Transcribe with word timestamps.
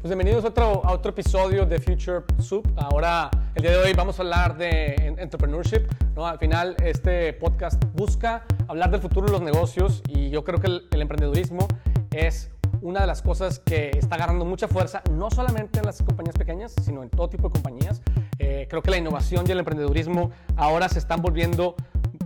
Pues 0.00 0.08
bienvenidos 0.08 0.46
a 0.46 0.48
otro, 0.48 0.82
a 0.82 0.92
otro 0.92 1.10
episodio 1.10 1.66
de 1.66 1.78
Future 1.78 2.24
Soup. 2.38 2.66
Ahora, 2.76 3.30
el 3.54 3.60
día 3.60 3.72
de 3.72 3.76
hoy 3.76 3.92
vamos 3.92 4.18
a 4.18 4.22
hablar 4.22 4.56
de 4.56 4.94
entrepreneurship. 5.18 5.82
¿no? 6.16 6.26
Al 6.26 6.38
final, 6.38 6.74
este 6.82 7.34
podcast 7.34 7.84
busca 7.92 8.46
hablar 8.66 8.90
del 8.90 9.02
futuro 9.02 9.26
de 9.26 9.32
los 9.32 9.42
negocios 9.42 10.02
y 10.08 10.30
yo 10.30 10.42
creo 10.42 10.58
que 10.58 10.68
el, 10.68 11.02
emprendedurismo 11.02 11.68
es 12.12 12.50
una 12.80 13.02
de 13.02 13.08
las 13.08 13.20
cosas 13.20 13.58
que 13.58 13.90
está 13.90 14.14
agarrando 14.14 14.46
mucha 14.46 14.68
fuerza, 14.68 15.02
no 15.10 15.30
solamente 15.30 15.80
en 15.80 15.84
las 15.84 16.02
compañías 16.02 16.34
pequeñas, 16.34 16.74
sino 16.82 17.02
en 17.02 17.10
todo 17.10 17.28
tipo 17.28 17.50
de 17.50 17.52
compañías. 17.52 18.00
Eh, 18.38 18.68
creo 18.70 18.80
que 18.80 18.90
la 18.90 18.96
innovación 18.96 19.44
y 19.46 19.50
el 19.50 19.58
emprendedurismo 19.58 20.30
ahora 20.56 20.88
se 20.88 20.98
están 20.98 21.20
volviendo 21.20 21.76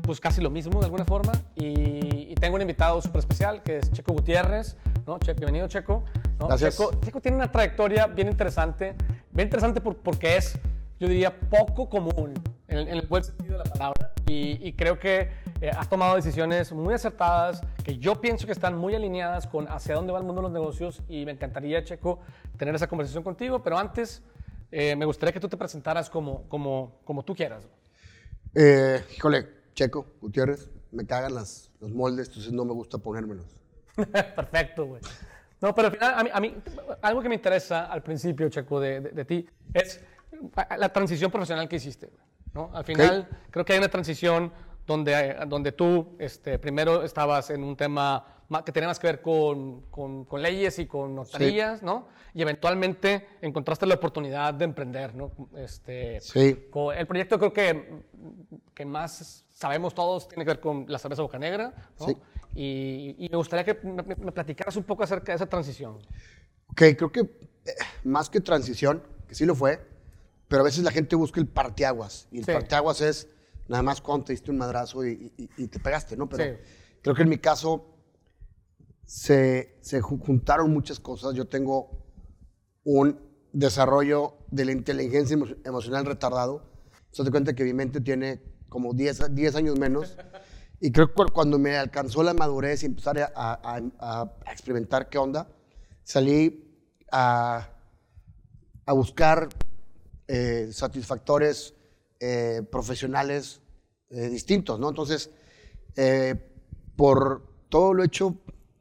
pues 0.03 0.21
casi 0.21 0.41
lo 0.41 0.51
mismo 0.51 0.79
de 0.79 0.85
alguna 0.85 1.05
forma. 1.05 1.33
Y, 1.57 2.35
tengo 2.37 2.57
un 2.57 2.63
invitado 2.63 3.01
súper 3.01 3.21
especial 3.21 3.63
que 3.63 3.79
es 3.79 3.91
Checo 3.91 4.13
Gutiérrez. 4.13 4.77
¿no? 5.07 5.19
bienvenido, 5.19 5.67
Checo. 5.67 6.05
Gracias. 6.39 6.79
Checo, 7.05 7.21
tiene 7.21 7.37
una 7.37 7.51
trayectoria 7.51 8.07
bien 8.07 8.29
interesante, 8.29 8.95
bien 9.31 9.47
interesante 9.47 9.81
porque 9.81 10.37
es, 10.37 10.59
yo 10.99 11.09
diría, 11.09 11.39
poco 11.39 11.89
común 11.89 12.35
en, 12.69 12.89
el 12.89 13.07
buen 13.07 13.25
sentido 13.25 13.59
de 13.59 13.65
la 13.65 13.71
palabra. 13.71 14.13
Y, 14.27 14.73
creo 14.73 14.99
que 14.99 15.31
eh, 15.61 15.71
has 15.71 15.89
tomado 15.89 16.17
decisiones 16.17 16.73
muy 16.73 16.95
acertadas, 16.95 17.61
que 17.85 17.99
yo 17.99 18.21
pienso 18.21 18.47
que 18.47 18.53
están 18.53 18.77
muy 18.77 18.95
alineadas 18.95 19.47
con 19.47 19.69
hacia 19.69 19.95
dónde 19.95 20.13
va 20.13 20.19
el 20.19 20.25
mundo 20.25 20.41
de 20.41 20.49
los 20.49 20.53
negocios. 20.53 21.03
Y 21.09 21.25
me 21.25 21.33
encantaría, 21.33 21.85
Checo, 21.85 22.21
tener 22.57 22.75
esa 22.75 22.89
conversación 22.89 23.23
contigo. 23.23 23.63
Pero 23.63 23.79
antes, 23.79 24.23
eh, 24.71 24.97
me 24.97 25.05
gustaría 25.05 25.33
que 25.33 25.41
tú 25.41 25.49
te 25.49 25.57
presentaras 25.57 26.09
como, 26.09 26.49
como, 26.49 27.01
como 27.05 27.23
tú 27.23 27.35
quieras. 27.35 27.69
Eh, 28.55 29.05
híjole, 29.17 29.47
Checo, 29.75 30.07
Gutiérrez, 30.21 30.71
me 30.91 31.05
cagan 31.05 31.35
las, 31.35 31.71
los 31.81 31.93
moldes, 31.93 32.29
entonces 32.29 32.53
no 32.53 32.65
me 32.65 32.73
gusta 32.73 32.99
ponérmelos. 32.99 33.47
Perfecto, 33.95 34.87
güey. 34.87 35.03
No, 35.65 35.75
pero 35.75 35.89
al 35.89 35.95
final, 35.95 36.31
a 36.31 36.41
mí, 36.41 36.55
algo 37.01 37.23
que 37.23 37.29
me 37.31 37.37
interesa 37.37 37.87
al 37.87 38.03
principio, 38.03 38.51
Checo, 38.51 38.79
de, 38.79 39.01
de, 39.01 39.25
ti, 39.25 39.49
es 39.73 39.99
la 40.77 40.91
transición 40.91 41.31
profesional 41.31 41.67
que 41.67 41.77
hiciste. 41.77 42.11
¿no? 42.53 42.71
Al 42.75 42.85
final, 42.85 43.27
creo 43.51 43.65
que 43.65 43.73
hay 43.73 43.79
una 43.79 43.89
transición 43.89 44.53
donde, 44.87 45.37
donde 45.49 45.73
tú 45.73 46.17
este, 46.19 46.59
primero 46.59 47.03
estabas 47.03 47.51
en 47.51 47.65
un 47.65 47.77
tema 47.77 48.25
que 48.65 48.73
tenía 48.73 48.89
más 48.89 48.99
que 48.99 49.07
ver 49.07 49.23
con, 49.23 49.83
con, 49.91 50.27
leyes 50.43 50.79
y 50.79 50.87
con 50.87 51.15
notarías, 51.15 51.83
¿no? 51.83 52.09
Y 52.35 52.43
eventualmente 52.43 53.27
encontraste 53.41 53.87
la 53.87 53.95
oportunidad 53.95 54.55
de 54.55 54.65
emprender, 54.65 55.15
¿no? 55.15 55.33
Este, 55.57 56.21
sí. 56.21 56.69
el 56.97 57.07
proyecto 57.07 57.39
creo 57.39 57.53
que, 57.53 58.03
que 58.75 58.85
más 58.85 59.47
sabemos 59.53 59.95
todos 59.95 60.29
tiene 60.29 60.45
que 60.45 60.51
ver 60.51 60.61
con 60.61 60.85
la 60.89 60.99
cerveza 60.99 61.23
Boca 61.23 61.39
Negra, 61.39 61.75
¿no? 61.99 62.07
Sí. 62.07 62.17
Y, 62.55 63.29
me 63.31 63.37
gustaría 63.37 63.65
que 63.65 63.75
me, 63.87 64.33
platicaras 64.33 64.77
un 64.77 64.85
poco 64.85 65.03
acerca 65.03 65.33
de 65.33 65.37
esa 65.37 65.47
transición. 65.47 65.99
Ok, 66.69 66.83
creo 66.97 67.11
que 67.11 67.21
eh, 67.21 67.29
más 68.05 68.31
que 68.31 68.41
transición, 68.41 69.03
que 69.27 69.35
sí 69.35 69.45
lo 69.45 69.55
fue, 69.55 69.81
pero 70.49 70.63
a 70.63 70.65
veces 70.65 70.85
la 70.85 70.93
gente 70.93 71.17
busca 71.17 71.41
el 71.41 71.47
parteaguas. 71.47 72.29
Y 72.31 72.39
el 72.39 72.45
parteaguas 72.45 73.01
es 73.01 73.29
nada 73.69 73.83
más 73.83 74.01
cuando 74.01 74.27
te 74.27 74.33
diste 74.33 74.51
un 74.51 74.59
madrazo 74.59 75.05
y, 75.07 75.31
te 75.69 75.79
pegaste, 75.79 76.17
¿no? 76.17 76.29
Pero 76.29 76.59
creo 77.03 77.15
que 77.15 77.23
en 77.23 77.29
mi 77.29 77.39
caso 77.39 77.95
se, 79.05 79.79
se 79.81 80.01
juntaron 80.01 80.71
muchas 80.73 81.01
cosas. 81.01 81.35
Yo 81.35 81.47
tengo 81.47 82.05
un 82.85 83.21
desarrollo 83.53 84.35
de 84.51 84.65
la 84.65 84.73
inteligencia 84.73 85.37
emocional 85.65 86.05
retardado. 86.05 86.71
Se 87.11 87.25
te 87.25 87.31
cuenta 87.31 87.55
que 87.55 87.65
mi 87.65 87.73
mente 87.73 88.01
tiene 88.01 88.43
como 88.69 88.93
10, 88.93 89.35
10 89.35 89.55
años 89.57 89.79
menos. 89.79 90.17
Y 90.81 90.93
creo 90.93 91.15
que 91.15 91.25
cuando 91.33 91.59
me 91.59 91.77
alcanzó 91.77 92.23
la 92.23 92.35
madurez 92.35 92.83
y 92.83 92.87
empezar 92.87 93.19
a, 93.19 93.31
a, 93.35 94.33
experimentar 94.51 95.09
qué 95.09 95.19
onda, 95.19 95.49
salí 96.03 96.83
a, 97.11 97.71
a 98.85 98.93
buscar 98.93 99.49
eh, 100.27 100.69
satisfactores 100.73 101.75
eh, 102.21 102.63
profesionales 102.71 103.61
eh, 104.11 104.29
distintos, 104.29 104.79
¿no? 104.79 104.89
Entonces, 104.89 105.31
por 106.97 107.47
todo 107.69 107.95
lo 107.95 108.05
hecho, 108.05 108.37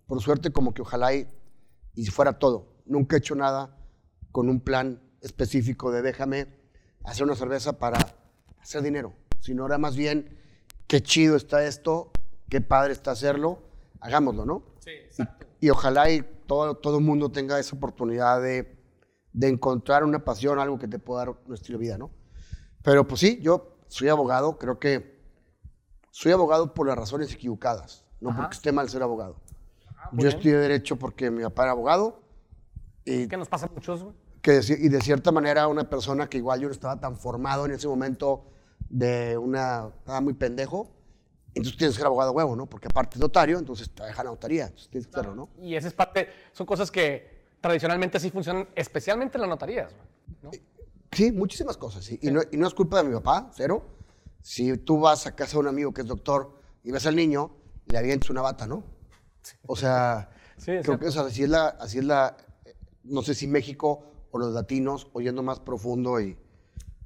por 0.07 0.22
suerte, 0.22 0.51
como 0.51 0.73
que 0.73 0.81
ojalá 0.81 1.13
y, 1.13 1.28
y 1.95 2.06
fuera 2.07 2.39
todo. 2.39 2.73
Nunca 2.85 3.16
he 3.16 3.19
hecho 3.19 3.35
nada 3.35 3.78
con 4.31 4.50
un 4.50 4.59
plan 4.59 5.01
específico 5.22 5.91
de 5.91 6.01
déjame 6.01 6.47
hacer 7.03 7.23
una 7.23 7.35
cerveza 7.35 7.79
para 7.79 7.97
hacer 8.59 8.81
dinero, 8.81 9.13
sino 9.39 9.66
era 9.66 9.78
más 9.78 9.95
bien 9.95 10.38
qué 10.88 11.01
chido 11.01 11.35
está 11.35 11.66
esto, 11.66 12.12
qué 12.50 12.62
padre 12.62 12.94
está 12.94 13.12
hacerlo, 13.12 13.63
hagámoslo, 14.00 14.45
¿no? 14.45 14.63
Sí, 14.79 14.91
exacto. 14.91 15.47
Y, 15.59 15.69
ojalá 15.69 16.09
y 16.12 16.23
todo, 16.45 16.75
todo 16.75 16.97
el 16.97 17.03
mundo 17.03 17.31
tenga 17.31 17.59
esa 17.59 17.75
oportunidad 17.75 18.41
de, 18.41 18.78
de, 19.31 19.47
encontrar 19.47 20.03
una 20.03 20.23
pasión, 20.25 20.59
algo 20.59 20.78
que 20.78 20.88
te 20.88 21.00
pueda 21.00 21.25
dar 21.25 21.38
un 21.45 21.53
estilo 21.53 21.78
de 21.78 21.85
vida, 21.85 21.97
¿no? 21.97 22.12
Pero 22.83 23.07
pues 23.07 23.22
sí, 23.22 23.39
yo 23.41 23.78
soy 23.88 24.09
abogado, 24.09 24.57
creo 24.57 24.78
que 24.78 25.12
soy 26.13 26.31
abogado 26.31 26.75
por 26.75 26.85
las 26.85 26.96
razones 26.96 27.34
equivocadas, 27.34 28.06
no 28.22 28.35
porque 28.35 28.53
esté 28.53 28.72
mal 28.72 28.88
ser 28.88 29.01
abogado. 29.01 29.35
Ah, 29.97 30.12
yo 30.13 30.29
estudié 30.29 30.56
Derecho 30.57 30.96
porque 30.96 31.31
mi 31.31 31.41
papá 31.41 31.63
era 31.63 31.72
abogado. 31.72 32.22
Y 33.03 33.28
¿Qué 33.28 33.35
nos 33.35 33.50
pasa 33.50 33.66
a 33.66 33.69
muchos, 33.69 34.06
Que 34.44 34.62
y 34.78 34.90
de 34.90 35.01
cierta 35.01 35.31
manera 35.31 35.68
una 35.68 35.90
persona 35.90 36.29
que 36.29 36.38
igual 36.38 36.59
yo 36.59 36.68
no 36.68 36.72
estaba 36.72 37.00
tan 37.00 37.18
formado 37.18 37.66
en 37.66 37.72
ese 37.72 37.88
momento 37.88 38.46
de 38.90 39.40
una... 39.40 39.88
Estaba 39.88 40.22
muy 40.22 40.35
pendejo. 40.35 40.91
Entonces 41.56 41.78
tienes 41.78 41.96
que 41.96 42.01
ser 42.01 42.06
abogado 42.06 42.31
huevo, 42.31 42.56
¿no? 42.56 42.68
Porque 42.68 42.90
aparte 42.91 43.16
es 43.16 43.19
notario, 43.19 43.57
entonces 43.57 43.90
te 43.90 44.03
dejan 44.03 44.28
notaría. 44.28 44.66
Entonces 44.66 44.90
tienes 44.90 45.07
que 45.07 45.19
hacerlo, 45.19 45.34
¿no? 45.34 45.50
Y 45.59 45.74
esa 45.74 45.88
es 45.88 45.95
parte... 45.95 46.30
Son 46.51 46.68
cosas 46.68 46.91
que 46.91 47.56
tradicionalmente 47.59 48.18
así 48.18 48.30
funcionan, 48.30 48.68
especialmente 48.75 49.38
en 49.38 49.41
las 49.41 49.50
notarías, 49.50 49.91
¿no? 50.44 50.51
Sí, 51.12 51.31
muchísimas 51.31 51.75
cosas, 51.75 52.06
sí. 52.06 52.19
Y, 52.22 52.30
no, 52.30 52.41
y 52.51 52.57
no 52.57 52.68
es 52.68 52.74
culpa 52.75 53.01
de 53.01 53.09
mi 53.09 53.16
papá, 53.16 53.50
cero. 53.56 53.84
Si 54.44 54.78
tú 54.78 55.00
vas 55.00 55.26
a 55.26 55.36
casa 55.36 55.54
de 55.54 55.59
un 55.59 55.68
amigo 55.68 55.94
que 55.94 56.02
es 56.02 56.08
doctor 56.08 56.59
y 56.84 56.92
ves 56.92 57.06
al 57.06 57.16
niño, 57.16 57.56
le 57.88 57.98
avientas 57.98 58.30
una 58.30 58.42
bata, 58.42 58.68
¿no? 58.68 58.84
O 59.66 59.76
sea, 59.76 60.30
creo 60.66 61.00
que 61.00 61.08
así, 61.08 61.44
es 61.44 61.50
la, 61.50 61.70
así 61.70 62.00
es 62.00 62.04
la, 62.04 62.36
no 63.06 63.22
sé 63.22 63.36
si 63.36 63.48
México 63.48 64.06
o 64.31 64.38
los 64.38 64.54
latinos, 64.54 65.08
oyendo 65.14 65.44
más 65.44 65.62
profundo 65.62 66.20
y, 66.20 66.38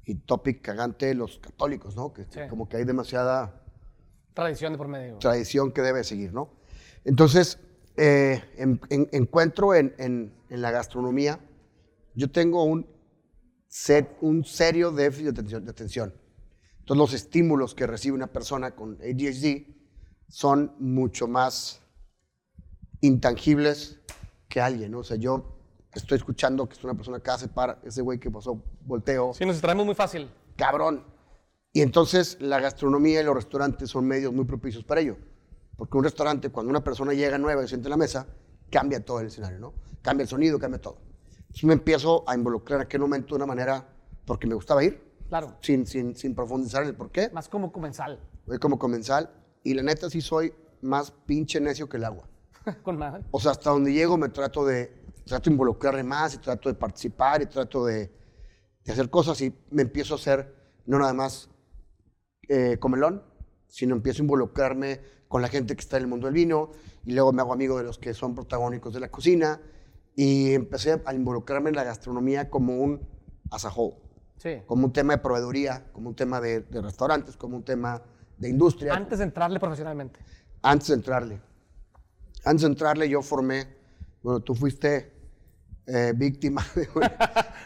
y 0.04 0.14
topic 0.16 0.62
cagante, 0.62 1.14
los 1.14 1.38
católicos, 1.38 1.94
¿no? 1.94 2.12
Que 2.12 2.26
como 2.48 2.68
que 2.68 2.78
hay 2.78 2.84
demasiada... 2.84 3.62
Tradición 4.34 4.72
de 4.72 4.78
por 4.78 4.88
medio. 4.88 5.18
Tradición 5.18 5.70
que 5.70 5.82
debe 5.82 6.02
seguir, 6.02 6.32
¿no? 6.32 6.50
Entonces, 7.04 7.58
eh, 7.96 8.42
encuentro 9.12 9.74
en, 9.74 9.94
en, 9.98 10.34
en, 10.50 10.60
la 10.60 10.72
gastronomía, 10.72 11.38
yo 12.14 12.30
tengo 12.30 12.64
un, 12.64 12.84
set, 13.68 14.16
un 14.22 14.44
serio 14.44 14.90
déficit 14.90 15.26
de 15.26 15.30
atención, 15.30 15.64
de 15.64 15.70
atención. 15.70 16.14
Entonces, 16.88 17.00
los 17.00 17.12
estímulos 17.12 17.74
que 17.74 17.86
recibe 17.86 18.14
una 18.14 18.28
persona 18.28 18.70
con 18.70 18.94
ADHD 19.02 19.66
son 20.26 20.74
mucho 20.78 21.28
más 21.28 21.82
intangibles 23.02 24.00
que 24.48 24.62
alguien, 24.62 24.92
¿no? 24.92 25.00
O 25.00 25.04
sea, 25.04 25.18
yo 25.18 25.60
estoy 25.92 26.16
escuchando 26.16 26.66
que 26.66 26.76
es 26.76 26.84
una 26.84 26.94
persona 26.94 27.20
que 27.20 27.30
hace 27.30 27.48
para 27.48 27.78
ese 27.84 28.00
güey 28.00 28.18
que 28.18 28.30
pasó 28.30 28.64
volteo. 28.86 29.34
Sí, 29.34 29.44
nos 29.44 29.56
extraemos 29.56 29.84
muy 29.84 29.94
fácil. 29.94 30.30
Cabrón. 30.56 31.04
Y 31.74 31.82
entonces 31.82 32.38
la 32.40 32.58
gastronomía 32.58 33.20
y 33.20 33.24
los 33.24 33.34
restaurantes 33.34 33.90
son 33.90 34.06
medios 34.06 34.32
muy 34.32 34.46
propicios 34.46 34.82
para 34.82 35.02
ello. 35.02 35.18
Porque 35.76 35.94
un 35.98 36.04
restaurante, 36.04 36.48
cuando 36.48 36.70
una 36.70 36.82
persona 36.82 37.12
llega 37.12 37.36
nueva 37.36 37.60
y 37.60 37.64
se 37.64 37.68
siente 37.68 37.88
en 37.88 37.90
la 37.90 37.98
mesa, 37.98 38.26
cambia 38.70 39.04
todo 39.04 39.20
el 39.20 39.26
escenario, 39.26 39.58
¿no? 39.58 39.74
Cambia 40.00 40.22
el 40.22 40.28
sonido, 40.30 40.58
cambia 40.58 40.80
todo. 40.80 40.96
Entonces 41.38 41.64
me 41.64 41.74
empiezo 41.74 42.24
a 42.26 42.34
involucrar 42.34 42.80
en 42.80 42.86
aquel 42.86 43.02
momento 43.02 43.34
de 43.34 43.36
una 43.36 43.46
manera 43.46 43.86
porque 44.24 44.46
me 44.46 44.54
gustaba 44.54 44.82
ir. 44.82 45.07
Claro. 45.28 45.56
Sin, 45.60 45.86
sin, 45.86 46.16
sin 46.16 46.34
profundizar 46.34 46.82
en 46.82 46.88
el 46.88 46.94
por 46.94 47.10
qué. 47.10 47.30
Más 47.30 47.48
como 47.48 47.70
comensal. 47.72 48.20
Voy 48.46 48.58
como 48.58 48.78
comensal. 48.78 49.30
Y 49.62 49.74
la 49.74 49.82
neta 49.82 50.08
sí 50.08 50.20
soy 50.20 50.52
más 50.80 51.10
pinche 51.10 51.60
necio 51.60 51.88
que 51.88 51.96
el 51.96 52.04
agua. 52.04 52.28
Con 52.82 52.96
más. 52.96 53.20
O 53.30 53.40
sea, 53.40 53.52
hasta 53.52 53.70
donde 53.70 53.92
llego 53.92 54.16
me 54.16 54.28
trato 54.28 54.64
de, 54.64 54.92
trato 55.24 55.50
de 55.50 55.54
involucrarme 55.54 56.02
más 56.02 56.34
y 56.34 56.38
trato 56.38 56.68
de 56.68 56.74
participar 56.74 57.42
y 57.42 57.46
trato 57.46 57.84
de, 57.84 58.10
de 58.84 58.92
hacer 58.92 59.10
cosas 59.10 59.40
y 59.42 59.54
me 59.70 59.82
empiezo 59.82 60.14
a 60.14 60.16
hacer 60.16 60.54
no 60.86 60.98
nada 60.98 61.12
más 61.12 61.50
eh, 62.48 62.78
comelón, 62.78 63.22
sino 63.66 63.94
empiezo 63.94 64.22
a 64.22 64.24
involucrarme 64.24 65.00
con 65.28 65.42
la 65.42 65.48
gente 65.48 65.76
que 65.76 65.80
está 65.80 65.98
en 65.98 66.04
el 66.04 66.08
mundo 66.08 66.26
del 66.26 66.34
vino 66.34 66.70
y 67.04 67.12
luego 67.12 67.32
me 67.32 67.42
hago 67.42 67.52
amigo 67.52 67.76
de 67.76 67.84
los 67.84 67.98
que 67.98 68.14
son 68.14 68.34
protagónicos 68.34 68.94
de 68.94 69.00
la 69.00 69.10
cocina 69.10 69.60
y 70.16 70.54
empecé 70.54 71.02
a 71.04 71.14
involucrarme 71.14 71.68
en 71.68 71.76
la 71.76 71.84
gastronomía 71.84 72.48
como 72.48 72.78
un 72.78 73.06
as 73.50 73.66
a 73.66 73.70
whole. 73.70 73.96
Sí. 74.38 74.62
Como 74.66 74.86
un 74.86 74.92
tema 74.92 75.14
de 75.14 75.18
proveeduría, 75.18 75.84
como 75.92 76.08
un 76.08 76.16
tema 76.16 76.40
de, 76.40 76.60
de 76.60 76.80
restaurantes, 76.80 77.36
como 77.36 77.56
un 77.56 77.64
tema 77.64 78.02
de 78.38 78.48
industria. 78.48 78.94
Antes 78.94 79.18
de 79.18 79.24
entrarle 79.24 79.58
profesionalmente. 79.60 80.20
Antes 80.62 80.88
de 80.88 80.94
entrarle. 80.94 81.40
Antes 82.44 82.62
de 82.62 82.68
entrarle 82.68 83.08
yo 83.08 83.20
formé, 83.20 83.66
bueno, 84.22 84.40
tú 84.40 84.54
fuiste 84.54 85.12
eh, 85.86 86.12
víctima 86.14 86.64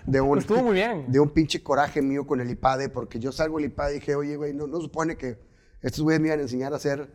de 0.07 0.21
un, 0.21 0.39
Estuvo 0.39 0.63
muy 0.63 0.75
bien. 0.75 1.11
de 1.11 1.21
un 1.21 1.31
pinche 1.31 1.63
coraje 1.63 2.01
mío 2.01 2.27
con 2.27 2.41
el 2.41 2.49
IPADE, 2.51 2.89
porque 2.89 3.19
yo 3.19 3.33
salgo 3.33 3.57
del 3.59 3.67
IPADE 3.67 3.97
y 3.97 4.01
dije, 4.01 4.15
oye, 4.15 4.37
güey, 4.37 4.55
no, 4.55 4.67
no 4.67 4.81
supone 4.81 5.17
que 5.17 5.39
estos 5.81 6.03
güeyes 6.03 6.21
me 6.21 6.29
iban 6.29 6.39
a 6.39 6.43
enseñar 6.43 6.73
a 6.73 6.77
hacer 6.77 7.11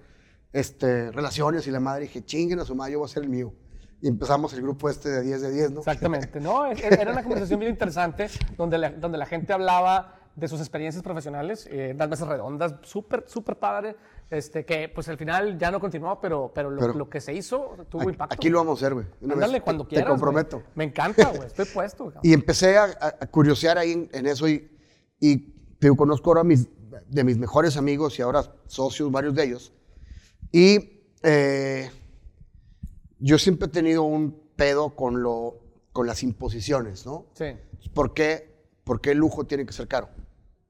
este, 0.54 1.12
relaciones 1.12 1.66
y 1.68 1.72
la 1.72 1.80
madre 1.80 2.04
dije, 2.04 2.24
chinguen 2.26 2.60
a 2.60 2.66
su 2.66 2.76
madre, 2.76 2.94
yo 2.94 3.00
voy 3.00 3.08
a 3.08 3.10
hacer 3.10 3.24
el 3.24 3.30
mío. 3.30 3.54
Y 4.02 4.08
empezamos 4.08 4.54
el 4.54 4.62
grupo 4.62 4.90
este 4.90 5.10
de 5.10 5.22
10 5.22 5.42
de 5.42 5.52
10, 5.52 5.72
¿no? 5.72 5.80
Exactamente, 5.80 6.40
¿no? 6.40 6.66
Era 6.66 7.12
una 7.12 7.24
conversación 7.24 7.60
bien 7.60 7.72
interesante 7.72 8.28
donde 8.56 8.78
la, 8.78 8.92
donde 8.92 9.18
la 9.18 9.26
gente 9.26 9.54
hablaba 9.54 10.20
de 10.36 10.48
sus 10.48 10.60
experiencias 10.60 11.04
profesionales, 11.04 11.68
eh, 11.72 11.96
las 11.98 12.08
mesas 12.08 12.28
redondas, 12.28 12.76
súper, 12.84 13.24
súper 13.28 13.58
padre, 13.58 13.96
este, 14.30 14.66
que 14.66 14.88
pues 14.88 15.08
al 15.10 15.18
final 15.18 15.58
ya 15.58 15.72
no 15.72 15.80
continuó, 15.80 16.22
pero, 16.22 16.52
pero, 16.54 16.70
lo, 16.70 17.10
que 17.10 17.20
se 17.20 17.34
hizo 17.34 17.76
tuvo 17.90 18.08
impacto. 18.08 18.36
Aquí 18.36 18.50
lo 18.50 18.60
vamos 18.60 18.80
a 18.82 18.86
hacer, 18.86 18.94
güey. 18.94 19.08
Ándale, 19.28 19.62
cuando 19.62 19.88
quieras. 19.88 20.06
Te 20.06 20.10
comprometo. 20.12 20.62
Me 20.76 20.84
encanta, 20.84 21.30
güey, 21.30 21.48
estoy 21.48 21.66
puesto. 21.66 22.14
y 22.22 22.34
empecé 22.34 22.78
a, 22.78 22.84
a, 23.02 23.28
curiosear 23.28 23.80
ahí 23.80 24.08
en, 24.12 24.28
eso 24.28 24.48
y, 24.48 24.70
y 25.20 25.38
te 25.80 25.96
conozco 25.96 26.30
ahora 26.30 26.44
mis, 26.44 26.68
de 27.08 27.24
mis 27.24 27.40
mejores 27.40 27.76
amigos 27.76 28.20
y 28.20 28.22
ahora 28.22 28.44
socios, 28.68 29.12
varios 29.12 29.34
de 29.34 29.44
ellos. 29.44 29.74
Y 30.52 31.02
eh, 31.24 31.90
yo 33.20 33.38
siempre 33.38 33.68
he 33.68 33.72
tenido 33.72 34.04
un 34.04 34.40
pedo 34.56 34.96
con, 34.96 35.22
lo, 35.22 35.60
con 35.92 36.08
las 36.08 36.24
imposiciones, 36.24 37.06
¿no? 37.06 37.26
Sí. 37.34 37.46
¿Por 37.94 38.14
qué, 38.14 38.56
¿Por 38.84 39.02
qué 39.02 39.12
el 39.12 39.18
lujo 39.18 39.46
tiene 39.46 39.66
que 39.66 39.74
ser 39.74 39.88
caro? 39.88 40.10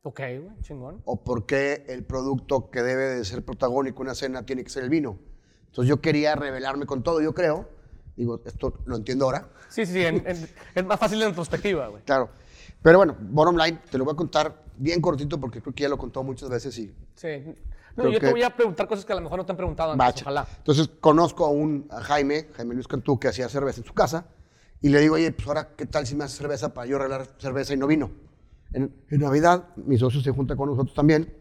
Ok, 0.04 0.20
güey, 0.20 0.62
chingón. 0.62 1.02
O 1.06 1.24
por 1.24 1.46
qué 1.46 1.86
el 1.88 2.04
producto 2.06 2.70
que 2.70 2.82
debe 2.82 3.04
de 3.16 3.26
ser 3.26 3.44
protagónico 3.44 4.02
en 4.02 4.08
una 4.08 4.16
cena 4.16 4.46
tiene 4.46 4.64
que 4.64 4.70
ser 4.70 4.84
el 4.84 4.90
vino. 4.90 5.20
Entonces 5.66 5.90
yo 5.90 6.02
quería 6.02 6.36
revelarme 6.36 6.86
con 6.86 7.04
todo, 7.04 7.22
yo 7.22 7.34
creo. 7.34 7.68
Digo, 8.16 8.42
esto 8.46 8.74
lo 8.86 8.96
entiendo 8.96 9.26
ahora. 9.26 9.50
Sí, 9.70 9.86
sí, 9.86 10.02
es 10.04 10.86
más 10.86 11.00
fácil 11.00 11.22
en 11.22 11.36
perspectiva, 11.36 11.88
güey. 11.88 12.04
Claro. 12.04 12.30
Pero 12.82 13.00
bueno, 13.00 13.18
bottom 13.20 13.58
line, 13.58 13.80
te 13.92 13.98
lo 13.98 14.06
voy 14.06 14.14
a 14.14 14.16
contar 14.16 14.64
bien 14.78 15.02
cortito 15.02 15.40
porque 15.40 15.62
creo 15.62 15.76
que 15.76 15.84
ya 15.84 15.90
lo 15.90 15.98
contado 15.98 16.24
muchas 16.24 16.50
veces 16.50 16.78
y... 16.80 16.96
Sí. 17.16 17.44
No, 17.98 18.10
yo 18.10 18.20
te 18.20 18.30
voy 18.30 18.44
a 18.44 18.56
preguntar 18.56 18.88
cosas 18.88 19.06
que 19.06 19.12
a 19.12 19.16
lo 19.16 19.24
mejor 19.24 19.40
no 19.40 19.46
te 19.46 19.52
han 19.52 19.58
preguntado 19.58 19.92
antes, 19.92 20.22
ojalá. 20.22 20.48
Entonces, 20.58 20.88
conozco 21.00 21.46
a 21.46 21.50
un 21.50 21.88
Jaime, 21.90 22.48
Jaime 22.56 22.76
Luis 22.76 22.88
Cantú, 22.88 23.20
que 23.20 23.28
hacía 23.28 23.50
cerveza 23.50 23.82
en 23.82 23.88
su 23.88 23.94
casa, 23.96 24.28
y 24.82 24.90
le 24.90 25.00
digo, 25.00 25.16
oye, 25.16 25.32
pues 25.32 25.48
ahora, 25.48 25.76
¿qué 25.76 25.88
tal 25.88 26.06
si 26.06 26.16
me 26.16 26.24
haces 26.24 26.38
cerveza 26.38 26.74
para 26.76 26.86
yo 26.86 26.98
arreglar 26.98 27.28
cerveza 27.40 27.74
y 27.74 27.78
no 27.78 27.88
vino? 27.88 28.12
En, 28.72 28.94
Navidad, 29.10 29.70
mi 29.78 29.98
socio 29.98 30.22
se 30.22 30.30
junta 30.30 30.56
con 30.56 30.70
nosotros 30.70 30.94
también, 30.94 31.36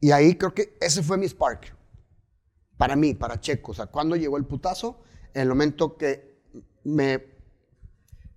y 0.00 0.10
ahí 0.10 0.34
creo 0.34 0.52
que 0.52 0.76
ese 0.80 1.04
fue 1.04 1.16
mi 1.16 1.28
spark, 1.28 1.76
para 2.76 2.96
mí, 2.96 3.14
para 3.14 3.40
Checo. 3.40 3.70
O 3.70 3.74
sea, 3.74 3.86
cuando 3.86 4.16
llegó 4.16 4.36
el 4.36 4.46
putazo, 4.46 5.02
en 5.32 5.42
el 5.42 5.48
momento 5.48 5.96
que 5.96 6.42
me, 6.82 7.24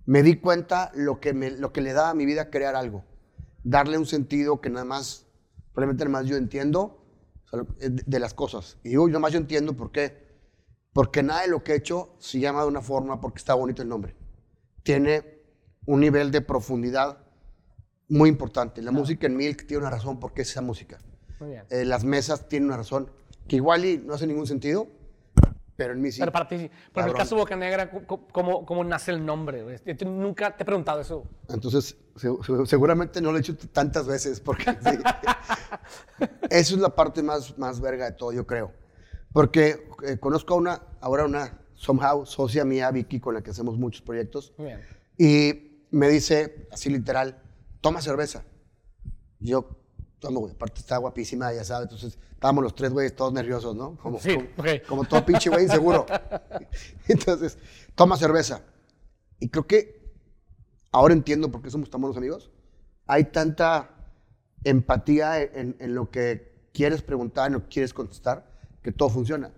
me 0.06 0.22
di 0.22 0.36
cuenta 0.36 0.92
lo 0.94 1.18
que, 1.18 1.32
me, 1.32 1.50
lo 1.50 1.72
que 1.72 1.80
le 1.80 1.92
da 1.92 2.10
a 2.10 2.14
mi 2.14 2.24
vida 2.24 2.50
crear 2.50 2.76
algo, 2.76 3.04
darle 3.64 3.98
un 3.98 4.06
sentido 4.06 4.60
que 4.60 4.70
nada 4.70 4.84
más 4.84 5.26
Probablemente 5.72 6.08
más 6.08 6.26
yo 6.26 6.36
entiendo 6.36 7.02
de 7.82 8.18
las 8.18 8.34
cosas. 8.34 8.78
Y 8.82 8.90
digo, 8.90 9.08
más 9.20 9.32
yo 9.32 9.38
entiendo 9.38 9.76
por 9.76 9.92
qué. 9.92 10.22
Porque 10.92 11.22
nada 11.22 11.42
de 11.42 11.48
lo 11.48 11.62
que 11.62 11.72
he 11.72 11.76
hecho 11.76 12.14
se 12.18 12.38
llama 12.38 12.62
de 12.62 12.68
una 12.68 12.82
forma 12.82 13.20
porque 13.20 13.38
está 13.38 13.54
bonito 13.54 13.82
el 13.82 13.88
nombre. 13.88 14.14
Tiene 14.82 15.40
un 15.86 16.00
nivel 16.00 16.30
de 16.30 16.40
profundidad 16.40 17.18
muy 18.08 18.28
importante. 18.28 18.82
La 18.82 18.90
música 18.90 19.26
en 19.26 19.36
Milk 19.36 19.66
tiene 19.66 19.82
una 19.82 19.90
razón 19.90 20.20
porque 20.20 20.42
es 20.42 20.50
esa 20.50 20.60
música. 20.60 20.98
Muy 21.40 21.50
bien. 21.50 21.64
Eh, 21.70 21.84
las 21.84 22.04
mesas 22.04 22.48
tienen 22.48 22.68
una 22.68 22.76
razón 22.76 23.10
que 23.48 23.56
igual 23.56 23.84
y 23.84 23.98
no 23.98 24.14
hace 24.14 24.26
ningún 24.26 24.46
sentido, 24.46 24.86
pero 25.76 25.94
en 25.94 26.00
mí 26.00 26.12
sí. 26.12 26.20
Pero 26.20 26.32
para 26.32 26.48
ti 26.48 26.70
Por 26.92 27.08
el 27.08 27.14
caso 27.14 27.36
Boca 27.36 27.56
Negra, 27.56 27.90
¿cómo, 27.90 28.66
¿cómo, 28.66 28.84
nace 28.84 29.10
el 29.10 29.24
nombre? 29.24 29.64
nunca 30.04 30.56
te 30.56 30.62
he 30.62 30.66
preguntado 30.66 31.00
eso. 31.00 31.24
Entonces, 31.48 31.96
seguramente 32.66 33.20
no 33.20 33.30
lo 33.30 33.38
he 33.38 33.40
hecho 33.40 33.56
tantas 33.56 34.06
veces, 34.06 34.40
porque 34.40 34.64
eso 36.50 36.74
es 36.74 36.80
la 36.80 36.94
parte 36.94 37.22
más, 37.22 37.56
más 37.58 37.80
verga 37.80 38.06
de 38.06 38.12
todo, 38.12 38.32
yo 38.32 38.46
creo. 38.46 38.72
Porque 39.32 39.88
eh, 40.06 40.18
conozco 40.18 40.54
a 40.54 40.56
una, 40.58 40.82
ahora 41.00 41.24
una, 41.24 41.58
somehow, 41.74 42.26
socia 42.26 42.64
mía, 42.64 42.90
Vicky, 42.90 43.18
con 43.18 43.34
la 43.34 43.42
que 43.42 43.50
hacemos 43.50 43.78
muchos 43.78 44.02
proyectos. 44.02 44.52
Muy 44.58 44.66
bien. 44.66 44.80
Y 45.16 45.86
me 45.90 46.08
dice, 46.08 46.68
así 46.70 46.90
literal, 46.90 47.40
toma 47.80 48.00
cerveza. 48.02 48.44
yo, 49.38 49.81
tomo, 50.22 50.40
güey. 50.40 50.54
Aparte 50.54 50.80
está 50.80 50.96
guapísima, 50.96 51.52
ya 51.52 51.64
sabes. 51.64 51.90
Entonces, 51.90 52.18
estábamos 52.32 52.64
los 52.64 52.74
tres 52.74 52.92
güeyes 52.92 53.14
todos 53.14 53.32
nerviosos, 53.32 53.76
¿no? 53.76 53.96
Como, 53.96 54.18
sí, 54.18 54.38
como, 54.88 55.04
todo 55.04 55.26
pinche 55.26 55.50
güey 55.50 55.64
inseguro. 55.64 56.06
Entonces, 57.08 57.58
toma 57.94 58.16
cerveza. 58.16 58.62
Y 59.40 59.48
creo 59.48 59.66
que 59.66 60.00
ahora 60.92 61.12
entiendo 61.12 61.50
por 61.50 61.60
qué 61.60 61.70
somos 61.70 61.90
tan 61.90 62.00
buenos 62.00 62.16
amigos. 62.16 62.50
Hay 63.06 63.24
tanta 63.24 63.90
empatía 64.64 65.42
en, 65.42 65.76
lo 65.94 66.10
que 66.10 66.68
quieres 66.72 67.02
preguntar, 67.02 67.48
en 67.48 67.54
lo 67.54 67.62
que 67.64 67.68
quieres 67.68 67.92
contestar, 67.92 68.48
que 68.80 68.92
todo 68.92 69.10
funciona. 69.10 69.52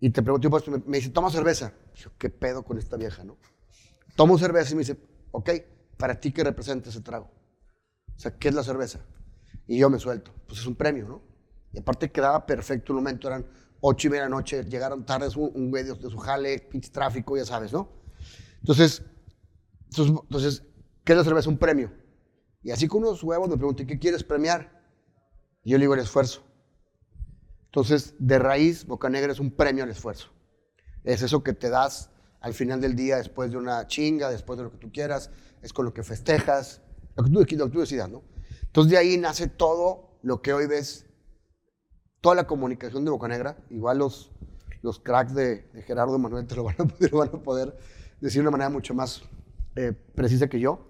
Y 0.00 0.10
te 0.10 0.20
pregunto, 0.20 0.50
pues, 0.50 0.66
me, 0.66 0.82
me 0.84 0.98
dice, 0.98 1.10
toma 1.10 1.30
cerveza. 1.30 1.72
yo, 1.94 2.10
¿qué 2.18 2.28
pedo 2.28 2.64
con 2.64 2.76
esta 2.76 2.96
vieja, 2.96 3.22
no? 3.22 3.38
Tomo 4.16 4.36
cerveza 4.36 4.72
y 4.72 4.74
me 4.74 4.80
dice, 4.80 4.96
ok, 5.30 5.50
¿para 5.96 6.20
ti 6.20 6.32
qué 6.32 6.42
representa 6.44 6.90
ese 6.90 7.00
trago? 7.00 7.30
O 8.16 8.18
sea, 8.18 8.36
¿qué 8.36 8.48
es 8.48 8.54
la 8.54 8.64
cerveza? 8.64 9.00
Y 9.72 9.78
yo 9.78 9.88
me 9.88 9.98
suelto. 9.98 10.34
Pues 10.46 10.60
es 10.60 10.66
un 10.66 10.74
premio, 10.74 11.08
¿no? 11.08 11.22
Y 11.72 11.78
aparte 11.78 12.12
quedaba 12.12 12.44
perfecto 12.44 12.92
el 12.92 12.96
momento, 12.96 13.26
eran 13.26 13.46
ocho 13.80 14.08
y 14.08 14.10
media 14.10 14.28
noche, 14.28 14.62
llegaron 14.64 15.06
tarde 15.06 15.28
un, 15.34 15.50
un 15.54 15.70
güey 15.70 15.82
de, 15.82 15.94
su 15.94 16.18
jale, 16.18 16.58
pinche 16.58 16.90
tráfico, 16.90 17.38
ya 17.38 17.46
sabes, 17.46 17.72
¿no? 17.72 17.88
Entonces, 18.60 19.02
entonces, 19.96 20.62
¿qué 21.04 21.12
es 21.12 21.16
la 21.16 21.24
cerveza? 21.24 21.48
Un 21.48 21.56
premio. 21.56 21.90
Y 22.62 22.70
así 22.70 22.86
con 22.86 23.00
unos 23.02 23.24
huevos 23.24 23.48
me 23.48 23.56
pregunté, 23.56 23.86
¿qué 23.86 23.98
quieres 23.98 24.22
premiar? 24.22 24.84
Y 25.64 25.70
yo 25.70 25.78
le 25.78 25.84
digo 25.84 25.94
el 25.94 26.00
esfuerzo. 26.00 26.42
Entonces, 27.64 28.14
de 28.18 28.38
raíz, 28.38 28.84
Boca 28.84 29.08
Negra 29.08 29.32
es 29.32 29.40
un 29.40 29.52
premio 29.52 29.84
al 29.84 29.90
esfuerzo. 29.90 30.28
Es 31.02 31.22
eso 31.22 31.42
que 31.42 31.54
te 31.54 31.70
das 31.70 32.10
al 32.40 32.52
final 32.52 32.82
del 32.82 32.94
día, 32.94 33.16
después 33.16 33.50
de 33.50 33.56
una 33.56 33.86
chinga, 33.86 34.28
después 34.28 34.58
de 34.58 34.64
lo 34.64 34.70
que 34.70 34.76
tú 34.76 34.92
quieras, 34.92 35.30
es 35.62 35.72
con 35.72 35.86
lo 35.86 35.94
que 35.94 36.02
festejas, 36.02 36.82
lo 37.16 37.24
que 37.24 37.30
tú, 37.30 37.56
lo 37.56 37.66
que 37.68 37.72
tú 37.72 37.80
decidas, 37.80 38.10
¿no? 38.10 38.31
Entonces, 38.72 38.92
de 38.92 38.96
ahí 38.96 39.18
nace 39.18 39.48
todo 39.48 40.16
lo 40.22 40.40
que 40.40 40.54
hoy 40.54 40.66
ves 40.66 41.04
toda 42.22 42.34
la 42.34 42.46
comunicación 42.46 43.04
de 43.04 43.10
Bocanegra, 43.10 43.58
igual 43.68 43.98
los, 43.98 44.30
los 44.80 44.98
cracks 44.98 45.34
de, 45.34 45.68
Gerardo 45.86 46.18
Manuel 46.18 46.46
te 46.46 46.54
lo, 46.56 46.64
van 46.64 46.76
a, 46.80 47.42
poder 47.42 47.76
decir 48.18 48.40
de 48.40 48.48
una 48.48 48.52
manera 48.52 48.70
mucho 48.70 48.94
más 48.94 49.20
eh, 49.76 49.92
precisa 50.14 50.48
que 50.48 50.58
yo, 50.58 50.88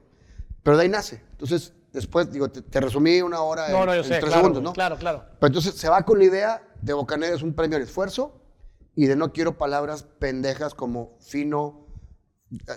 pero 0.63 0.77
de 0.77 0.85
ahí 0.85 0.89
nace. 0.89 1.25
Entonces, 1.33 1.73
después, 1.93 2.31
digo, 2.31 2.49
te, 2.49 2.81
resumí 2.81 3.21
una 3.21 3.41
hora 3.41 3.67
en, 3.67 3.73
no, 3.73 3.85
tres 3.85 4.33
segundos, 4.33 4.63
¿no? 4.63 4.73
Claro, 4.75 4.97
claro. 4.97 5.25
Pero 5.41 5.49
entonces 5.49 5.75
se 5.75 5.89
va 5.89 6.05
con 6.05 6.21
la 6.21 6.25
idea 6.25 6.63
de 6.83 6.93
Bocanegra 6.93 7.35
es 7.35 7.43
un 7.43 7.55
premio 7.55 7.79
al 7.79 7.83
esfuerzo 7.83 8.41
y 8.95 9.07
de 9.07 9.17
no 9.17 9.33
quiero 9.33 9.59
palabras 9.59 10.05
pendejas 10.05 10.73
como 10.73 11.17
fino, 11.19 11.89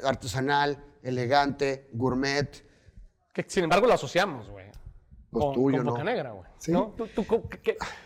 artesanal, 0.03 0.83
elegante, 1.03 1.91
gourmet. 1.93 2.65
Que 3.31 3.45
sin 3.47 3.65
embargo 3.65 3.85
lo 3.85 3.93
asociamos, 3.93 4.49
güey. 4.49 4.64
Pues 5.35 5.45
con, 5.47 5.53
tuyo, 5.53 5.83
Boca 5.83 6.03
Negra, 6.03 6.31
güey. 6.31 6.45
¿no? 6.69 6.95
¿Tú, 6.95 7.25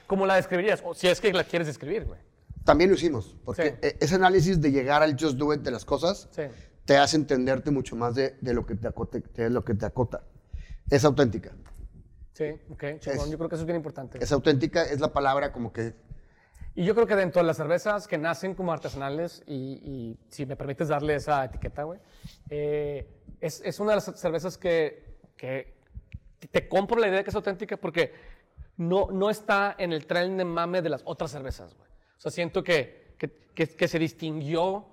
cómo 0.08 0.26
la 0.26 0.36
describirías? 0.36 0.82
O 0.84 0.96
si 0.96 1.08
es 1.08 1.22
que 1.22 1.32
la 1.32 1.44
quieres 1.44 1.68
describir, 1.68 2.06
güey. 2.06 2.20
También 2.66 2.90
lo 2.90 2.96
hicimos, 2.96 3.36
porque 3.46 3.78
e, 3.82 3.98
ese 4.00 4.16
análisis 4.16 4.60
de 4.60 4.72
llegar 4.72 5.04
al 5.04 5.12
just 5.12 5.38
do 5.38 5.54
it 5.54 5.62
de 5.62 5.70
las 5.70 5.86
cosas 5.86 6.28
te 6.86 6.98
hace 6.98 7.18
entenderte 7.18 7.70
mucho 7.70 7.96
más 7.96 8.16
de, 8.16 8.36
de 8.42 8.54
lo, 8.56 8.66
que 8.66 8.74
te 8.74 8.88
acota, 8.88 9.20
de 9.20 9.50
lo 9.52 9.64
que 9.64 9.76
te 9.76 9.86
acota. 9.86 10.24
Es 10.90 11.06
auténtica. 11.06 11.52
Sí, 12.34 12.46
ok, 12.72 12.84
chingón. 12.98 13.30
yo 13.30 13.38
creo 13.38 13.48
que 13.48 13.56
eso 13.56 13.62
es 13.62 13.68
bien 13.68 13.76
importante. 13.76 14.18
Es 14.20 14.32
auténtica, 14.32 14.84
es 14.84 15.00
la 15.00 15.14
palabra 15.14 15.52
como 15.52 15.72
que... 15.72 15.94
Y 16.74 16.86
yo 16.86 16.96
creo 16.96 17.06
que 17.06 17.16
dentro 17.16 17.44
de 17.44 17.48
las 17.48 17.58
cervezas 17.58 18.08
que 18.08 18.18
nacen 18.18 18.56
como 18.56 18.74
artesanales, 18.74 19.44
y, 19.46 19.54
y 19.54 20.20
si 20.30 20.48
me 20.48 20.56
permites 20.56 20.88
darle 20.88 21.14
esa 21.14 21.46
etiqueta, 21.46 21.84
güey, 21.84 22.00
eh, 22.50 23.08
es, 23.40 23.62
es, 23.64 23.80
una 23.80 23.92
de 23.92 23.96
las 23.98 24.06
cervezas 24.20 24.58
que, 24.58 25.20
que 25.38 25.79
te 26.48 26.68
compro 26.68 27.00
la 27.00 27.08
idea 27.08 27.18
de 27.18 27.24
que 27.24 27.30
es 27.30 27.36
auténtica 27.36 27.78
porque 27.78 28.14
no, 28.78 29.08
no 29.12 29.30
está 29.30 29.76
en 29.78 29.92
el 29.94 30.06
tren 30.06 30.38
de 30.38 30.46
mame 30.46 30.82
de 30.82 30.90
las 30.90 31.02
otras 31.06 31.32
cervezas, 31.32 31.76
güey. 31.76 31.90
O 32.18 32.22
sea, 32.22 32.32
siento 32.32 32.64
que, 32.64 33.16
que, 33.18 33.68
que, 33.68 33.88
se 33.88 34.00
distinguió, 34.00 34.86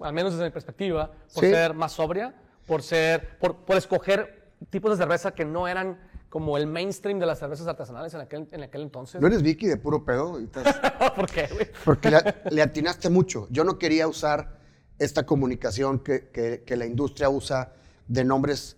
al 0.00 0.12
menos 0.12 0.32
desde 0.32 0.44
mi 0.44 0.50
perspectiva, 0.50 1.10
por 1.34 1.44
ser 1.44 1.74
más 1.74 1.92
sobria, 1.92 2.34
por, 2.66 2.82
ser, 2.82 3.38
por, 3.38 3.64
por, 3.64 3.76
escoger 3.76 4.52
tipos 4.70 4.90
de 4.92 4.96
cerveza 4.96 5.32
que 5.32 5.44
no 5.44 5.66
eran 5.66 6.00
como 6.28 6.56
el 6.56 6.66
mainstream 6.66 7.18
de 7.18 7.26
las 7.26 7.38
cervezas 7.38 7.66
artesanales 7.66 8.14
en 8.14 8.20
aquel, 8.20 8.48
en 8.52 8.62
aquel 8.62 8.82
entonces. 8.82 9.20
¿No 9.20 9.26
eres 9.26 9.42
Vicky 9.42 9.66
de 9.66 9.76
puro 9.76 10.04
pedo? 10.04 10.38
¿Por 11.16 11.30
qué, 11.30 11.48
güey? 11.52 11.68
Porque 11.84 12.10
le, 12.10 12.18
le, 12.50 12.62
atinaste 12.62 13.08
mucho. 13.08 13.48
Yo 13.50 13.64
no 13.64 13.78
quería 13.78 14.06
usar 14.06 14.58
esta 14.98 15.24
comunicación 15.24 16.00
que, 16.00 16.28
que, 16.30 16.64
que 16.64 16.76
la 16.76 16.86
industria 16.86 17.28
usa 17.28 17.72
de 18.08 18.24
nombres 18.24 18.77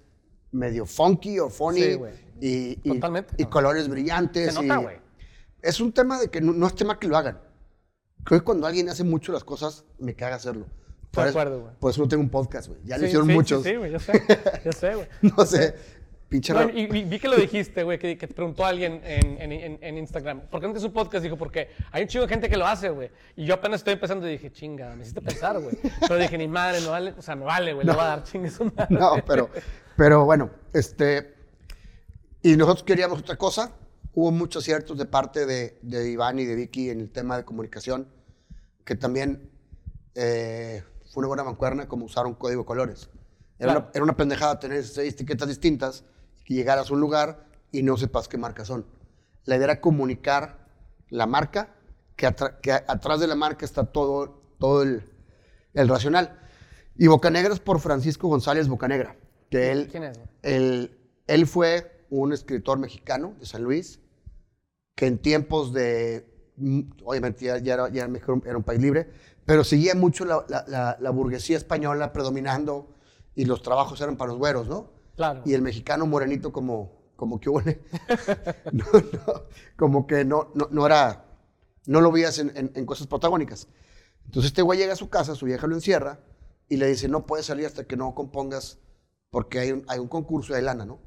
medio 0.52 0.86
funky 0.86 1.38
o 1.38 1.48
funny. 1.48 1.98
y, 2.40 2.78
y, 2.82 3.44
colores 3.46 3.88
brillantes. 3.88 4.54
Se 4.54 4.62
nota, 4.62 4.92
Es 5.62 5.80
un 5.80 5.92
tema 5.92 6.18
de 6.18 6.28
que 6.28 6.40
no, 6.40 6.66
es 6.66 6.74
tema 6.74 6.98
que 6.98 7.08
lo 7.08 7.16
hagan. 7.16 7.38
Creo 8.24 8.40
que 8.40 8.44
cuando 8.44 8.66
alguien 8.66 8.88
hace 8.88 9.04
mucho 9.04 9.32
las 9.32 9.44
cosas, 9.44 9.84
me 9.98 10.14
caga 10.14 10.36
hacerlo. 10.36 10.66
Por, 11.10 11.26
acuerdo, 11.26 11.60
güey. 11.60 11.74
Por 11.78 11.90
eso 11.90 12.02
no 12.02 12.08
tengo 12.08 12.22
un 12.22 12.28
podcast, 12.28 12.68
güey. 12.68 12.80
Ya 12.84 12.96
lo 12.96 13.06
hicieron 13.06 13.26
muchos. 13.28 13.62
Sí, 13.64 13.74
güey, 13.74 13.90
yo 13.90 13.98
sé. 13.98 14.12
Yo 14.64 14.72
sé, 14.72 14.94
güey. 14.94 15.06
no 15.22 15.44
sé. 15.44 15.74
pinche 16.28 16.52
Bueno, 16.52 16.70
y, 16.72 16.82
y 16.82 17.04
vi 17.04 17.18
que 17.18 17.26
lo 17.26 17.36
dijiste, 17.36 17.82
güey, 17.82 17.98
que, 17.98 18.16
que 18.16 18.28
te 18.28 18.34
preguntó 18.34 18.64
alguien 18.64 19.00
en, 19.04 19.40
en, 19.40 19.52
en, 19.52 19.78
en 19.80 19.98
Instagram. 19.98 20.42
¿Por 20.42 20.60
qué 20.60 20.68
no 20.68 20.72
tienes 20.72 20.84
un 20.84 20.92
podcast? 20.92 21.24
Dijo, 21.24 21.36
porque 21.36 21.70
hay 21.90 22.02
un 22.02 22.08
chingo 22.08 22.26
de 22.26 22.32
gente 22.32 22.48
que 22.48 22.56
lo 22.56 22.66
hace, 22.66 22.90
güey. 22.90 23.10
Y 23.34 23.44
yo 23.44 23.54
apenas 23.54 23.80
estoy 23.80 23.94
empezando 23.94 24.28
y 24.28 24.32
dije, 24.32 24.52
chinga, 24.52 24.94
me 24.94 25.02
hiciste 25.02 25.20
pensar, 25.20 25.58
güey. 25.58 25.76
Pero 26.00 26.16
dije, 26.16 26.38
ni 26.38 26.46
madre, 26.46 26.80
no 26.80 26.90
vale, 26.90 27.14
o 27.18 27.22
sea, 27.22 27.34
me 27.34 27.44
vale, 27.44 27.72
güey, 27.72 27.84
le 27.84 27.92
voy 27.94 28.02
a 28.02 28.04
dar 28.04 28.22
madre. 28.76 28.86
No, 28.90 29.16
pero, 29.26 29.50
pero 30.00 30.24
bueno, 30.24 30.48
este. 30.72 31.34
Y 32.40 32.56
nosotros 32.56 32.84
queríamos 32.84 33.18
otra 33.18 33.36
cosa. 33.36 33.72
Hubo 34.14 34.30
muchos 34.30 34.64
ciertos 34.64 34.96
de 34.96 35.04
parte 35.04 35.44
de, 35.44 35.78
de 35.82 36.10
Iván 36.10 36.38
y 36.38 36.46
de 36.46 36.54
Vicky 36.54 36.88
en 36.88 37.00
el 37.00 37.10
tema 37.10 37.36
de 37.36 37.44
comunicación, 37.44 38.08
que 38.86 38.94
también 38.96 39.50
eh, 40.14 40.82
fue 41.12 41.20
una 41.20 41.28
buena 41.28 41.44
mancuerna 41.44 41.86
como 41.86 42.06
usar 42.06 42.24
un 42.26 42.32
código 42.32 42.62
de 42.62 42.66
colores. 42.66 43.10
Era, 43.58 43.72
Claro. 43.72 43.80
una, 43.80 43.90
era 43.92 44.04
una 44.04 44.16
pendejada 44.16 44.58
tener 44.58 44.82
seis 44.84 45.12
etiquetas 45.12 45.48
distintas 45.48 46.04
y 46.46 46.54
llegaras 46.54 46.88
a 46.90 46.94
un 46.94 47.00
lugar 47.00 47.44
y 47.70 47.82
no 47.82 47.98
sepas 47.98 48.26
qué 48.26 48.38
marcas 48.38 48.68
son. 48.68 48.86
La 49.44 49.56
idea 49.56 49.64
era 49.66 49.80
comunicar 49.82 50.66
la 51.10 51.26
marca, 51.26 51.74
que, 52.16 52.26
atra- 52.26 52.58
que 52.62 52.72
atrás 52.72 53.20
de 53.20 53.26
la 53.26 53.34
marca 53.34 53.66
está 53.66 53.84
todo, 53.84 54.40
todo 54.58 54.82
el, 54.82 55.02
el 55.74 55.88
racional. 55.88 56.40
Y 56.96 57.06
Bocanegra 57.08 57.52
es 57.52 57.60
por 57.60 57.80
Francisco 57.80 58.28
González 58.28 58.66
Bocanegra, 58.66 59.14
que 59.50 59.70
él, 59.72 59.88
¿Quién 59.90 60.04
es, 60.04 60.18
él, 60.42 60.96
él 61.26 61.46
fue 61.46 62.04
un 62.10 62.32
escritor 62.32 62.78
mexicano 62.78 63.34
de 63.38 63.46
San 63.46 63.62
Luis, 63.62 64.00
que 64.94 65.06
en 65.06 65.18
tiempos 65.18 65.72
de, 65.72 66.26
mm, 66.56 66.80
obviamente 67.04 67.44
ya, 67.44 67.58
ya 67.58 67.74
era, 67.74 67.88
ya 67.90 68.06
México 68.08 68.40
era 68.44 68.56
un 68.56 68.62
país 68.62 68.80
libre, 68.80 69.08
pero 69.44 69.64
seguía 69.64 69.94
mucho 69.94 70.24
la, 70.24 70.44
la- 70.48 70.64
la- 70.68 70.96
la 71.00 71.10
burguesía 71.10 71.56
española 71.56 72.12
predominando 72.12 72.94
y 73.34 73.44
los 73.44 73.62
trabajos 73.62 74.00
eran 74.00 74.16
para 74.16 74.30
los 74.30 74.38
güeros, 74.38 74.68
¿no? 74.68 74.90
Claro. 75.16 75.42
Y 75.44 75.54
el 75.54 75.62
mexicano 75.62 76.06
morenito 76.06 76.52
como, 76.52 76.92
como 77.16 77.40
que 77.40 77.48
huele, 77.50 77.80
no, 78.72 78.84
no, 78.92 79.42
como 79.76 80.06
que 80.06 80.24
no, 80.24 80.50
no, 80.54 80.68
no 80.70 80.86
era, 80.86 81.24
no 81.86 82.00
lo 82.00 82.12
veías 82.12 82.38
en, 82.38 82.52
en- 82.56 82.72
en 82.74 82.86
cosas 82.86 83.06
protagónicas. 83.06 83.68
Entonces 84.26 84.50
este 84.50 84.62
güey 84.62 84.78
llega 84.78 84.92
a 84.92 84.96
su 84.96 85.08
casa, 85.08 85.34
su 85.34 85.46
vieja 85.46 85.66
lo 85.66 85.74
encierra 85.74 86.20
y 86.68 86.76
le 86.76 86.86
dice, 86.86 87.08
no 87.08 87.26
puedes 87.26 87.46
salir 87.46 87.66
hasta 87.66 87.84
que 87.84 87.96
no 87.96 88.14
compongas 88.14 88.78
porque 89.30 89.58
hay 89.60 89.72
un, 89.72 89.84
hay 89.88 89.98
un 89.98 90.08
concurso 90.08 90.54
hay 90.54 90.62
lana, 90.62 90.84
¿no? 90.84 91.00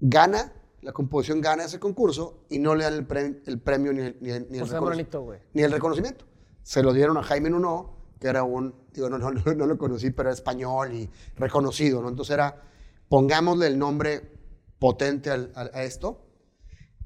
Gana, 0.00 0.52
la 0.80 0.92
composición 0.92 1.40
gana 1.40 1.64
ese 1.64 1.78
concurso 1.78 2.44
y 2.48 2.58
no 2.58 2.74
le 2.74 2.84
dan 2.84 2.94
el, 2.94 3.06
pre- 3.06 3.42
el 3.46 3.60
premio 3.60 3.92
ni 3.92 4.02
el, 4.02 4.16
ni 4.20 4.30
el- 4.30 4.46
ni 4.50 4.58
el 4.58 4.64
O 4.64 4.66
sea, 4.66 4.78
reconoci- 4.78 4.82
morenito, 4.84 5.22
güey. 5.22 5.40
ni 5.52 5.62
el 5.62 5.70
reconocimiento. 5.72 6.24
Se 6.62 6.82
lo 6.82 6.92
dieron 6.92 7.16
a 7.18 7.22
Jaime 7.22 7.50
Nuno, 7.50 7.96
que 8.18 8.28
era 8.28 8.42
un, 8.42 8.74
digo, 8.92 9.08
no, 9.10 9.18
no, 9.18 9.30
no, 9.30 9.54
no 9.54 9.66
lo 9.66 9.78
conocí, 9.78 10.10
pero 10.10 10.28
era 10.28 10.34
español 10.34 10.92
y 10.94 11.10
reconocido, 11.36 12.02
¿no? 12.02 12.08
Entonces 12.08 12.34
era, 12.34 12.62
pongámosle 13.08 13.66
el 13.66 13.78
nombre 13.78 14.32
potente 14.78 15.30
al- 15.30 15.52
al- 15.54 15.70
a 15.74 15.82
esto, 15.84 16.26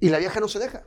y 0.01 0.09
la 0.11 0.19
vieja 0.19 0.41
no 0.41 0.49
se 0.49 0.59
deja. 0.59 0.85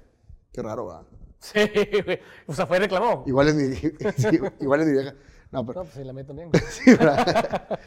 Qué 0.52 0.62
raro, 0.62 0.88
¿verdad? 0.88 1.04
Sí, 1.40 1.60
güey. 2.04 2.20
O 2.48 2.54
sea, 2.54 2.66
fue 2.68 2.78
y 2.78 2.80
reclamó. 2.82 3.24
Igual 3.28 3.50
es 3.50 3.56
mi, 3.56 3.76
sí, 4.18 4.40
igual 4.60 4.82
es 4.82 4.88
mi 4.88 4.94
vieja. 4.94 5.14
No, 5.52 5.66
pero, 5.66 5.80
No, 5.80 5.86
pues 5.86 5.94
sí, 5.96 6.04
la 6.04 6.14
mía 6.14 6.26
también. 6.26 6.50
sí, 6.70 6.92
¿verdad? 6.92 7.80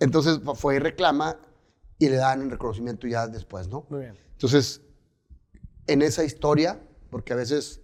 Entonces 0.00 0.40
fue 0.54 0.76
y 0.76 0.78
reclama 0.78 1.38
y 1.98 2.08
le 2.08 2.16
dan 2.16 2.42
el 2.42 2.50
reconocimiento 2.50 3.06
ya 3.06 3.26
después, 3.26 3.68
¿no? 3.68 3.86
Muy 3.88 4.00
bien. 4.02 4.16
Entonces, 4.32 4.82
en 5.86 6.02
esa 6.02 6.24
historia, 6.24 6.80
porque 7.10 7.32
a 7.32 7.36
veces 7.36 7.80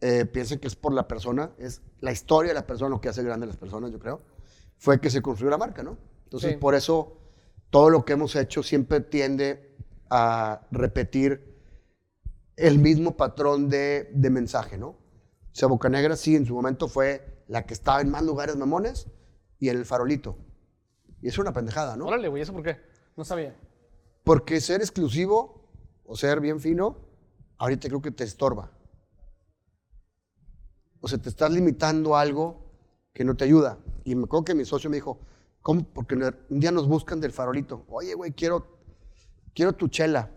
eh, 0.00 0.24
piensan 0.24 0.58
que 0.58 0.68
es 0.68 0.76
por 0.76 0.92
la 0.92 1.06
persona, 1.08 1.52
es 1.58 1.82
la 2.00 2.12
historia 2.12 2.50
de 2.50 2.54
la 2.54 2.66
persona 2.66 2.90
lo 2.90 3.00
que 3.00 3.08
hace 3.08 3.22
grande 3.22 3.44
a 3.44 3.48
las 3.48 3.56
personas, 3.56 3.90
yo 3.90 3.98
creo, 3.98 4.22
fue 4.78 5.00
que 5.00 5.10
se 5.10 5.22
construyó 5.22 5.50
la 5.50 5.58
marca, 5.58 5.82
¿no? 5.82 5.98
Entonces, 6.24 6.52
Sí. 6.52 6.56
por 6.58 6.74
eso 6.74 7.18
todo 7.70 7.90
lo 7.90 8.04
que 8.04 8.12
hemos 8.14 8.36
hecho 8.36 8.62
siempre 8.62 9.00
tiende 9.00 9.74
a 10.08 10.66
repetir 10.70 11.56
el 12.56 12.78
mismo 12.78 13.16
patrón 13.16 13.68
de, 13.68 14.08
de 14.14 14.30
mensaje, 14.30 14.78
¿no? 14.78 14.88
O 14.88 14.98
sea, 15.58 15.68
Bocanegra 15.68 16.16
sí, 16.16 16.36
en 16.36 16.46
su 16.46 16.54
momento 16.54 16.88
fue 16.88 17.44
la 17.48 17.64
que 17.66 17.74
estaba 17.74 18.00
en 18.00 18.10
más 18.10 18.22
lugares 18.22 18.56
mamones 18.56 19.08
y 19.58 19.68
en 19.68 19.76
el 19.78 19.84
farolito. 19.84 20.38
Y 21.22 21.28
es 21.28 21.38
una 21.38 21.52
pendejada, 21.52 21.96
¿no? 21.96 22.06
Órale, 22.06 22.28
güey, 22.28 22.42
¿eso 22.42 22.52
por 22.52 22.62
qué? 22.62 22.80
No 23.16 23.24
sabía. 23.24 23.56
Porque 24.24 24.60
ser 24.60 24.80
exclusivo 24.80 25.70
o 26.04 26.16
ser 26.16 26.40
bien 26.40 26.60
fino, 26.60 26.96
ahorita 27.58 27.88
creo 27.88 28.02
que 28.02 28.10
te 28.10 28.24
estorba. 28.24 28.70
O 31.00 31.08
sea, 31.08 31.18
te 31.18 31.28
estás 31.28 31.50
limitando 31.50 32.16
a 32.16 32.20
algo 32.20 32.66
que 33.12 33.24
no 33.24 33.36
te 33.36 33.44
ayuda. 33.44 33.78
Y 34.04 34.14
me 34.14 34.24
acuerdo 34.24 34.44
que 34.44 34.54
mi 34.54 34.64
socio 34.64 34.90
me 34.90 34.96
dijo, 34.96 35.20
¿cómo? 35.62 35.84
Porque 35.84 36.14
un 36.14 36.60
día 36.60 36.70
nos 36.70 36.88
buscan 36.88 37.20
del 37.20 37.32
farolito. 37.32 37.84
Oye, 37.88 38.14
güey, 38.14 38.32
quiero, 38.32 38.66
quiero 39.54 39.72
tu 39.72 39.88
chela. 39.88 40.30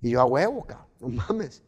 Y 0.00 0.10
yo, 0.10 0.20
a 0.20 0.24
huevo, 0.24 0.64
cabrón, 0.64 0.88
no 1.00 1.08
mames. 1.28 1.62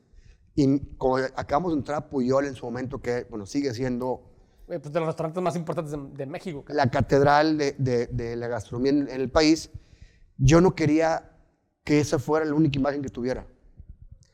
Y 0.54 0.78
como 0.96 1.16
acabamos 1.16 1.72
de 1.72 1.78
entrar 1.78 1.98
a 1.98 2.08
Puyol 2.08 2.46
en 2.46 2.54
su 2.54 2.64
momento, 2.64 3.00
que, 3.00 3.26
bueno, 3.28 3.44
sigue 3.46 3.74
siendo 3.74 4.35
Güey, 4.66 4.80
pues 4.80 4.92
de 4.92 4.98
los 5.00 5.06
restaurantes 5.08 5.42
más 5.42 5.54
importantes 5.56 5.92
de, 5.92 5.98
de 6.16 6.26
México. 6.26 6.64
cabrón. 6.64 6.76
la 6.76 6.90
catedral 6.90 7.56
de, 7.58 7.72
de- 7.78 8.06
de 8.08 8.36
la 8.36 8.48
gastronomía 8.48 8.90
en, 8.92 9.08
en 9.08 9.20
el 9.20 9.30
país, 9.30 9.70
yo 10.38 10.60
no 10.60 10.74
quería 10.74 11.30
que 11.84 12.00
esa 12.00 12.18
fuera 12.18 12.44
la 12.44 12.54
única 12.54 12.78
imagen 12.78 13.00
que 13.02 13.08
tuviera. 13.08 13.46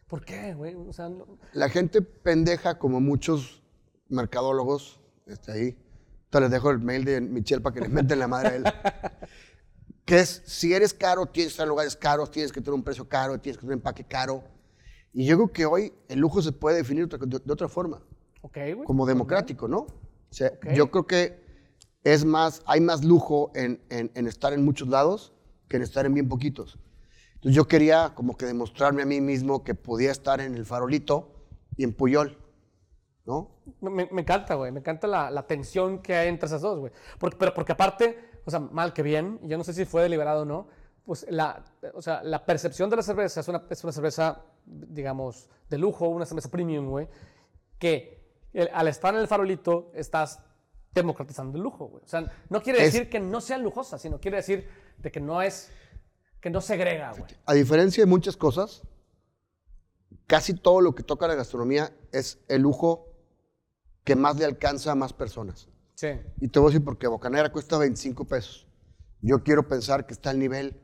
¿Por 0.07 0.25
qué, 0.25 0.55
güey? 0.55 0.75
O 0.75 0.93
sea, 0.93 1.09
no- 1.09 1.27
La 1.53 1.69
gente 1.69 2.01
pendeja, 2.03 2.79
como 2.79 3.01
muchos 3.01 3.63
mercadólogos, 4.09 5.01
este, 5.27 5.53
ahí, 5.53 5.79
te 6.31 6.41
les 6.41 6.51
dejo 6.51 6.71
el 6.71 6.79
mail 6.79 7.05
de 7.05 7.21
Michelle 7.21 7.61
para 7.63 7.75
que 7.75 7.81
le 7.83 7.89
meten 7.89 8.19
la 8.19 8.29
madre 8.29 8.49
a 8.49 8.55
él. 8.57 8.65
que 10.05 10.19
es, 10.21 10.43
si 10.47 10.73
eres 10.73 10.95
caro, 10.95 11.27
tienes 11.27 11.49
que 11.51 11.53
estar 11.55 11.65
en 11.65 11.69
lugares 11.71 11.95
caros, 11.97 12.31
tienes 12.31 12.53
que 12.53 12.61
tener 12.61 12.75
un 12.75 12.83
precio 12.83 13.07
caro, 13.09 13.39
tienes 13.39 13.59
que 13.59 13.63
tener 13.63 13.75
un 13.75 13.79
empaque 13.81 14.05
caro. 14.05 14.43
Y 15.13 15.27
yo 15.27 15.37
creo 15.37 15.53
que 15.53 15.67
hoy 15.67 15.93
el 16.09 16.19
lujo 16.21 16.41
se 16.41 16.53
puede 16.53 16.79
definir 16.79 17.07
de, 17.07 17.39
de 17.39 17.53
otra 17.53 17.69
forma, 17.69 18.03
ok, 18.41 18.55
güey. 18.75 18.85
como 18.85 19.05
democrático, 19.07 19.69
¿no? 19.69 19.87
O 20.33 20.35
sea, 20.35 20.49
Ok. 20.57 20.73
yo 20.75 20.91
creo 20.91 21.07
que 21.07 21.43
es 22.05 22.25
más, 22.25 22.63
hay 22.67 22.81
más 22.81 23.05
lujo 23.05 23.53
en, 23.55 23.81
en- 23.91 24.11
en 24.15 24.27
estar 24.27 24.53
en 24.55 24.65
muchos 24.65 24.89
lados 24.89 25.35
que 25.69 25.77
en 25.77 25.83
estar 25.83 26.07
en 26.07 26.15
bien 26.15 26.29
poquitos. 26.29 26.79
Entonces 27.35 27.55
yo 27.55 27.69
quería 27.69 28.13
como 28.15 28.37
que 28.37 28.47
demostrarme 28.47 29.03
a 29.03 29.07
mí 29.07 29.21
mismo 29.21 29.63
que 29.63 29.75
podía 29.75 30.11
estar 30.11 30.41
en 30.41 30.55
el 30.55 30.65
farolito 30.65 31.29
y 31.77 31.85
en 31.85 31.93
Puyol, 31.93 32.39
¿no? 33.27 33.51
Me, 33.81 33.91
me- 34.11 34.21
encanta, 34.23 34.55
güey. 34.55 34.73
Me 34.73 34.81
encanta 34.81 35.07
la, 35.07 35.31
la 35.31 35.47
tensión 35.47 36.01
que 36.01 36.15
hay 36.15 36.29
entre 36.29 36.47
esas 36.47 36.63
dos, 36.63 36.79
güey. 36.79 36.93
Porque, 37.19 37.37
pero 37.39 37.53
porque 37.55 37.73
aparte, 37.73 38.19
o 38.47 38.51
sea, 38.51 38.59
mal 38.61 38.93
que 38.95 39.03
bien, 39.03 39.39
yo 39.45 39.59
no 39.59 39.65
sé 39.65 39.75
si 39.75 39.85
fue 39.85 40.03
deliberado 40.03 40.43
o 40.43 40.45
no, 40.47 40.67
pues 41.05 41.27
la, 41.29 41.63
o 41.95 42.01
sea, 42.03 42.23
la 42.23 42.45
percepción 42.47 42.89
de 42.89 42.97
la 42.97 43.03
cerveza 43.03 43.41
es 43.41 43.49
una, 43.49 43.63
es 43.69 43.85
una 43.85 43.93
cerveza, 43.93 44.45
digamos, 44.65 45.49
de 45.69 45.77
lujo, 45.79 46.09
una 46.09 46.25
cerveza 46.27 46.49
premium, 46.49 46.89
güey, 46.89 47.09
que 47.79 48.22
el- 48.53 48.71
al 48.73 48.89
estar 48.89 49.15
en 49.15 49.21
el 49.21 49.29
farolito 49.29 49.91
estás 49.95 50.41
democratizando 50.95 51.57
el 51.57 51.65
lujo, 51.65 51.87
güey. 51.89 52.05
O 52.05 52.09
sea, 52.09 52.31
no 52.51 52.63
quiere 52.63 52.85
Es- 52.85 52.93
decir 52.93 53.09
que 53.09 53.19
no 53.21 53.41
sea 53.41 53.59
lujosa, 53.59 53.99
sino 53.99 54.21
quiere 54.21 54.39
decir 54.39 54.69
de 54.99 55.11
que 55.11 55.21
no 55.21 55.41
es, 55.43 55.71
que 56.41 56.51
no 56.51 56.61
segrega, 56.61 57.13
güey. 57.13 57.25
A 57.47 57.55
diferencia 57.55 58.03
de 58.05 58.11
muchas 58.11 58.37
cosas, 58.37 58.83
casi 60.27 60.55
todo 60.55 60.81
lo 60.81 60.95
que 60.95 61.03
toca 61.03 61.27
la 61.29 61.35
gastronomía 61.35 61.93
es 62.13 62.39
el 62.49 62.63
lujo 62.63 63.09
que 64.05 64.17
más 64.17 64.37
le 64.37 64.45
alcanza 64.45 64.93
a 64.93 64.95
más 64.95 65.13
personas. 65.13 65.69
Sí. 65.95 66.09
Y 66.41 66.49
te 66.49 66.59
voy 66.59 66.69
a 66.69 66.71
decir 66.73 66.85
porque 66.85 67.07
Bocanera 67.07 67.53
cuesta 67.53 67.79
25 67.79 68.25
pesos. 68.27 68.67
Yo 69.21 69.43
quiero 69.45 69.69
pensar 69.69 70.07
que 70.07 70.13
está 70.15 70.31
al 70.31 70.39
nivel 70.39 70.81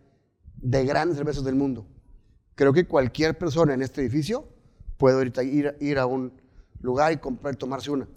de 0.57 0.85
grandes 0.85 1.17
cervezas 1.19 1.45
del 1.45 1.57
mundo. 1.57 1.87
Creo 2.55 2.73
que 2.73 2.87
cualquier 2.87 3.37
persona 3.37 3.75
en 3.75 3.83
este 3.83 4.01
edificio 4.01 4.49
puede 4.97 5.17
ahorita 5.17 5.43
ir, 5.43 5.77
ir 5.81 5.99
a 5.99 6.07
un 6.07 6.41
lugar 6.81 7.13
y 7.13 7.19
comprar, 7.19 7.57
tomarse 7.57 7.91
una. 7.91 8.09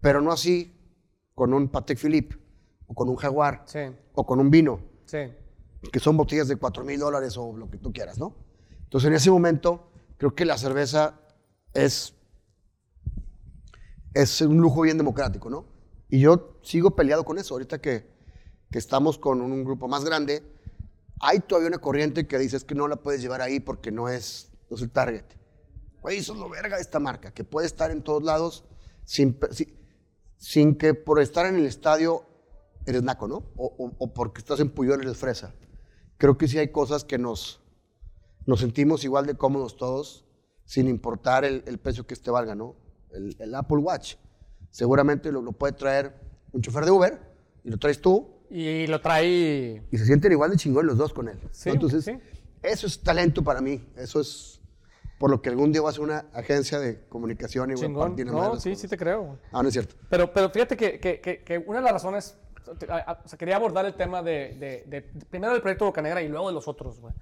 Pero 0.00 0.20
no 0.20 0.32
así 0.32 0.72
con 1.34 1.52
un 1.52 1.68
Patek 1.68 1.98
Philippe, 1.98 2.36
o 2.86 2.94
con 2.94 3.08
un 3.08 3.16
Jaguar, 3.16 3.62
Sí. 3.66 3.80
o 4.14 4.24
con 4.24 4.40
un 4.40 4.50
vino, 4.50 4.80
Sí. 5.04 5.18
que 5.92 6.00
son 6.00 6.16
botellas 6.16 6.48
de 6.48 6.56
4 6.56 6.84
mil 6.84 6.98
dólares 6.98 7.36
o 7.36 7.56
lo 7.56 7.68
que 7.70 7.78
tú 7.78 7.92
quieras, 7.92 8.18
¿no? 8.18 8.34
Entonces 8.84 9.08
en 9.08 9.14
ese 9.14 9.30
momento 9.30 9.90
creo 10.16 10.34
que 10.34 10.44
la 10.44 10.56
cerveza 10.56 11.20
es, 11.74 12.14
es 14.14 14.40
un 14.40 14.58
lujo 14.58 14.82
bien 14.82 14.96
democrático, 14.96 15.50
¿no? 15.50 15.66
Y 16.08 16.20
yo 16.20 16.58
sigo 16.62 16.94
peleado 16.94 17.24
con 17.24 17.38
eso. 17.38 17.54
Ahorita 17.54 17.80
que, 17.80 18.06
que 18.70 18.78
estamos 18.78 19.18
con 19.18 19.40
un, 19.40 19.64
grupo 19.64 19.88
más 19.88 20.04
grande, 20.04 20.42
hay 21.20 21.40
todavía 21.40 21.68
una 21.68 21.78
corriente 21.78 22.26
que 22.26 22.38
dice 22.38 22.56
es 22.56 22.64
que 22.64 22.74
no 22.74 22.88
la 22.88 22.96
puedes 22.96 23.20
llevar 23.20 23.42
ahí 23.42 23.60
porque 23.60 23.90
no 23.90 24.08
es, 24.08 24.52
no 24.70 24.76
es 24.76 24.82
el 24.82 24.90
target. 24.90 25.24
Güey, 26.06 26.18
eso 26.18 26.34
es 26.34 26.38
lo 26.38 26.48
verga 26.48 26.76
de 26.76 26.82
esta 26.82 27.00
marca, 27.00 27.32
que 27.34 27.42
puede 27.42 27.66
estar 27.66 27.90
en 27.90 28.00
todos 28.00 28.22
lados 28.22 28.62
sin, 29.04 29.32
pe- 29.34 29.52
si- 29.52 29.74
sin 30.36 30.76
que 30.76 30.94
por 30.94 31.20
estar 31.20 31.46
en 31.46 31.56
el 31.56 31.66
estadio 31.66 32.22
eres 32.86 33.02
naco, 33.02 33.26
¿no? 33.26 33.38
O, 33.56 33.74
o- 33.76 33.92
o 33.98 34.14
porque 34.14 34.38
estás 34.38 34.60
en 34.60 34.70
Puyol 34.70 35.00
eres 35.02 35.16
fresa. 35.16 35.52
Creo 36.16 36.38
que 36.38 36.46
sí 36.46 36.58
hay 36.58 36.68
cosas 36.68 37.02
que 37.02 37.18
nos, 37.18 37.58
nos 38.46 38.60
sentimos 38.60 39.02
igual 39.02 39.26
de 39.26 39.34
cómodos 39.34 39.76
todos, 39.76 40.24
sin 40.64 40.86
importar 40.86 41.44
el, 41.44 41.64
el 41.66 41.78
precio 41.78 42.06
que 42.06 42.14
este 42.14 42.30
valga, 42.30 42.54
¿no? 42.54 42.76
El, 43.10 43.34
el 43.40 43.52
Apple 43.56 43.78
Watch. 43.78 44.14
Seguramente 44.70 45.32
lo, 45.32 45.42
lo 45.42 45.50
puede 45.50 45.72
traer 45.72 46.14
un 46.52 46.62
chofer 46.62 46.84
de 46.84 46.92
Uber 46.92 47.20
y 47.64 47.70
lo 47.70 47.78
traes 47.78 48.00
tú 48.00 48.28
Y 48.48 48.86
lo 48.86 49.00
trae. 49.00 49.82
y 49.90 49.98
se 49.98 50.06
sienten 50.06 50.30
igual 50.30 50.52
de 50.52 50.56
chingón 50.56 50.86
los 50.86 50.98
dos 50.98 51.12
con 51.12 51.28
él. 51.28 51.36
¿no? 51.42 51.48
Sí, 51.50 51.70
Entonces, 51.70 52.04
sí. 52.04 52.12
Eso 52.62 52.86
es 52.86 53.00
talento 53.00 53.42
para 53.42 53.60
mí. 53.60 53.84
Eso 53.96 54.20
es 54.20 54.60
por 55.18 55.30
lo 55.30 55.40
que 55.40 55.48
algún 55.48 55.72
día 55.72 55.80
voy 55.80 55.88
a 55.88 55.90
hacer 55.90 56.02
una 56.02 56.26
agencia 56.34 56.78
de 56.78 57.04
comunicación 57.08 57.70
y 57.70 57.84
a 57.84 57.94
partir 57.94 58.26
No, 58.26 58.58
sí, 58.60 58.76
sí 58.76 58.86
te 58.86 58.96
creo. 58.96 59.38
Ah, 59.52 59.62
no 59.62 59.68
es 59.68 59.72
cierto. 59.72 59.96
Pero, 60.10 60.32
pero 60.32 60.50
fíjate 60.50 60.76
que, 60.76 61.00
que, 61.00 61.20
que, 61.20 61.58
una 61.58 61.78
de 61.78 61.84
las 61.84 61.92
razones, 61.92 62.38
o 62.66 63.28
sea, 63.28 63.38
quería 63.38 63.56
abordar 63.56 63.86
el 63.86 63.94
tema 63.94 64.22
de, 64.22 64.84
de, 64.86 65.02
primero 65.30 65.52
del 65.52 65.62
proyecto 65.62 65.86
Boca 65.86 66.02
Negra 66.02 66.20
y 66.22 66.28
luego 66.28 66.48
de 66.48 66.54
los 66.54 66.68
otros, 66.68 67.00
güey. 67.00 67.14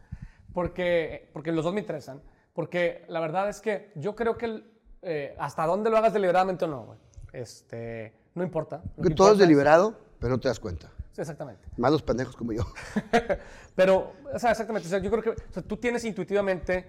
Porque, 0.53 1.31
porque 1.33 1.53
los 1.53 1.65
dos 1.65 1.75
me 1.75 1.81
interesan. 1.81 2.21
Porque 2.53 3.05
la 3.09 3.21
verdad 3.21 3.49
es 3.49 3.61
que 3.61 3.93
yo 3.97 4.15
creo 4.15 4.37
que 4.39 4.63
eh, 5.03 5.35
hasta 5.39 5.67
dónde 5.67 5.91
lo 5.91 5.97
hagas 5.97 6.13
deliberadamente 6.13 6.65
o 6.65 6.69
no, 6.69 6.85
güey. 6.85 6.99
Este, 7.33 8.13
no 8.35 8.43
importa. 8.43 8.83
Que 9.03 9.11
todo 9.11 9.33
es 9.33 9.39
deliberado, 9.39 9.99
pero 10.19 10.35
no 10.35 10.41
te 10.41 10.49
das 10.49 10.61
cuenta. 10.61 10.91
Sí, 11.13 11.21
exactamente. 11.21 11.69
Más 11.77 11.93
los 11.93 12.03
pendejos 12.03 12.35
como 12.35 12.53
yo. 12.53 12.63
pero, 13.77 14.15
o 14.33 14.39
sea, 14.39 14.51
exactamente. 14.51 14.89
O 14.89 14.91
sea, 14.91 14.99
yo 14.99 15.11
creo 15.11 15.23
que 15.23 15.31
o 15.31 15.53
sea, 15.53 15.63
tú 15.63 15.77
tienes 15.77 16.05
intuitivamente 16.05 16.87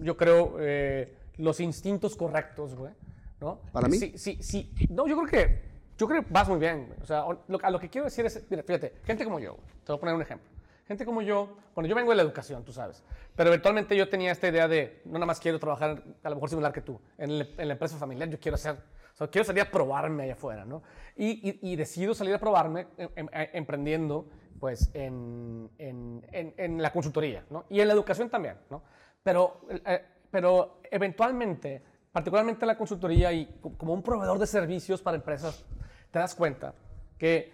yo 0.00 0.16
creo, 0.16 0.56
eh, 0.60 1.16
los 1.38 1.60
instintos 1.60 2.16
correctos, 2.16 2.74
güey. 2.74 2.92
¿No? 3.40 3.58
¿Para 3.72 3.88
mí? 3.88 3.98
Sí, 3.98 4.12
sí, 4.16 4.38
sí. 4.40 4.72
No, 4.88 5.06
yo 5.08 5.16
creo 5.16 5.28
que, 5.28 5.62
yo 5.98 6.06
creo 6.06 6.22
que 6.22 6.28
vas 6.30 6.48
muy 6.48 6.60
bien, 6.60 6.86
güey. 6.86 7.00
O 7.00 7.06
sea, 7.06 7.24
a 7.24 7.70
lo 7.70 7.80
que 7.80 7.88
quiero 7.88 8.04
decir 8.04 8.24
es, 8.24 8.44
mira, 8.48 8.62
fíjate, 8.62 8.94
gente 9.04 9.24
como 9.24 9.40
yo, 9.40 9.56
te 9.84 9.92
voy 9.92 9.96
a 9.96 10.00
poner 10.00 10.14
un 10.14 10.22
ejemplo. 10.22 10.48
Gente 10.86 11.04
como 11.04 11.22
yo, 11.22 11.56
bueno, 11.74 11.88
yo 11.88 11.94
vengo 11.94 12.10
de 12.10 12.16
la 12.16 12.22
educación, 12.22 12.64
tú 12.64 12.72
sabes, 12.72 13.02
pero 13.36 13.48
eventualmente 13.48 13.96
yo 13.96 14.08
tenía 14.08 14.32
esta 14.32 14.48
idea 14.48 14.66
de, 14.66 15.00
no 15.04 15.12
nada 15.12 15.26
más 15.26 15.38
quiero 15.38 15.58
trabajar, 15.58 16.02
a 16.22 16.28
lo 16.28 16.34
mejor 16.34 16.50
similar 16.50 16.72
que 16.72 16.82
tú, 16.82 17.00
en, 17.18 17.38
la 17.38 17.72
empresa 17.72 17.96
familiar, 17.96 18.28
yo 18.28 18.38
quiero 18.40 18.56
hacer, 18.56 18.74
o 18.74 19.16
sea, 19.16 19.28
quiero 19.28 19.44
salir 19.44 19.62
a 19.62 19.70
probarme 19.70 20.24
allá 20.24 20.32
afuera, 20.32 20.64
¿no? 20.64 20.82
Y, 21.16 21.58
y, 21.62 21.76
decido 21.76 22.14
salir 22.14 22.34
a 22.34 22.38
probarme 22.38 22.88
em, 22.96 23.08
em, 23.14 23.28
em, 23.32 23.48
emprendiendo, 23.52 24.28
pues, 24.58 24.90
en, 24.92 25.70
en, 25.78 26.24
en, 26.56 26.82
la 26.82 26.92
consultoría, 26.92 27.44
¿no? 27.48 27.64
Y 27.70 27.80
en 27.80 27.88
la 27.88 27.94
educación 27.94 28.28
también, 28.28 28.56
¿no? 28.68 28.82
Pero, 29.22 29.60
eh, 29.68 30.04
pero 30.30 30.80
eventualmente, 30.90 31.82
particularmente 32.10 32.64
en 32.64 32.68
la 32.68 32.78
consultoría 32.78 33.32
y 33.32 33.60
como 33.76 33.94
un 33.94 34.02
proveedor 34.02 34.38
de 34.38 34.46
servicios 34.46 35.00
para 35.00 35.16
empresas, 35.16 35.64
te 36.10 36.18
das 36.18 36.34
cuenta 36.34 36.74
que 37.18 37.52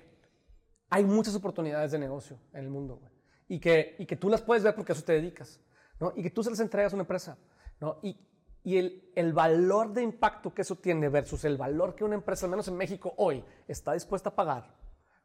hay 0.90 1.04
muchas 1.04 1.34
oportunidades 1.34 1.92
de 1.92 1.98
negocio 1.98 2.38
en 2.52 2.64
el 2.64 2.70
mundo 2.70 3.00
y, 3.48 3.58
que, 3.58 3.96
y 3.98 4.06
que 4.06 4.16
tú 4.16 4.28
las 4.28 4.42
puedes 4.42 4.64
ver 4.64 4.74
porque 4.74 4.92
a 4.92 4.94
eso 4.94 5.04
te 5.04 5.12
dedicas 5.12 5.60
¿no? 6.00 6.12
y 6.16 6.22
que 6.22 6.30
tú 6.30 6.42
se 6.42 6.50
las 6.50 6.60
entregas 6.60 6.92
a 6.92 6.96
una 6.96 7.02
empresa. 7.02 7.38
¿no? 7.80 7.98
Y, 8.02 8.18
y 8.64 8.76
el, 8.76 9.12
el, 9.14 9.32
valor 9.32 9.92
de 9.92 10.02
impacto 10.02 10.52
que 10.52 10.62
eso 10.62 10.76
tiene 10.76 11.08
versus 11.08 11.44
el 11.44 11.56
valor 11.56 11.94
que 11.94 12.04
una 12.04 12.16
empresa, 12.16 12.46
al 12.46 12.50
menos 12.50 12.68
en 12.68 12.76
México 12.76 13.14
hoy, 13.16 13.44
está 13.66 13.92
dispuesta 13.92 14.30
a 14.30 14.34
pagar, 14.34 14.74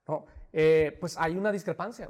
¿no? 0.07 0.25
Eh, 0.51 0.95
pues 0.99 1.17
hay 1.17 1.35
una 1.35 1.51
discrepancia. 1.51 2.09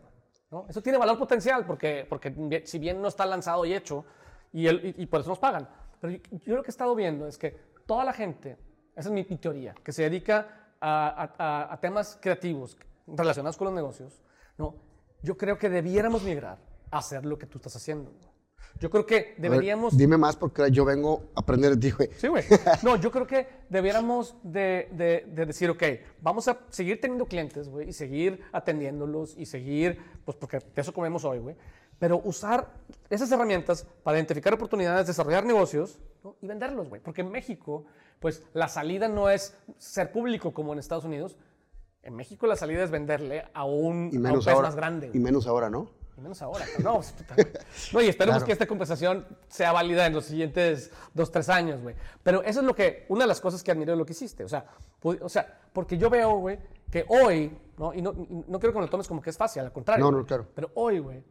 ¿No? 0.53 0.65
Eso 0.69 0.81
tiene 0.81 0.99
valor 0.99 1.17
potencial 1.17 1.65
porque, 1.65 2.05
porque 2.07 2.61
si 2.65 2.77
bien 2.77 3.01
no 3.01 3.07
está 3.07 3.25
lanzado 3.25 3.65
y 3.65 3.73
hecho, 3.73 4.05
y, 4.53 4.69
y, 5.01 5.05
por 5.07 5.21
eso 5.21 5.29
nos 5.29 5.39
pagan. 5.39 5.67
Pero 5.99 6.13
yo, 6.45 6.55
lo 6.55 6.61
que 6.61 6.67
he 6.67 6.69
estado 6.69 6.93
viendo 6.93 7.25
es 7.27 7.39
que 7.39 7.51
toda 7.87 8.05
la 8.05 8.13
gente, 8.13 8.57
esa 8.95 9.09
es 9.09 9.13
mi, 9.13 9.23
teoría, 9.23 9.73
que 9.83 9.91
se 9.91 10.03
dedica 10.03 10.69
a, 10.79 11.71
a, 11.71 11.79
temas 11.79 12.19
creativos 12.21 12.77
relacionados 13.07 13.57
con 13.57 13.65
los 13.65 13.73
negocios, 13.73 14.21
¿no? 14.57 14.75
yo 15.23 15.35
creo 15.37 15.57
que 15.57 15.69
debiéramos 15.69 16.21
migrar 16.21 16.59
a 16.91 16.97
hacer 16.99 17.25
lo 17.25 17.37
que 17.39 17.47
tú 17.47 17.57
estás 17.57 17.75
haciendo. 17.75 18.11
Yo 18.79 18.89
creo 18.89 19.05
que 19.05 19.35
deberíamos... 19.37 19.97
dime 19.97 20.17
más 20.17 20.35
porque 20.35 20.69
yo 20.69 20.83
vengo 20.83 21.31
a 21.35 21.39
aprender 21.39 21.71
de 21.71 21.77
ti, 21.77 21.91
güey. 21.95 22.09
Sí, 22.17 22.27
güey. 22.27 22.43
No, 22.83 22.97
yo 22.97 23.11
creo 23.11 23.25
que 23.25 23.47
debiéramos 23.69 24.35
de, 24.43 24.89
de, 24.91 25.25
de, 25.27 25.45
decir, 25.45 25.69
ok, 25.69 25.83
vamos 26.21 26.47
a 26.47 26.59
seguir 26.69 26.99
teniendo 26.99 27.25
clientes, 27.25 27.69
güey, 27.69 27.89
y 27.89 27.93
seguir 27.93 28.41
atendiéndolos 28.51 29.35
y 29.37 29.45
seguir, 29.45 29.99
pues 30.25 30.35
porque 30.37 30.59
de 30.59 30.81
eso 30.81 30.93
comemos 30.93 31.23
hoy, 31.23 31.39
güey 31.39 31.55
pero 32.03 32.21
usar 32.25 32.67
esas 33.09 33.31
herramientas 33.31 33.87
para 34.03 34.17
identificar 34.17 34.53
oportunidades, 34.53 35.07
desarrollar 35.07 35.45
negocios 35.45 35.99
y 36.41 36.47
venderlos, 36.47 36.89
güey. 36.89 37.01
Porque 37.01 37.21
en 37.21 37.31
México, 37.31 37.85
pues 38.19 38.43
la 38.53 38.67
salida 38.67 39.07
no 39.07 39.29
es 39.29 39.55
ser 39.77 40.11
público 40.11 40.53
como 40.53 40.73
en 40.73 40.79
Estados 40.79 41.05
Unidos. 41.05 41.37
En 42.01 42.15
México 42.15 42.45
la 42.45 42.57
salida 42.57 42.83
es 42.83 42.91
venderle 42.91 43.45
a 43.53 43.63
un, 43.63 44.09
y 44.11 44.17
menos 44.17 44.45
más 44.45 44.75
grande. 44.75 45.11
Y 45.13 45.19
menos 45.19 45.47
ahora, 45.47 45.69
¿no? 45.69 45.91
Y 46.17 46.21
menos 46.21 46.41
ahora. 46.41 46.65
No, 46.83 46.95
pues, 46.95 47.13
no 47.93 48.01
y 48.01 48.07
esperemos 48.07 48.43
que 48.43 48.51
esta 48.51 48.67
conversación 48.67 49.25
sea 49.47 49.71
válida 49.71 50.05
en 50.05 50.13
los 50.13 50.25
siguientes 50.25 50.91
dos, 51.13 51.31
tres 51.31 51.49
años, 51.49 51.81
güey. 51.81 51.95
Pero 52.21 52.43
eso 52.43 52.59
es 52.59 52.65
lo 52.65 52.75
que, 52.75 53.05
una 53.09 53.23
de 53.23 53.27
las 53.27 53.41
cosas 53.41 53.63
que 53.63 53.71
admiro 53.71 53.93
de 53.93 53.97
lo 53.97 54.05
que 54.05 54.13
hiciste. 54.13 54.43
O 54.43 54.49
sea, 54.49 54.65
o 55.01 55.29
sea 55.29 55.59
porque 55.73 55.97
yo 55.97 56.09
veo, 56.09 56.37
güey, 56.37 56.59
que 56.91 57.05
hoy, 57.07 57.57
¿no? 57.77 57.93
Y 57.93 58.01
no, 58.01 58.13
no 58.13 58.59
quiero 58.59 58.73
que 58.73 58.79
me 58.79 58.85
lo 58.85 58.89
tomes 58.89 59.07
como 59.07 59.21
que 59.21 59.31
es 59.31 59.37
fácil, 59.37 59.63
al 59.63 59.71
contrario. 59.71 60.05
No, 60.05 60.17
no, 60.17 60.25
claro. 60.25 60.47
Pero 60.53 60.71
hoy, 60.75 60.99
güey, 60.99 61.23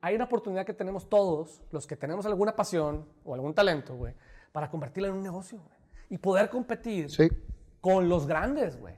hay 0.00 0.14
una 0.14 0.24
oportunidad 0.24 0.64
que 0.64 0.72
tenemos 0.72 1.08
todos, 1.08 1.62
los 1.72 1.86
que 1.86 1.96
tenemos 1.96 2.26
alguna 2.26 2.54
pasión 2.54 3.04
o 3.24 3.34
algún 3.34 3.54
talento, 3.54 3.96
güey, 3.96 4.14
para 4.52 4.70
convertirlo 4.70 5.08
en 5.08 5.16
un 5.16 5.22
negocio, 5.22 5.58
güey. 5.58 5.76
Y 6.08 6.18
poder 6.18 6.48
competir 6.48 7.08
con 7.80 8.08
los 8.08 8.26
grandes, 8.26 8.78
güey, 8.78 8.94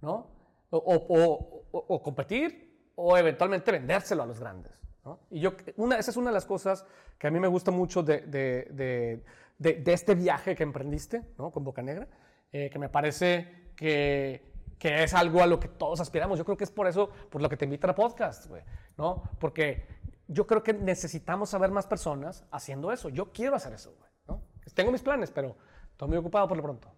¿no? 0.00 0.28
O, 0.70 2.00
competir 2.02 2.73
o 2.96 3.16
eventualmente 3.16 3.72
vendérselo 3.72 4.22
a 4.22 4.26
los 4.26 4.38
grandes, 4.40 4.80
¿no? 5.04 5.20
Y 5.30 5.40
yo, 5.40 5.52
una, 5.76 5.98
esa 5.98 6.10
es 6.10 6.16
una 6.16 6.30
de 6.30 6.34
las 6.34 6.46
cosas 6.46 6.84
que 7.18 7.26
a 7.26 7.30
mí 7.30 7.40
me 7.40 7.48
gusta 7.48 7.70
mucho 7.70 8.02
de, 8.02 8.20
de, 8.20 9.22
de, 9.58 9.92
este 9.92 10.14
viaje 10.14 10.54
que 10.54 10.62
emprendiste, 10.62 11.22
¿no? 11.38 11.50
Con 11.50 11.64
Boca 11.64 11.82
Negra, 11.82 12.08
eh, 12.52 12.70
que 12.70 12.78
me 12.78 12.88
parece 12.88 13.72
que 13.76 14.54
que 14.78 15.02
es 15.02 15.14
algo 15.14 15.42
a 15.42 15.46
lo 15.46 15.58
que 15.58 15.68
todos 15.68 16.00
aspiramos. 16.00 16.38
Yo 16.38 16.44
creo 16.44 16.58
que 16.58 16.64
es 16.64 16.70
por 16.70 16.86
eso, 16.86 17.08
por 17.30 17.40
lo 17.40 17.48
que 17.48 17.56
te 17.56 17.64
invitan 17.64 17.90
a 17.90 17.94
podcast, 17.94 18.46
güey, 18.46 18.62
¿no? 18.98 19.22
Porque 19.38 19.86
yo 20.28 20.46
creo 20.46 20.62
que 20.62 20.74
necesitamos 20.74 21.50
saber 21.50 21.70
más 21.70 21.86
personas 21.86 22.44
haciendo 22.50 22.92
eso. 22.92 23.08
Yo 23.08 23.32
quiero 23.32 23.56
hacer 23.56 23.72
eso, 23.72 23.94
güey, 23.98 24.10
¿no? 24.28 24.42
Tengo 24.74 24.92
mis 24.92 25.02
planes, 25.02 25.30
pero 25.30 25.56
estoy 25.90 26.08
muy 26.08 26.18
ocupado 26.18 26.48
por 26.48 26.58
lo 26.58 26.62
pronto. 26.62 26.88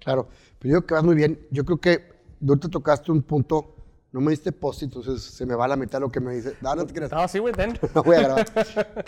Claro, 0.00 0.28
pero 0.58 0.74
yo 0.74 0.78
creo 0.80 0.86
que 0.86 0.94
vas 0.94 1.04
muy 1.04 1.14
bien. 1.14 1.46
Yo 1.50 1.64
creo 1.64 1.80
que 1.80 2.12
tú 2.44 2.56
te 2.58 2.68
tocaste 2.68 3.12
un 3.12 3.22
punto, 3.22 3.76
no 4.12 4.20
me 4.20 4.30
diste 4.30 4.52
post, 4.52 4.82
entonces 4.82 5.22
se 5.22 5.46
me 5.46 5.54
va 5.54 5.68
la 5.68 5.76
mitad 5.76 5.98
de 5.98 6.00
lo 6.00 6.10
que 6.10 6.20
me 6.20 6.34
dice. 6.34 6.56
No, 6.60 6.74
no 6.74 6.86
te 6.86 6.92
creas. 6.92 7.12
No, 7.12 7.26
sí, 7.28 7.38
güey, 7.38 7.54
no 7.94 8.02
voy 8.02 8.16
a 8.16 8.22
grabar. 8.22 8.52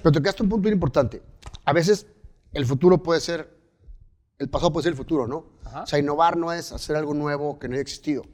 pero 0.02 0.12
tocaste 0.12 0.42
un 0.42 0.48
punto 0.48 0.62
muy 0.62 0.72
importante. 0.72 1.22
A 1.64 1.72
veces 1.72 2.06
el 2.52 2.66
futuro 2.66 3.02
puede 3.02 3.20
ser 3.20 3.62
el 4.42 4.48
pasado 4.48 4.72
puede 4.72 4.82
ser 4.82 4.92
el 4.92 4.96
futuro, 4.96 5.28
¿no? 5.28 5.44
O 5.82 5.86
sea, 5.86 6.00
innovar 6.00 6.36
no 6.36 6.52
es 6.52 6.72
hacer 6.72 6.96
algo 6.96 7.14
nuevo 7.14 7.60
que 7.60 7.68
no 7.68 7.74
haya 7.74 7.82
existido. 7.82 8.24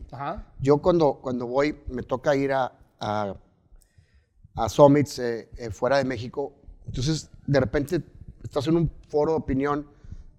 Yo 0.58 0.78
cuando, 0.78 1.18
cuando 1.20 1.46
voy, 1.46 1.78
me 1.88 2.02
toca 2.02 2.34
ir 2.34 2.52
a, 2.52 2.72
a, 2.98 3.36
summits 4.70 5.18
eh, 5.18 5.50
eh, 5.58 5.70
fuera 5.70 5.98
de 5.98 6.04
México, 6.04 6.54
entonces 6.86 7.30
de 7.46 7.60
repente 7.60 8.02
estás 8.42 8.66
en 8.68 8.76
un 8.76 8.90
foro 9.08 9.32
de 9.32 9.38
opinión 9.38 9.86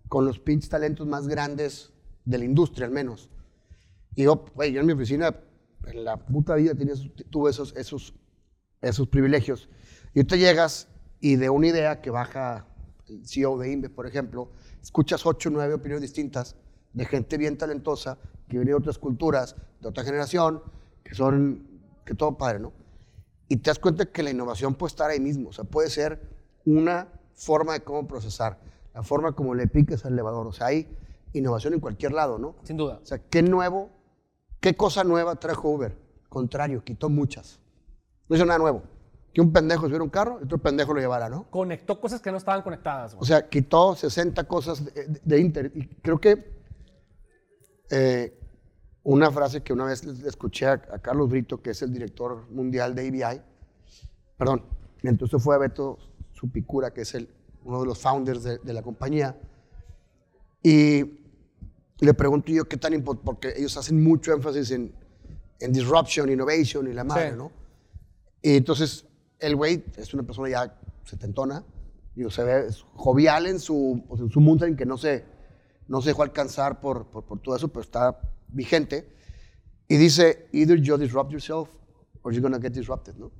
con 0.07 0.25
los 0.25 0.39
pinches 0.39 0.69
talentos 0.69 1.05
más 1.05 1.27
grandes 1.27 1.91
de 2.25 2.39
la 2.39 2.45
industria, 2.45 2.87
al 2.87 2.91
menos. 2.91 3.29
Y 4.15 4.23
yo, 4.23 4.45
güey, 4.55 4.73
yo 4.73 4.81
en 4.81 4.87
mi 4.87 4.93
oficina, 4.93 5.35
en 5.91 6.03
la 6.03 6.17
puta 6.17 6.55
vida 6.55 6.75
tenía, 6.75 6.95
tuve 7.29 7.51
esos, 7.51 7.75
esos, 7.75 8.13
esos 8.81 9.07
privilegios. 9.07 9.69
Y 10.13 10.23
tú 10.23 10.35
llegas 10.35 10.87
y 11.19 11.35
de 11.35 11.49
una 11.49 11.67
idea 11.67 12.01
que 12.01 12.09
baja 12.09 12.65
el 13.07 13.25
CEO 13.25 13.57
de 13.57 13.71
INVE, 13.71 13.89
por 13.89 14.07
ejemplo, 14.07 14.51
escuchas 14.81 15.25
ocho 15.25 15.49
o 15.49 15.51
nueve 15.51 15.73
opiniones 15.73 16.01
distintas 16.01 16.55
de 16.93 17.05
gente 17.05 17.37
bien 17.37 17.57
talentosa 17.57 18.17
que 18.47 18.57
viene 18.57 18.71
de 18.71 18.75
otras 18.75 18.97
culturas, 18.97 19.55
de 19.79 19.87
otra 19.87 20.03
generación, 20.03 20.61
que 21.03 21.13
son, 21.15 21.67
que 22.05 22.15
todo 22.15 22.37
padre, 22.37 22.59
¿no? 22.59 22.73
Y 23.47 23.57
te 23.57 23.69
das 23.69 23.79
cuenta 23.79 24.05
que 24.05 24.23
la 24.23 24.31
innovación 24.31 24.75
puede 24.75 24.89
estar 24.89 25.09
ahí 25.09 25.19
mismo, 25.19 25.49
o 25.49 25.53
sea, 25.53 25.63
puede 25.63 25.89
ser 25.89 26.21
una 26.65 27.07
forma 27.33 27.73
de 27.73 27.81
cómo 27.81 28.07
procesar, 28.07 28.59
la 28.93 29.03
forma 29.03 29.33
como 29.33 29.55
le 29.55 29.67
piques 29.67 30.05
al 30.05 30.13
elevador, 30.13 30.47
o 30.47 30.51
sea, 30.51 30.67
hay 30.67 30.87
innovación 31.33 31.73
en 31.73 31.79
cualquier 31.79 32.11
lado, 32.11 32.37
¿no? 32.37 32.55
Sin 32.63 32.77
duda. 32.77 32.99
O 33.01 33.05
sea, 33.05 33.19
¿qué 33.19 33.41
nuevo, 33.41 33.89
qué 34.59 34.75
cosa 34.75 35.03
nueva 35.03 35.35
trajo 35.35 35.69
Uber? 35.69 35.95
Contrario, 36.29 36.83
quitó 36.83 37.09
muchas. 37.09 37.59
No 38.27 38.35
hizo 38.35 38.45
nada 38.45 38.59
nuevo 38.59 38.83
que 39.33 39.41
un 39.41 39.53
pendejo 39.53 39.83
subiera 39.83 40.03
un 40.03 40.09
carro 40.09 40.39
y 40.41 40.45
otro 40.45 40.57
pendejo 40.57 40.93
lo 40.93 40.99
llevara, 40.99 41.29
¿no? 41.29 41.49
Conectó 41.49 41.99
cosas 41.99 42.21
que 42.21 42.31
no 42.31 42.37
estaban 42.37 42.61
conectadas. 42.61 43.15
O 43.19 43.25
sea, 43.25 43.47
quitó 43.47 43.95
60 43.95 44.43
cosas 44.45 44.83
de, 45.23 45.39
Inter. 45.39 45.71
Y 45.75 45.85
creo 45.87 46.19
que 46.19 46.51
eh, 47.91 48.39
una 49.03 49.31
frase 49.31 49.61
que 49.61 49.73
una 49.73 49.85
vez 49.85 50.03
le 50.03 50.27
escuché 50.27 50.65
a, 50.67 50.79
Carlos 50.79 51.29
Brito, 51.29 51.61
que 51.61 51.71
es 51.71 51.81
el 51.81 51.93
director 51.93 52.49
mundial 52.49 52.95
de 52.95 53.07
ABI, 53.07 53.41
perdón, 54.37 54.63
entonces 55.03 55.41
fue 55.41 55.55
a 55.55 55.59
Beto 55.59 55.97
Supicura, 56.33 56.91
que 56.91 57.01
es 57.01 57.13
el, 57.13 57.29
uno 57.63 57.81
de 57.81 57.85
los 57.85 57.99
founders 57.99 58.43
de, 58.43 58.73
la 58.73 58.81
compañía, 58.81 59.39
y 60.63 61.03
le 61.99 62.13
pregunto 62.13 62.51
yo 62.51 62.67
qué 62.67 62.77
tan 62.77 62.93
importante, 62.93 63.25
porque 63.25 63.53
ellos 63.57 63.75
hacen 63.77 64.01
mucho 64.01 64.33
énfasis 64.33 64.71
en, 64.71 64.93
en 65.59 65.73
disruption, 65.73 66.29
innovation 66.29 66.87
y 66.87 66.93
la 66.93 67.03
madre, 67.03 67.35
¿no? 67.35 67.51
Y 68.41 68.55
entonces 68.55 69.05
el 69.39 69.55
güey 69.55 69.83
es 69.97 70.13
una 70.13 70.23
persona 70.23 70.49
ya 70.49 70.79
setentona, 71.03 71.63
y 72.15 72.29
se 72.29 72.43
ve 72.43 72.69
jovial 72.95 73.47
en 73.47 73.59
su, 73.59 74.03
en 74.17 74.29
su 74.29 74.39
mundo 74.39 74.65
en 74.65 74.75
que 74.75 74.85
no 74.85 74.97
se, 74.97 75.25
no 75.87 76.01
se 76.01 76.09
dejó 76.09 76.23
alcanzar 76.23 76.79
por, 76.81 77.07
por, 77.07 77.25
por, 77.25 77.41
todo 77.41 77.55
eso, 77.55 77.67
pero 77.69 77.81
está 77.81 78.19
vigente. 78.49 79.09
Y 79.87 79.97
dice, 79.97 80.47
either 80.51 80.77
you 80.77 80.97
disrupt 80.97 81.31
yourself 81.31 81.69
or 82.21 82.33
you're 82.33 82.41
gonna 82.41 82.61
get 82.61 82.73
disrupted, 82.73 83.15
¿no? 83.15 83.31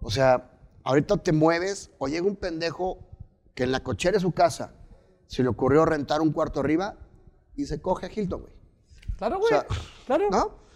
O 0.00 0.10
sea, 0.10 0.50
ahorita 0.84 1.16
te 1.18 1.32
mueves 1.32 1.90
o 1.98 2.08
llega 2.08 2.26
un 2.26 2.36
pendejo 2.36 2.98
que 3.54 3.64
en 3.64 3.72
la 3.72 3.82
cochera 3.82 4.14
de 4.14 4.20
su 4.20 4.32
casa 4.32 4.74
se 5.26 5.42
le 5.42 5.48
ocurrió 5.48 5.84
rentar 5.84 6.20
un 6.20 6.32
cuarto 6.32 6.60
arriba 6.60 6.96
y 7.58 7.66
se 7.66 7.82
coge 7.82 8.06
a 8.06 8.10
Hilton, 8.14 8.42
güey. 8.42 8.52
Claro, 9.18 9.40
güey. 9.40 9.52
claro. 10.06 10.30
¿No? 10.30 10.68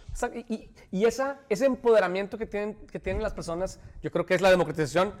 Y, 0.47 0.69
y, 0.91 1.05
esa, 1.05 1.39
ese 1.49 1.65
empoderamiento 1.65 2.37
que 2.37 2.45
tienen, 2.45 2.75
que 2.87 2.99
tienen 2.99 3.23
las 3.23 3.33
personas, 3.33 3.79
yo 4.03 4.11
creo 4.11 4.25
que 4.25 4.35
es 4.35 4.41
la 4.41 4.51
democratización, 4.51 5.13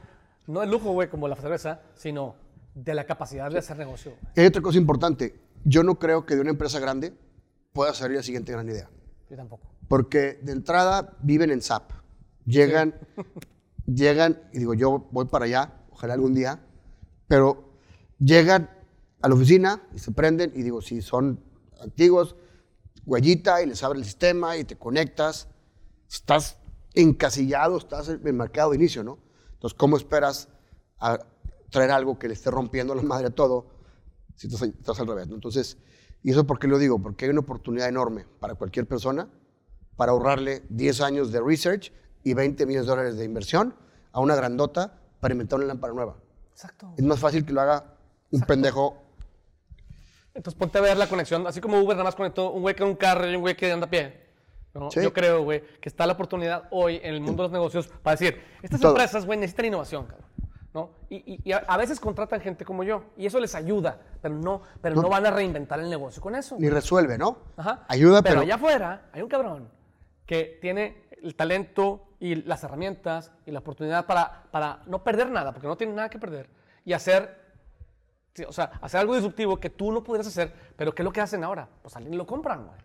no 0.45 0.59
del 0.59 0.69
lujo, 0.69 0.91
güey, 0.91 1.09
como 1.09 1.27
la 1.27 1.35
cerveza, 1.35 1.81
sino 1.95 2.35
de 2.75 2.93
la 2.93 3.05
capacidad 3.05 3.49
de 3.49 3.59
hacer 3.59 3.77
negocio. 3.77 4.13
Hay 4.35 4.45
otra 4.45 4.61
cosa 4.61 4.77
importante. 4.77 5.39
Yo 5.63 5.83
no 5.83 5.97
creo 5.97 6.25
que 6.25 6.35
de 6.35 6.41
una 6.41 6.51
empresa 6.51 6.79
grande 6.79 7.13
pueda 7.71 7.93
salir 7.93 8.17
la 8.17 8.23
siguiente 8.23 8.51
gran 8.51 8.67
idea. 8.67 8.89
Yo 9.29 9.37
tampoco. 9.37 9.67
Porque 9.87 10.39
de 10.41 10.51
entrada 10.51 11.15
viven 11.21 11.49
en 11.49 11.61
SAP. 11.61 11.91
Llegan, 12.45 12.93
llegan, 13.87 14.41
y 14.51 14.59
digo, 14.59 14.73
yo 14.73 15.07
voy 15.11 15.25
para 15.25 15.45
allá, 15.45 15.73
ojalá 15.91 16.13
algún 16.13 16.33
día, 16.33 16.59
pero 17.27 17.71
llegan 18.19 18.69
a 19.21 19.29
la 19.29 19.35
oficina 19.35 19.81
y 19.95 19.99
se 19.99 20.11
prenden, 20.11 20.51
y 20.53 20.61
digo, 20.61 20.81
si 20.81 21.01
son 21.01 21.39
antiguos, 21.83 22.35
huellita 23.05 23.61
y 23.61 23.67
les 23.67 23.83
abre 23.83 23.99
el 23.99 24.05
sistema 24.05 24.57
y 24.57 24.63
te 24.63 24.77
conectas, 24.77 25.47
estás 26.09 26.57
encasillado, 26.93 27.77
estás 27.77 28.09
en 28.09 28.37
mercado 28.37 28.71
de 28.71 28.77
inicio, 28.77 29.03
¿no? 29.03 29.19
Entonces, 29.53 29.77
¿cómo 29.77 29.97
esperas 29.97 30.49
a 30.99 31.19
traer 31.69 31.91
algo 31.91 32.19
que 32.19 32.27
le 32.27 32.33
esté 32.33 32.51
rompiendo 32.51 32.93
la 32.95 33.01
madre 33.01 33.27
a 33.27 33.29
todo 33.29 33.67
si 34.35 34.47
estás, 34.47 34.99
al 34.99 35.07
revés? 35.07 35.27
Entonces, 35.29 35.77
¿y 36.21 36.31
eso 36.31 36.45
por 36.45 36.59
qué 36.59 36.67
lo 36.67 36.77
digo? 36.77 37.01
Porque 37.01 37.25
hay 37.25 37.31
una 37.31 37.41
oportunidad 37.41 37.87
enorme 37.87 38.25
para 38.39 38.55
cualquier 38.55 38.87
persona 38.87 39.29
para 39.95 40.11
ahorrarle 40.11 40.63
10 40.69 41.01
años 41.01 41.31
de 41.31 41.39
research 41.41 41.91
y 42.23 42.33
20 42.33 42.65
millones 42.65 42.85
de 42.85 42.89
dólares 42.89 43.17
de 43.17 43.25
inversión 43.25 43.75
a 44.11 44.19
una 44.19 44.35
grandota 44.35 44.99
para 45.19 45.33
inventar 45.33 45.59
una 45.59 45.67
lámpara 45.67 45.93
nueva. 45.93 46.17
Exacto. 46.51 46.93
Es 46.97 47.03
más 47.03 47.19
fácil 47.19 47.45
que 47.45 47.53
lo 47.53 47.61
haga 47.61 47.95
un 48.31 48.41
pendejo 48.41 49.02
entonces 50.33 50.57
ponte 50.57 50.77
a 50.77 50.81
ver 50.81 50.97
la 50.97 51.07
conexión, 51.07 51.45
así 51.47 51.61
como 51.61 51.79
Uber 51.79 51.95
nada 51.95 52.05
más 52.05 52.15
conectó 52.15 52.51
un 52.51 52.61
güey 52.61 52.75
que 52.75 52.83
un 52.83 52.95
carro 52.95 53.29
y 53.29 53.35
un 53.35 53.41
güey 53.41 53.55
que 53.55 53.71
anda 53.71 53.85
a 53.85 53.89
pie. 53.89 54.23
Yo 54.89 55.13
creo, 55.13 55.43
güey, 55.43 55.61
que 55.79 55.87
está 55.87 56.07
la 56.07 56.13
oportunidad 56.13 56.63
hoy 56.71 56.99
en 57.03 57.13
el 57.13 57.21
mundo 57.21 57.43
de 57.43 57.49
los 57.49 57.51
negocios 57.51 57.87
para 58.01 58.15
decir, 58.15 58.41
estas 58.63 58.81
empresas, 58.81 59.25
güey, 59.25 59.37
necesitan 59.37 59.67
innovación, 59.67 60.07
cabrón. 60.07 60.27
¿no? 60.73 60.89
Y, 61.09 61.51
a, 61.51 61.77
veces 61.77 61.99
contratan 61.99 62.41
gente 62.41 62.65
como 62.65 62.83
yo 62.83 63.03
y 63.15 63.27
eso 63.27 63.39
les 63.39 63.53
ayuda, 63.53 63.99
pero 64.21 64.33
no, 64.33 64.63
pero 64.81 64.95
no, 64.95 65.07
van 65.07 65.23
a 65.27 65.29
reinventar 65.29 65.79
el 65.79 65.87
negocio 65.87 66.19
con 66.19 66.33
eso. 66.33 66.55
Ni 66.57 66.69
resuelve, 66.69 67.19
¿no? 67.19 67.37
Ajá. 67.55 67.83
Ayuda, 67.87 68.23
pero, 68.23 68.33
pero 68.33 68.41
allá 68.41 68.55
afuera 68.55 69.09
hay 69.11 69.21
un 69.21 69.29
cabrón 69.29 69.69
que 70.25 70.57
tiene 70.59 71.03
el 71.21 71.35
talento 71.35 72.07
y 72.19 72.35
las 72.35 72.63
herramientas 72.63 73.31
y 73.45 73.51
la 73.51 73.59
oportunidad 73.59 74.07
para, 74.07 74.45
para 74.49 74.81
no 74.87 75.03
perder 75.03 75.29
nada, 75.29 75.51
porque 75.51 75.67
no 75.67 75.77
tiene 75.77 75.93
nada 75.93 76.09
que 76.09 76.17
perder, 76.17 76.49
y 76.83 76.93
hacer 76.93 77.42
o 78.47 78.51
sea, 78.51 78.71
hacer 78.81 78.99
algo 78.99 79.15
disruptivo 79.15 79.59
que 79.59 79.69
tú 79.69 79.91
no 79.91 80.03
podrías 80.03 80.27
hacer, 80.27 80.53
pero 80.75 80.93
¿qué 80.93 81.01
es 81.01 81.05
lo 81.05 81.11
que 81.11 81.21
hacen 81.21 81.43
ahora? 81.43 81.67
Pues 81.81 81.95
alguien 81.95 82.17
lo 82.17 82.25
compran, 82.25 82.65
güey. 82.65 82.77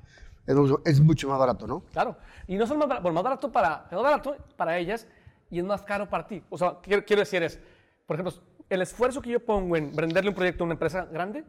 Es, 0.84 1.00
mucho 1.00 1.28
más 1.28 1.38
barato, 1.38 1.66
¿no? 1.66 1.80
Claro. 1.92 2.16
Y 2.46 2.56
no 2.56 2.66
solo 2.66 2.80
más 2.80 2.88
barato, 2.88 3.12
más 3.12 3.22
barato 3.22 3.52
para, 3.52 3.87
más 3.90 4.02
barato 4.02 4.37
para 4.56 4.78
ellas 4.78 5.06
y 5.50 5.58
es 5.58 5.64
más 5.64 5.82
caro 5.82 6.08
para 6.08 6.26
ti. 6.26 6.42
O 6.48 6.56
sea, 6.56 6.78
quiero, 6.82 7.04
quiero 7.04 7.20
decir 7.20 7.42
es, 7.42 7.61
por 8.06 8.16
ejemplo, 8.16 8.42
el 8.70 8.82
esfuerzo 8.82 9.20
que 9.20 9.30
yo 9.30 9.44
pongo 9.44 9.76
en 9.76 9.94
venderle 9.94 10.30
un 10.30 10.37
proyecto 10.37 10.64
a 10.64 10.66
una 10.66 10.74
empresa 10.74 11.04
grande, 11.04 11.44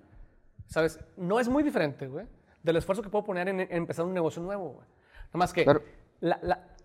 ¿sabes? 0.67 0.99
No 1.15 1.39
es 1.39 1.47
muy 1.47 1.63
diferente, 1.63 2.07
güey, 2.07 2.25
del 2.61 2.75
esfuerzo 2.75 3.01
que 3.01 3.09
puedo 3.09 3.23
poner 3.23 3.47
en, 3.47 3.61
empezar 3.61 4.05
un 4.05 4.13
negocio 4.13 4.41
nuevo, 4.41 4.69
güey. 4.69 4.87
Nada 5.27 5.37
más 5.37 5.53
que 5.53 5.65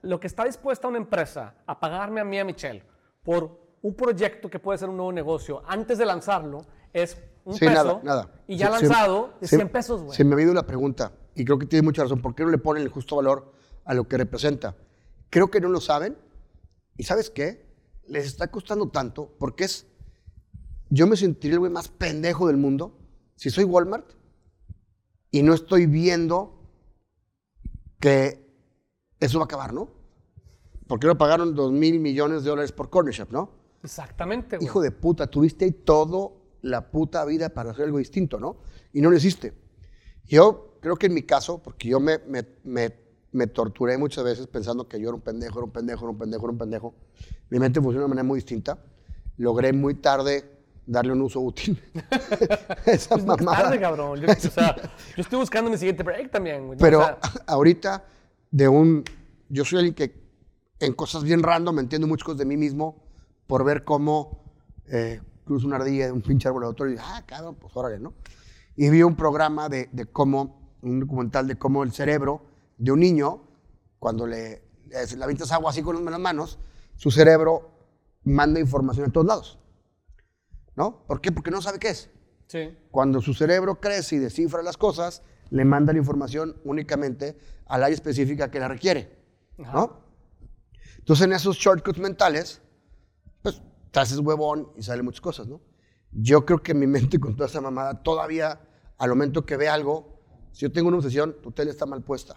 lo 0.03 0.21
que 0.21 0.27
está 0.27 0.45
dispuesta 0.45 0.87
una 0.87 0.99
empresa 0.99 1.55
a 1.67 1.81
pagarme 1.81 2.21
a 2.21 2.25
mí, 2.25 2.39
a 2.39 2.45
Michelle, 2.45 2.83
por 3.23 3.65
un 3.83 3.95
proyecto 3.95 4.49
que 4.49 4.59
puede 4.59 4.79
ser 4.79 4.89
un 4.89 4.97
nuevo 4.97 5.13
negocio 5.13 5.63
antes 5.67 5.99
de 5.99 6.07
lanzarlo, 6.07 6.65
es 6.95 7.19
un 7.45 7.59
peso. 7.59 8.01
Nada, 8.03 8.31
Y 8.47 8.57
ya 8.57 8.71
lanzado 8.71 9.35
es 9.43 9.51
100 9.51 9.69
pesos, 9.69 10.03
güey. 10.03 10.17
Se 10.17 10.25
me 10.25 10.31
ha 10.31 10.35
habido 10.35 10.55
la 10.55 10.67
pregunta, 10.67 11.13
y 11.35 11.45
creo 11.45 11.59
que 11.59 11.67
tiene 11.67 11.83
mucha 11.83 12.03
razón, 12.03 12.23
¿por 12.23 12.35
qué 12.35 12.45
no 12.45 12.51
le 12.51 12.59
ponen 12.59 12.83
el 12.83 12.89
justo 12.89 13.17
valor 13.17 13.53
a 13.85 13.93
lo 13.93 14.09
que 14.09 14.17
representa? 14.17 14.77
Creo 15.29 15.51
que 15.51 15.61
no 15.61 15.69
lo 15.69 15.81
saben. 15.81 16.17
¿Y 16.97 17.03
sabes 17.03 17.29
qué? 17.29 17.67
Les 18.07 18.25
está 18.25 18.51
costando 18.51 18.89
tanto 18.89 19.35
porque 19.39 19.65
es. 19.65 19.87
Yo 20.91 21.07
me 21.07 21.17
sentiría 21.17 21.55
el 21.55 21.59
güey 21.59 21.73
más 21.73 21.89
pendejo 21.89 22.47
del 22.47 22.57
mundo 22.57 22.97
si 23.35 23.51
soy 23.51 23.65
Walmart 23.65 24.13
y 25.31 25.43
no 25.43 25.55
estoy 25.55 25.87
viendo 25.87 26.61
que 27.99 28.47
eso 29.19 29.39
va 29.39 29.45
a 29.45 29.47
acabar, 29.47 29.73
¿no? 29.73 29.91
Porque 30.87 31.09
no 31.09 31.19
pagaron 31.19 31.55
2 31.55 31.73
mil 31.73 31.99
millones 31.99 32.45
de 32.45 32.51
dólares 32.51 32.71
por 32.71 32.91
Corner 32.91 33.13
Shop, 33.13 33.33
¿no? 33.33 33.51
Exactamente, 33.83 34.57
güey. 34.57 34.67
Hijo 34.67 34.81
de 34.81 34.93
puta, 34.93 35.27
tuviste 35.27 35.65
ahí 35.65 35.73
todo 35.73 36.44
la 36.65 36.91
puta 36.91 37.25
vida 37.25 37.51
para 37.51 37.71
hacer 37.71 37.85
algo 37.85 37.99
distinto, 37.99 38.41
¿no? 38.41 38.57
Y 38.93 39.01
no 39.01 39.11
lo 39.11 39.17
hiciste. 39.17 39.53
Yo 40.25 40.79
creo 40.81 40.97
que 40.97 41.07
en 41.07 41.15
mi 41.15 41.23
caso, 41.23 41.63
porque 41.63 41.89
yo 41.89 42.01
me, 42.01 42.21
me, 42.65 43.47
torturé 43.49 43.99
muchas 43.99 44.25
veces 44.25 44.47
pensando 44.47 44.89
que 44.89 44.99
yo 44.99 45.09
era 45.09 45.15
un 45.15 45.21
pendejo, 45.21 45.59
era 45.59 45.67
un 45.67 45.73
pendejo, 45.73 46.05
era 46.05 46.11
un 46.13 46.19
pendejo, 46.19 46.45
era 46.45 46.53
un 46.53 46.59
pendejo. 46.59 46.95
Mi 47.51 47.59
mente 47.59 47.81
funciona 47.81 48.01
de 48.01 48.05
una 48.07 48.15
manera 48.15 48.27
muy 48.27 48.39
distinta. 48.39 48.79
Logré 49.37 49.75
muy 49.75 49.95
tarde 49.97 50.51
darle 50.87 51.13
un 51.13 51.21
uso 51.21 51.41
útil. 51.41 51.83
Esa 52.87 53.17
es 53.17 53.27
tarde, 53.27 53.79
cabrón. 53.79 54.21
Yo, 54.21 54.29
o 54.31 54.35
sea, 54.35 54.75
yo 55.17 55.23
estoy 55.23 55.39
buscando 55.39 55.71
mi 55.71 55.77
siguiente 55.77 56.03
break 56.03 56.31
también. 56.31 56.67
Güey. 56.67 56.79
Pero 56.79 57.19
ahorita, 57.47 58.05
de 58.51 58.69
un... 58.69 59.05
Yo 59.51 59.67
soy 59.67 59.81
alguien 59.81 59.95
que 59.95 60.25
en 60.81 60.95
cosas 60.95 61.25
bien 61.25 61.43
random 61.43 61.75
me 61.75 61.83
entiendo 61.83 62.07
muchas 62.07 62.25
cosas 62.25 62.39
de 62.39 62.47
mí 62.47 62.57
mismo 62.57 63.05
por 63.47 63.65
ver 63.65 63.85
cómo... 63.85 64.43
Eh, 64.87 65.21
cruzo 65.45 65.67
una 65.67 65.77
ardilla 65.77 66.07
de 66.07 66.13
un 66.13 66.23
pinche 66.23 66.49
árbol 66.49 66.65
otro 66.65 66.91
y 66.91 66.97
ah, 66.99 67.23
cabrón, 67.27 67.57
pues 67.61 67.77
órale, 67.77 67.99
¿no? 67.99 68.15
Y 68.77 68.89
vi 68.91 69.03
un 69.03 69.15
programa 69.15 69.69
de, 69.69 69.89
de, 69.93 70.07
cómo, 70.07 70.79
un 70.83 71.01
documental 71.01 71.47
de 71.47 71.57
cómo 71.57 71.83
el 71.85 71.93
cerebro 71.93 72.43
de 72.77 72.91
un 72.93 73.01
niño, 73.01 73.43
cuando 73.99 74.27
le, 74.27 74.63
le, 74.89 75.23
avientas 75.23 75.53
agua 75.53 75.71
así 75.71 75.83
con 75.83 76.05
las 76.05 76.21
manos, 76.21 76.59
su 76.97 77.11
cerebro 77.11 77.71
manda 78.25 78.59
información 78.59 79.09
a 79.09 79.13
todos 79.13 79.27
lados. 79.27 79.59
¿No? 80.77 81.07
¿Por 81.07 81.21
qué? 81.21 81.31
Porque 81.31 81.53
no 81.53 81.63
sabe 81.63 81.79
qué 81.79 81.91
es. 81.91 82.11
Sí. 82.49 82.77
Cuando 82.91 83.21
su 83.21 83.33
cerebro 83.33 83.81
crece 83.81 84.17
y 84.17 84.19
descifra 84.19 84.63
las 84.63 84.77
cosas, 84.77 85.23
le 85.51 85.65
manda 85.65 85.93
la 85.93 86.01
información 86.01 86.57
únicamente 86.65 87.39
al 87.67 87.85
área 87.85 87.95
específica 87.95 88.51
que 88.51 88.59
la 88.59 88.67
requiere. 88.67 89.17
¿No? 89.57 90.01
Entonces, 90.99 91.27
en 91.27 91.33
esos 91.33 91.57
shortcuts 91.57 91.99
mentales, 91.99 92.61
pues 93.43 93.63
te 93.95 94.01
haces 94.01 94.19
huevón 94.19 94.73
y 94.77 94.83
salen 94.83 95.05
muchas 95.05 95.21
cosas, 95.21 95.47
¿no? 95.47 95.61
Yo 96.11 96.45
creo 96.45 96.61
que 96.61 96.75
mi 96.75 96.87
mente 96.87 97.21
con 97.21 97.37
toda 97.37 97.49
esa 97.49 97.61
mamada, 97.61 98.03
todavía 98.03 98.61
al 98.99 99.09
momento 99.09 99.47
que 99.47 99.57
ve 99.57 99.69
algo, 99.69 100.19
si 100.53 100.63
yo 100.63 100.73
tengo 100.73 100.89
una 100.89 100.99
obsesión, 100.99 101.37
tu 101.41 101.53
tele 101.53 101.71
está 101.71 101.87
mal 101.87 102.03
puesta. 102.03 102.35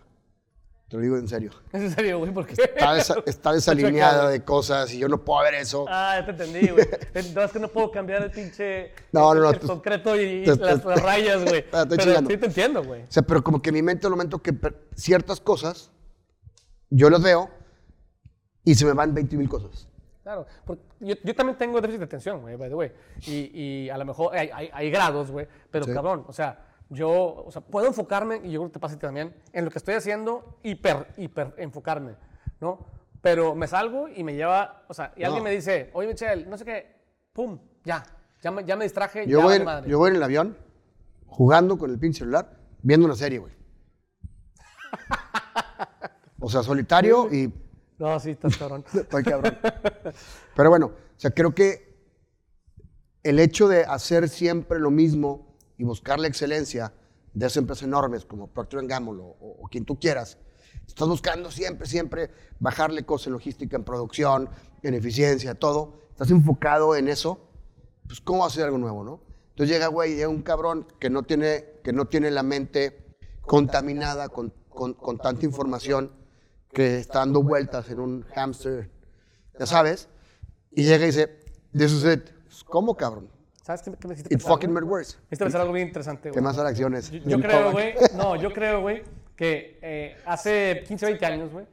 Te 0.88 0.96
lo 0.96 1.02
digo 1.02 1.18
en 1.18 1.28
serio. 1.28 1.52
¿Es 1.74 1.82
en 1.82 1.92
serio, 1.96 2.20
güey? 2.20 2.32
Porque 2.32 2.54
está, 2.54 3.52
desalineada 3.54 4.30
de 4.30 4.44
cosas 4.44 4.94
y 4.94 5.00
yo 5.00 5.10
no 5.10 5.26
puedo 5.26 5.42
ver 5.42 5.56
eso. 5.56 5.86
Ah, 5.90 6.18
ya 6.20 6.26
te 6.26 6.44
entendí, 6.44 6.70
güey. 6.70 6.86
No, 7.34 7.42
es 7.42 7.52
que 7.52 7.60
no 7.60 7.68
puedo 7.70 7.90
cambiar 7.90 8.22
el 8.22 8.32
pinche. 8.32 8.92
No, 9.12 9.34
no, 9.34 9.42
no. 9.42 9.50
El 9.50 9.60
concreto 9.60 10.16
y, 10.16 10.46
las, 10.46 10.84
rayas, 10.84 11.44
güey. 11.44 11.66
Pero 11.70 12.28
sí 12.28 12.38
te 12.38 12.46
entiendo, 12.46 12.84
güey. 12.84 13.02
O 13.02 13.12
sea, 13.12 13.24
pero 13.24 13.44
como 13.44 13.64
que 13.64 13.72
mi 13.72 13.82
mente, 13.82 14.06
al 14.06 14.12
momento 14.12 14.44
que 14.44 14.56
ciertas 14.96 15.42
cosas, 15.42 15.90
yo 16.92 17.10
las 17.10 17.24
veo 17.24 17.50
y 18.64 18.76
se 18.76 18.86
me 18.86 18.94
van 18.94 19.16
20 19.16 19.36
mil 19.38 19.50
cosas. 19.50 19.88
Claro, 20.28 20.46
yo, 21.00 21.16
yo, 21.24 21.36
también 21.36 21.58
tengo 21.58 21.80
déficit 21.80 22.00
de 22.00 22.04
atención, 22.06 22.42
güey, 22.42 22.58
by 22.58 22.68
the 22.68 22.76
way. 22.76 22.92
Y, 23.26 23.50
y 23.54 23.90
a 23.90 23.98
lo 23.98 24.04
mejor 24.04 24.36
hay, 24.36 24.50
hay, 24.54 24.70
hay 24.74 24.92
grados, 24.92 25.32
güey, 25.32 25.48
pero 25.72 25.86
cabrón, 25.86 26.26
o 26.28 26.34
sea, 26.34 26.66
yo 26.90 27.46
o 27.46 27.50
sea, 27.50 27.62
puedo 27.62 27.88
enfocarme, 27.88 28.42
y 28.44 28.52
yo 28.52 28.60
creo 28.60 28.68
que 28.68 28.74
te 28.74 28.80
pasa 28.80 29.00
también, 29.00 29.34
en 29.54 29.64
lo 29.64 29.72
que 29.72 29.78
estoy 29.78 29.96
haciendo, 29.96 30.60
hiper, 30.64 31.08
hiper 31.16 31.54
enfocarme, 31.56 32.18
¿no? 32.60 32.86
Pero 33.22 33.56
me 33.56 33.70
salgo 33.70 34.10
y 34.10 34.22
me 34.26 34.36
lleva, 34.36 34.84
o 34.90 34.94
sea, 34.94 35.14
y 35.16 35.24
alguien 35.24 35.46
me 35.46 35.52
dice, 35.52 35.92
oye, 35.94 36.10
Michelle, 36.10 36.46
no 36.46 36.58
sé 36.58 36.66
qué, 36.66 36.94
pum, 37.32 37.58
ya, 37.86 38.04
ya 38.42 38.52
me, 38.52 38.66
ya 38.66 38.76
me 38.76 38.84
distraje, 38.84 39.26
yo 39.26 39.40
ya 39.40 39.46
voy, 39.46 39.60
madre. 39.64 39.90
Yo 39.90 39.98
voy 39.98 40.10
en 40.10 40.18
el 40.18 40.24
avión, 40.24 40.58
jugando 41.26 41.78
con 41.78 41.90
el 41.90 41.98
pinche 41.98 42.20
celular, 42.20 42.52
viendo 42.82 43.06
una 43.06 43.16
serie, 43.16 43.40
güey. 43.40 43.54
o 46.42 46.50
sea, 46.50 46.64
solitario 46.64 47.34
y 47.34 47.67
no, 48.00 48.20
sí, 48.20 48.32
estás 48.32 48.58
cabrón. 48.58 48.86
Estoy 48.94 49.24
cabrón. 49.24 49.58
Pero 50.56 50.70
bueno, 50.70 50.88
o 50.88 51.20
sea, 51.20 51.32
creo 51.32 51.54
que 51.54 51.88
el 53.24 53.40
hecho 53.40 53.68
de 53.68 53.84
hacer 53.84 54.30
siempre 54.30 54.80
lo 54.80 54.92
mismo 54.92 55.56
y 55.78 55.84
buscar 55.84 56.20
la 56.20 56.28
excelencia 56.28 56.94
de 57.34 57.46
esas 57.46 57.58
empresas 57.58 57.84
enormes 57.84 58.26
como 58.26 58.48
Procter 58.48 58.86
Gamble 58.88 59.22
o, 59.22 59.38
o, 59.60 59.68
quien 59.70 59.86
tú 59.86 60.00
quieras, 60.00 60.38
estás 60.88 61.08
buscando 61.08 61.52
siempre, 61.52 61.88
siempre 61.88 62.32
bajarle 62.60 63.04
cosas 63.04 63.28
en 63.28 63.34
logística, 63.34 63.76
en 63.76 63.84
producción, 63.84 64.50
en 64.82 64.94
eficiencia, 64.94 65.56
todo. 65.56 66.00
Estás 66.12 66.32
enfocado 66.32 66.96
en 66.96 67.08
eso, 67.08 67.40
pues 68.08 68.22
¿cómo 68.22 68.46
hacer 68.46 68.66
algo 68.66 68.78
nuevo, 68.78 69.04
no? 69.04 69.22
Entonces 69.50 69.74
llega, 69.76 69.88
güey, 69.88 70.16
llega 70.16 70.30
un 70.30 70.44
cabrón 70.44 70.88
que 71.00 71.10
no 71.10 71.24
tiene, 71.24 71.66
que 71.84 71.94
no 71.94 72.06
tiene 72.06 72.32
la 72.32 72.44
mente 72.44 73.16
contaminada 73.42 74.30
con, 74.30 74.54
con, 74.70 74.94
con 74.94 75.18
tanta 75.18 75.46
información 75.46 76.12
que 76.74 76.98
está 77.00 77.20
dando 77.20 77.42
vueltas 77.44 77.90
en 77.90 78.00
un 78.00 78.24
hamster, 78.36 78.90
ya 79.60 79.66
sabes, 79.66 80.10
Y 80.72 80.84
llega 80.84 81.04
y 81.04 81.08
dice, 81.08 81.40
this 81.72 81.92
is 81.92 82.06
it. 82.06 82.30
¿Cómo, 82.66 82.96
cabrón? 82.96 83.30
¿Sabes 83.64 83.82
qué, 83.82 83.92
qué 84.00 84.08
me 84.08 84.14
hiciste 84.14 84.34
It 84.34 84.38
pensar, 84.40 84.52
fucking 84.54 84.72
made 84.72 84.86
worse. 84.86 85.16
Me 85.18 85.24
hiciste 85.30 85.46
pensar 85.46 85.62
algo 85.62 85.74
bien 85.74 85.88
interesante, 85.88 86.24
¿Qué 86.30 86.40
güey. 86.40 86.44
más 86.44 86.58
acciones? 86.58 87.10
Yo, 87.12 87.20
yo 87.26 87.40
creo, 87.42 87.72
güey, 87.72 87.94
no, 88.16 88.36
yo 88.36 88.54
creo, 88.54 88.82
güey, 88.82 89.04
que 89.36 89.80
eh, 89.82 90.16
hace 90.26 90.84
15, 90.88 91.06
20 91.06 91.26
años, 91.26 91.52
güey, 91.52 91.66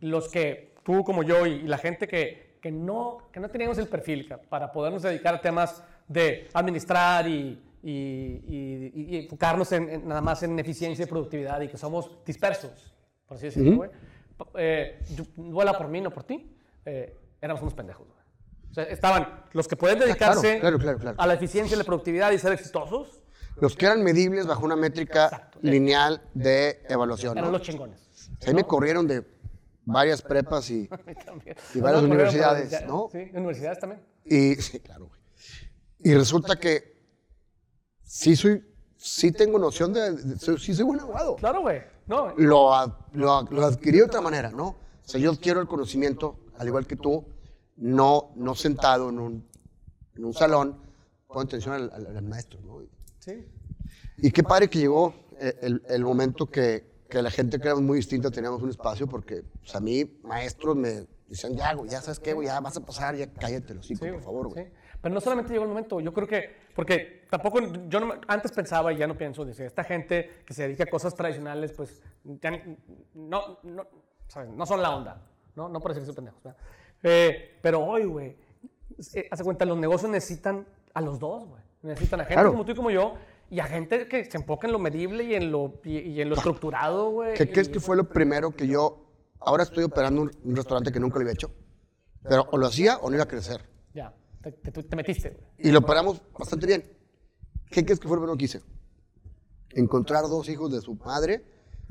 los 0.00 0.28
que 0.28 0.74
tú 0.84 1.04
como 1.04 1.22
yo 1.22 1.46
y, 1.46 1.52
y 1.52 1.62
la 1.62 1.78
gente 1.78 2.08
que, 2.08 2.58
que, 2.62 2.70
no, 2.72 3.18
que 3.32 3.40
no 3.40 3.48
teníamos 3.50 3.78
el 3.78 3.88
perfil 3.88 4.26
ca, 4.28 4.38
para 4.38 4.72
podernos 4.72 5.02
dedicar 5.02 5.34
a 5.34 5.40
temas 5.40 5.82
de 6.08 6.48
administrar 6.54 7.28
y, 7.28 7.62
y, 7.82 7.90
y- 8.94 9.16
enfocarnos 9.24 9.70
en, 9.72 9.88
en 9.88 10.08
nada 10.08 10.20
más 10.20 10.42
en 10.42 10.58
eficiencia 10.58 11.04
y 11.04 11.06
productividad 11.08 11.60
y 11.60 11.68
que 11.68 11.76
somos 11.76 12.10
dispersos, 12.24 12.94
por 13.26 13.36
así 13.36 13.46
decirlo, 13.46 13.76
güey. 13.76 13.90
Pa- 13.90 13.96
eh, 14.56 15.02
vuela 15.36 15.76
por 15.76 15.88
mí, 15.88 16.00
no 16.00 16.10
por 16.10 16.24
ti. 16.24 16.54
eh, 16.84 17.16
éramos 17.40 17.62
unos 17.62 17.74
pendejos. 17.74 18.06
O 18.70 18.74
sea, 18.74 18.84
estaban 18.84 19.44
los 19.52 19.66
que 19.68 19.76
pueden 19.76 19.98
dedicarse 19.98 20.58
claro, 20.60 20.78
claro, 20.78 20.98
claro. 20.98 21.16
a 21.20 21.26
la 21.26 21.34
eficiencia 21.34 21.74
y 21.74 21.78
la 21.78 21.84
productividad 21.84 22.30
y 22.32 22.38
ser 22.38 22.52
exitosos, 22.52 23.20
Los 23.60 23.74
que 23.76 23.86
eran 23.86 24.02
medibles 24.02 24.46
bajo 24.46 24.64
una 24.64 24.76
métrica 24.76 25.24
Exacto. 25.26 25.58
lineal 25.62 26.20
de 26.34 26.82
evaluación. 26.88 27.38
eran 27.38 27.50
¿no? 27.50 27.58
los 27.58 27.66
chingones. 27.66 28.30
Ahí 28.46 28.52
me 28.54 28.64
corrieron 28.64 29.06
de 29.06 29.24
varias 29.84 30.20
prepas 30.30 30.68
y. 30.70 30.88
Y 31.74 31.80
varias 31.80 32.02
No, 32.02 32.08
universidades, 32.08 32.70
ya- 32.70 32.80
¿no? 32.86 33.08
Sí, 33.10 33.30
universidades 33.32 33.78
también. 33.78 34.02
y 34.24 34.54
sí, 34.56 34.80
claro, 34.80 35.06
güey. 35.06 35.20
Y 36.00 36.14
resulta 36.14 36.56
que 36.58 37.00
sí 38.02 38.36
soy, 38.36 38.62
sí 39.06 39.32
tengo 39.32 39.58
noción 39.58 39.92
de, 39.92 40.12
de- 40.12 40.58
sí 40.58 40.74
soy 40.74 40.84
buen 40.84 41.00
abogado. 41.00 41.36
Claro, 41.36 41.60
güey. 41.62 41.80
No, 42.06 42.32
Lo, 42.36 42.70
lo, 43.12 43.42
lo 43.42 43.64
adquirí 43.66 43.98
de 43.98 44.04
otra 44.04 44.20
manera, 44.20 44.50
¿no? 44.50 44.66
O 44.68 44.78
sea, 45.08 45.20
yo 45.20 45.38
quiero 45.40 45.60
el 45.60 45.66
conocimiento, 45.68 46.38
al 46.58 46.66
igual 46.68 46.86
que 46.86 46.96
tú, 46.96 47.24
no, 47.76 48.32
no 48.36 48.54
sentado 48.54 49.08
en 49.10 49.18
un, 49.18 49.48
en 50.16 50.24
un 50.24 50.32
salón, 50.34 50.80
con 51.26 51.46
atención 51.46 51.74
al, 51.74 51.90
al- 51.92 52.16
al 52.16 52.24
maestro, 52.24 52.60
¿no? 52.62 52.80
sí. 53.18 53.44
Y 54.18 54.30
qué 54.30 54.42
padre 54.42 54.68
que 54.70 54.78
llegó 54.78 55.14
eh, 55.38 55.58
el, 55.62 55.82
el 55.88 56.02
momento 56.04 56.46
que, 56.46 57.04
que 57.10 57.20
la 57.22 57.30
gente 57.30 57.58
que 57.58 57.66
éramos 57.66 57.84
muy 57.84 57.98
distinta 57.98 58.30
teníamos 58.30 58.62
un 58.62 58.70
espacio, 58.70 59.06
porque 59.06 59.42
pues, 59.60 59.74
a 59.76 59.80
mí, 59.80 60.18
maestros 60.22 60.74
me 60.76 61.06
decían, 61.28 61.54
ya, 61.54 61.74
güey, 61.74 61.90
ya 61.90 62.00
sabes 62.00 62.18
qué, 62.20 62.32
güey, 62.32 62.46
ya 62.48 62.58
vas 62.60 62.76
a 62.76 62.80
pasar, 62.80 63.14
ya 63.16 63.30
cállate 63.32 63.74
los 63.74 63.84
hocico, 63.84 64.04
Sí, 64.06 64.10
por 64.12 64.22
favor, 64.22 64.48
güey. 64.48 64.64
sí. 64.64 64.70
Pero 65.00 65.14
no 65.14 65.20
solamente 65.20 65.52
llegó 65.52 65.64
el 65.64 65.68
momento, 65.70 66.00
yo 66.00 66.12
creo 66.12 66.26
que, 66.26 66.56
porque 66.74 67.26
tampoco, 67.30 67.60
yo 67.88 68.00
no 68.00 68.14
antes 68.28 68.50
pensaba 68.52 68.92
y 68.92 68.96
ya 68.96 69.06
no 69.06 69.16
pienso, 69.16 69.44
decía, 69.44 69.66
esta 69.66 69.84
gente 69.84 70.42
que 70.44 70.54
se 70.54 70.62
dedica 70.64 70.84
a 70.84 70.86
cosas 70.86 71.14
tradicionales, 71.14 71.72
pues, 71.72 72.02
ya 72.24 72.50
ni- 72.50 72.76
no, 73.14 73.58
no, 73.62 73.86
¿sabes? 74.28 74.50
no 74.50 74.66
son 74.66 74.82
la 74.82 74.96
onda, 74.96 75.22
¿no? 75.54 75.68
No 75.68 75.80
por 75.80 75.92
decir 75.92 76.02
que 76.02 76.06
son 76.06 76.14
pendejos. 76.16 76.42
Eh, 77.02 77.58
pero 77.62 77.84
hoy, 77.84 78.04
güey, 78.04 78.36
eh, 79.14 79.28
hace 79.30 79.44
cuenta, 79.44 79.64
los 79.64 79.78
negocios 79.78 80.10
necesitan 80.10 80.66
a 80.94 81.00
los 81.00 81.18
dos, 81.18 81.46
güey. 81.46 81.62
Necesitan 81.82 82.20
a 82.20 82.24
gente 82.24 82.34
Claro. 82.34 82.50
como 82.50 82.64
tú 82.64 82.72
y 82.72 82.74
como 82.74 82.90
yo, 82.90 83.14
y 83.50 83.60
a 83.60 83.64
gente 83.64 84.08
que 84.08 84.24
se 84.24 84.38
enfoca 84.38 84.66
en 84.66 84.72
lo 84.72 84.78
medible 84.80 85.22
y 85.22 85.34
en 85.34 85.52
lo, 85.52 85.74
y, 85.84 85.98
y 85.98 86.20
en 86.20 86.28
lo 86.30 86.34
estructurado, 86.34 87.10
güey. 87.10 87.34
¿Qué 87.34 87.48
crees 87.50 87.68
que 87.68 87.78
fue 87.78 87.96
lo 87.96 88.08
primero 88.08 88.50
que 88.50 88.66
yo, 88.66 89.06
ahora 89.38 89.62
estoy 89.62 89.84
operando 89.84 90.22
un, 90.22 90.30
un 90.42 90.56
restaurante 90.56 90.90
que 90.90 90.98
nunca 90.98 91.16
lo 91.16 91.20
había 91.20 91.34
hecho, 91.34 91.50
pero 92.28 92.48
o 92.50 92.56
lo 92.58 92.66
hacía 92.66 92.96
o 92.96 93.08
no 93.08 93.14
iba 93.14 93.24
a 93.24 93.28
crecer. 93.28 93.60
Ya, 93.94 94.12
te, 94.52 94.70
te- 94.72 94.82
te 94.82 94.96
metiste, 94.96 95.30
güey. 95.30 95.44
Y 95.58 95.70
lo 95.70 95.80
operamos 95.80 96.20
bastante 96.38 96.66
bien. 96.66 96.84
¿Qué 97.70 97.84
crees 97.84 97.98
que 98.00 98.08
fue 98.08 98.16
lo 98.16 98.22
primero 98.22 98.36
que 98.38 98.44
hice? 98.46 98.62
Encontrar 99.70 100.22
dos 100.24 100.48
hijos 100.48 100.72
de 100.72 100.80
su 100.80 100.94
madre, 100.94 101.44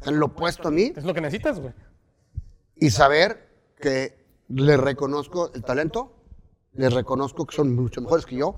en 0.06 0.20
lo 0.20 0.28
opuesto 0.28 0.68
a 0.70 0.72
mí, 0.72 0.92
Es 0.96 1.04
lo 1.04 1.14
que 1.14 1.22
necesitas, 1.22 1.60
güey. 1.60 1.74
y 2.76 2.90
saber 2.90 3.48
que 3.80 4.26
les 4.50 4.80
reconozco 4.80 5.52
el 5.54 5.64
talento, 5.64 6.16
les 6.74 6.94
reconozco 6.94 7.46
que 7.46 7.56
son 7.56 7.76
mucho 7.76 8.02
mejores 8.02 8.26
que 8.26 8.36
yo 8.38 8.56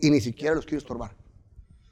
y 0.00 0.10
ni 0.10 0.20
siquiera 0.20 0.54
los 0.54 0.64
quiero 0.64 0.78
estorbar. 0.78 1.12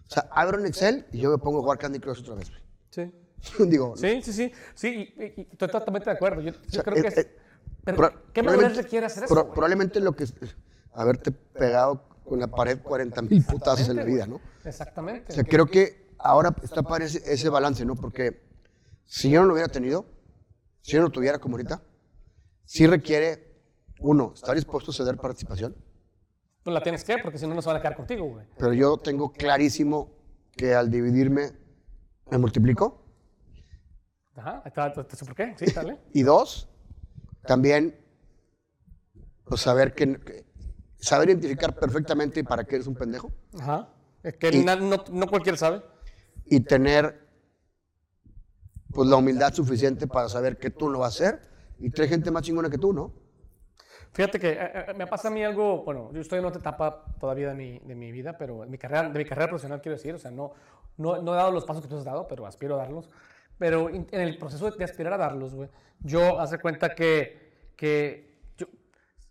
O 0.08 0.10
sea, 0.10 0.28
abro 0.30 0.58
un 0.58 0.66
Excel 0.66 1.06
y 1.12 1.18
yo 1.18 1.30
me 1.30 1.38
pongo 1.38 1.58
a 1.58 1.62
jugar 1.62 1.78
Candy 1.78 1.98
Crush 1.98 2.20
otra 2.20 2.34
vez. 2.36 2.50
güey. 2.50 2.62
Sí. 2.90 3.12
Digo, 3.68 3.96
Sí, 3.96 4.22
sí, 4.22 4.32
sí. 4.32 4.52
Sí, 4.74 4.88
y, 4.88 5.22
y- 5.40 5.48
estoy 5.52 5.68
totalmente 5.68 6.08
de 6.10 6.16
acuerdo. 6.16 6.40
Yo, 6.42 6.52
yo 6.52 6.58
sea, 6.68 6.82
creo 6.82 6.94
que 6.96 7.08
eh, 7.08 7.08
es. 7.08 7.18
eh, 7.18 7.36
pero, 7.84 8.10
¿qué 8.32 8.42
probablemente- 8.42 8.80
hacer 9.04 9.24
eso? 9.24 9.34
pro- 9.34 9.50
probablemente 9.52 10.00
lo 10.00 10.12
que 10.14 10.24
haberte 10.96 11.30
pegado 11.30 12.02
con 12.24 12.40
la 12.40 12.48
pared 12.48 12.80
40 12.82 13.22
mil 13.22 13.44
putazos 13.44 13.88
en 13.88 13.96
la 13.96 14.04
vida, 14.04 14.26
¿no? 14.26 14.40
Exactamente. 14.64 15.32
O 15.32 15.34
sea, 15.34 15.44
creo 15.44 15.66
que 15.66 16.14
ahora 16.18 16.54
está 16.62 16.82
padre 16.82 17.04
ese, 17.04 17.48
balance, 17.48 17.84
¿no? 17.84 17.94
Porque 17.94 18.42
si 19.04 19.30
yo 19.30 19.40
no 19.42 19.46
lo 19.46 19.52
hubiera 19.52 19.68
tenido, 19.68 20.06
si 20.82 20.92
yo 20.92 20.98
no 21.00 21.04
lo 21.06 21.12
tuviera 21.12 21.38
como 21.38 21.54
ahorita, 21.56 21.82
sí 22.64 22.86
requiere, 22.86 23.60
uno, 24.00 24.32
estar 24.34 24.54
dispuesto 24.56 24.90
a 24.90 24.94
ceder 24.94 25.16
participación, 25.18 25.76
Pues 26.64 26.74
la 26.74 26.82
tienes 26.82 27.04
que, 27.04 27.18
porque 27.18 27.38
si 27.38 27.46
no, 27.46 27.54
no 27.54 27.62
se 27.62 27.68
van 27.68 27.76
a 27.76 27.80
quedar 27.80 27.94
contigo, 27.96 28.24
güey. 28.26 28.46
pero 28.58 28.72
yo 28.72 28.96
tengo 28.96 29.32
clarísimo 29.32 30.10
que 30.56 30.74
al 30.74 30.90
dividirme 30.90 31.52
me 32.30 32.38
multiplico. 32.38 33.02
Ajá, 34.34 34.62
te- 34.64 35.24
¿por 35.24 35.34
qué? 35.34 35.54
Sí, 35.58 35.66
dale. 35.72 35.98
Y 36.12 36.22
dos, 36.22 36.68
también 37.46 37.94
pues, 39.44 39.60
saber 39.60 39.94
que, 39.94 40.18
que- 40.18 40.44
saber 40.98 41.28
identificar 41.30 41.74
perfectamente 41.74 42.42
para 42.44 42.64
qué 42.64 42.76
eres 42.76 42.86
un 42.86 42.94
pendejo 42.94 43.30
Ajá. 43.58 43.88
Es 44.22 44.34
que 44.36 44.48
Y- 44.50 44.64
no, 44.64 44.76
no 44.76 45.26
cualquiera 45.28 45.56
sabe. 45.58 45.82
y 46.46 46.60
tener 46.60 47.26
pues 48.92 49.08
la 49.08 49.16
humildad 49.16 49.52
suficiente 49.52 50.06
para 50.06 50.28
saber 50.28 50.56
que 50.58 50.70
tú 50.70 50.88
lo 50.88 51.00
vas 51.00 51.20
a 51.20 51.24
hacer 51.24 51.40
y 51.78 51.90
trae 51.90 52.08
gente 52.08 52.30
más 52.30 52.42
chingona 52.42 52.70
que 52.70 52.78
tú, 52.78 52.92
¿no? 52.92 53.12
Fíjate 54.12 54.38
que 54.40 54.52
eh, 54.52 54.58
eh, 54.88 54.94
me 54.96 55.06
pasa 55.06 55.28
a 55.28 55.30
mí 55.30 55.44
algo, 55.44 55.84
bueno, 55.84 56.10
yo 56.14 56.20
estoy 56.22 56.38
en 56.38 56.46
otra 56.46 56.60
etapa 56.60 57.04
todavía 57.20 57.48
de 57.48 57.54
mi, 57.54 57.78
de 57.80 57.94
mi 57.94 58.10
vida, 58.10 58.38
pero 58.38 58.64
en 58.64 58.70
mi 58.70 58.78
carrera, 58.78 59.10
de 59.10 59.18
mi 59.18 59.24
carrera 59.26 59.48
profesional 59.48 59.82
quiero 59.82 59.96
decir, 59.96 60.14
o 60.14 60.18
sea, 60.18 60.30
no, 60.30 60.52
no, 60.96 61.20
no 61.20 61.34
he 61.34 61.36
dado 61.36 61.50
los 61.50 61.66
pasos 61.66 61.82
que 61.82 61.88
tú 61.88 61.98
has 61.98 62.04
dado, 62.04 62.26
pero 62.26 62.46
aspiro 62.46 62.76
a 62.76 62.78
darlos. 62.78 63.10
Pero 63.58 63.90
in- 63.90 64.06
en 64.10 64.20
el 64.22 64.38
proceso 64.38 64.70
de 64.70 64.84
aspirar 64.84 65.12
a 65.12 65.18
darlos, 65.18 65.54
güey, 65.54 65.68
yo 66.00 66.40
hace 66.40 66.58
cuenta 66.58 66.94
que, 66.94 67.70
que 67.76 68.35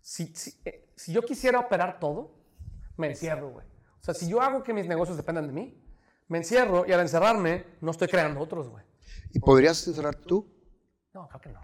si, 0.08 0.28
si, 0.36 0.54
eh, 0.64 0.88
si 0.94 1.12
yo 1.12 1.20
quisiera 1.22 1.58
operar 1.58 1.98
todo, 1.98 2.30
me 2.96 3.08
encierro, 3.08 3.50
güey. 3.50 3.66
O 4.00 4.04
sea, 4.06 4.14
si 4.14 4.28
yo 4.28 4.40
hago 4.40 4.62
que 4.62 4.72
mis 4.72 4.86
negocios 4.86 5.16
dependan 5.16 5.48
de 5.48 5.52
mí, 5.52 5.82
me 6.28 6.38
encierro 6.38 6.86
y 6.86 6.92
al 6.92 7.00
encerrarme 7.00 7.64
no 7.80 7.90
estoy 7.90 8.06
creando 8.06 8.38
otros, 8.40 8.68
güey. 8.68 8.84
¿Y 9.32 9.40
podrías 9.40 9.84
encerrar 9.88 10.14
tú? 10.14 10.48
No, 11.12 11.26
creo 11.28 11.40
que 11.40 11.48
no. 11.50 11.60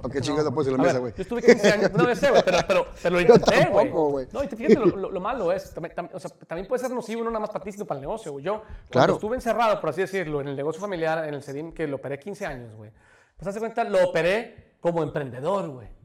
¿Para 0.00 0.14
qué 0.14 0.20
chingas 0.22 0.44
lo 0.46 0.54
pones 0.54 0.68
en 0.68 0.76
la 0.78 0.82
mesa, 0.82 0.98
güey? 0.98 1.12
Yo 1.14 1.22
estuve 1.22 1.42
15 1.42 1.72
años, 1.72 1.92
no, 1.92 2.14
sé, 2.14 2.30
güey, 2.30 2.42
pero, 2.42 2.58
pero, 2.66 2.86
pero 3.02 3.14
lo 3.16 3.20
intenté, 3.34 3.66
güey. 3.66 4.28
No, 4.32 4.44
y 4.44 4.46
te 4.48 4.56
fíjate, 4.56 4.74
lo, 4.76 4.86
lo- 4.86 5.10
lo 5.10 5.20
malo 5.20 5.52
es, 5.52 5.74
también, 5.74 5.94
tam- 5.94 6.10
o 6.14 6.18
sea, 6.20 6.30
también 6.46 6.66
puede 6.66 6.80
ser 6.80 6.90
nocivo 6.92 7.22
no 7.22 7.30
nada 7.30 7.40
más 7.40 7.50
para 7.50 7.64
ti, 7.64 7.72
sino 7.72 7.84
para 7.84 7.98
el 7.98 8.02
negocio, 8.02 8.32
güey. 8.32 8.44
Yo, 8.46 8.62
Claro. 8.88 9.14
estuve 9.14 9.34
encerrado, 9.36 9.78
por 9.80 9.90
así 9.90 10.00
decirlo, 10.00 10.40
en 10.40 10.48
el 10.48 10.56
negocio 10.56 10.80
familiar, 10.80 11.26
en 11.28 11.34
el 11.34 11.42
CEDIM, 11.42 11.72
que 11.72 11.86
lo 11.86 11.96
operé 11.96 12.18
15 12.18 12.46
años, 12.46 12.74
güey. 12.76 12.90
Pues 13.36 13.46
hace 13.48 13.58
cuenta, 13.58 13.84
lo 13.84 14.08
operé 14.08 14.76
como 14.80 15.02
emprendedor, 15.02 15.68
güey. 15.68 15.97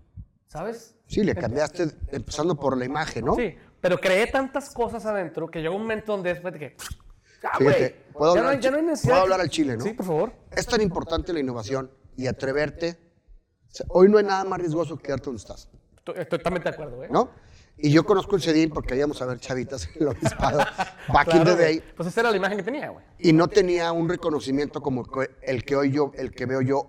¿Sabes? 0.54 0.96
Sí, 1.08 1.24
le 1.24 1.34
cambiaste 1.34 1.88
empezando 2.12 2.56
por 2.56 2.78
la 2.78 2.86
imagen, 2.86 3.26
¿no? 3.26 3.36
Sí, 3.36 3.56
pero 3.82 4.00
creé 4.00 4.28
tantas 4.28 4.70
cosas 4.70 5.04
adentro 5.08 5.50
que 5.50 5.62
llegó 5.62 5.76
un 5.76 5.82
momento 5.82 6.12
donde 6.12 6.30
después 6.32 6.54
de 6.54 6.60
que... 6.60 6.78
Ah, 7.44 7.58
Fíjate, 7.58 8.06
¿puedo 8.13 8.36
ya 8.36 8.39
hablar 8.42 8.44
no 8.54 8.58
al 8.58 8.62
ya 8.62 8.70
no 8.72 8.78
hay 8.78 8.84
chi- 8.84 8.88
necesidad 8.89 9.10
puedo 9.13 9.18
que- 9.18 9.24
hablar 9.34 9.42
al 9.42 9.50
chile, 9.50 9.78
¿no? 9.78 9.84
Sí, 9.84 9.94
por 9.94 10.06
favor. 10.06 10.34
Es 10.52 10.68
tan 10.68 10.80
importante 10.82 11.34
la 11.34 11.39
innovación 11.39 11.89
y 12.16 12.28
atreverte. 12.28 13.00
O 13.72 13.76
sea, 13.76 13.86
hoy 13.89 14.10
no 14.10 14.20
hay 14.20 14.24
nada 14.26 14.44
más 14.44 14.60
riesgoso 14.60 14.96
que 14.96 15.04
quedarte 15.04 15.26
donde 15.26 15.39
estás, 15.39 15.68
Estoy, 15.98 16.26
totalmente 16.26 16.70
de 16.70 16.74
acuerdo, 16.76 16.98
güey. 16.98 17.10
¿no? 17.10 17.32
Y 17.76 17.89
yo 17.92 18.06
conozco 18.06 18.36
el 18.36 18.42
CEDIN 18.44 18.70
porque 18.70 18.96
íbamos 18.96 19.20
a 19.24 19.26
ver 19.26 19.39
chavitas 19.39 19.88
en 19.96 20.04
el 20.04 20.08
obispado, 20.10 20.60
back 21.12 21.34
in 21.34 21.44
the 21.44 21.56
day, 21.56 21.84
Pues 21.98 22.08
esa 22.10 22.22
era 22.22 22.30
la 22.30 22.38
imagen 22.38 22.58
que 22.60 22.63
tenía, 22.63 22.89
güey. 22.89 23.04
y 23.18 23.34
no 23.34 23.48
tenía 23.48 23.92
un 23.92 24.08
reconocimiento 24.08 24.82
como 24.84 25.04
el 25.42 25.66
que 25.66 25.76
hoy 25.76 25.92
yo, 25.92 26.12
el 26.16 26.32
que 26.32 26.46
veo 26.46 26.62
yo 26.62 26.88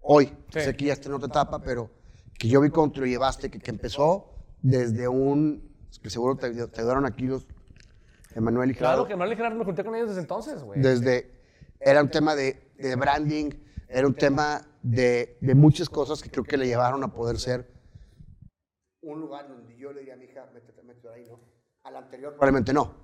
hoy. 0.00 0.26
Sí. 0.52 0.60
Sé 0.60 0.76
que 0.76 0.84
ya 0.86 0.92
está 0.92 1.08
en 1.08 1.14
otra 1.16 1.26
etapa, 1.26 1.58
pero 1.60 1.90
que 2.38 2.48
yo 2.48 2.60
vi 2.60 2.70
cómo 2.70 2.92
te 2.92 3.00
lo 3.00 3.06
llevaste, 3.06 3.50
que, 3.50 3.58
que 3.58 3.70
empezó 3.70 4.32
desde 4.62 5.08
un, 5.08 5.70
que 6.02 6.10
seguro 6.10 6.36
te, 6.36 6.50
te 6.50 6.80
ayudaron 6.80 7.06
aquí 7.06 7.26
los, 7.26 7.46
Emanuel 8.34 8.70
y 8.70 8.74
Claro 8.74 9.04
Gerardo, 9.04 9.08
que 9.08 9.16
Manuel 9.16 9.32
y 9.32 9.36
Gerardo 9.36 9.58
me 9.58 9.64
junté 9.64 9.82
con 9.82 9.94
ellos 9.94 10.08
desde 10.08 10.20
entonces, 10.20 10.62
güey. 10.62 10.80
desde, 10.80 11.30
era 11.80 12.02
un 12.02 12.10
tema 12.10 12.34
de, 12.34 12.70
de 12.76 12.94
branding, 12.94 13.50
era 13.88 14.06
un 14.06 14.14
tema 14.14 14.60
de, 14.82 15.38
de 15.40 15.54
muchas 15.54 15.88
cosas 15.88 16.22
que 16.22 16.30
creo 16.30 16.44
que 16.44 16.58
le 16.58 16.66
llevaron 16.66 17.02
a 17.02 17.12
poder 17.12 17.38
ser 17.38 17.74
un 19.00 19.20
lugar 19.20 19.48
donde 19.48 19.76
yo 19.78 19.92
le 19.92 20.00
diría 20.00 20.14
a 20.14 20.16
mi 20.16 20.24
hija, 20.24 20.46
métete, 20.52 20.82
métete 20.82 21.08
ahí, 21.08 21.26
¿no? 21.28 21.38
Al 21.84 21.96
anterior 21.96 22.32
probablemente 22.32 22.72
no. 22.72 22.94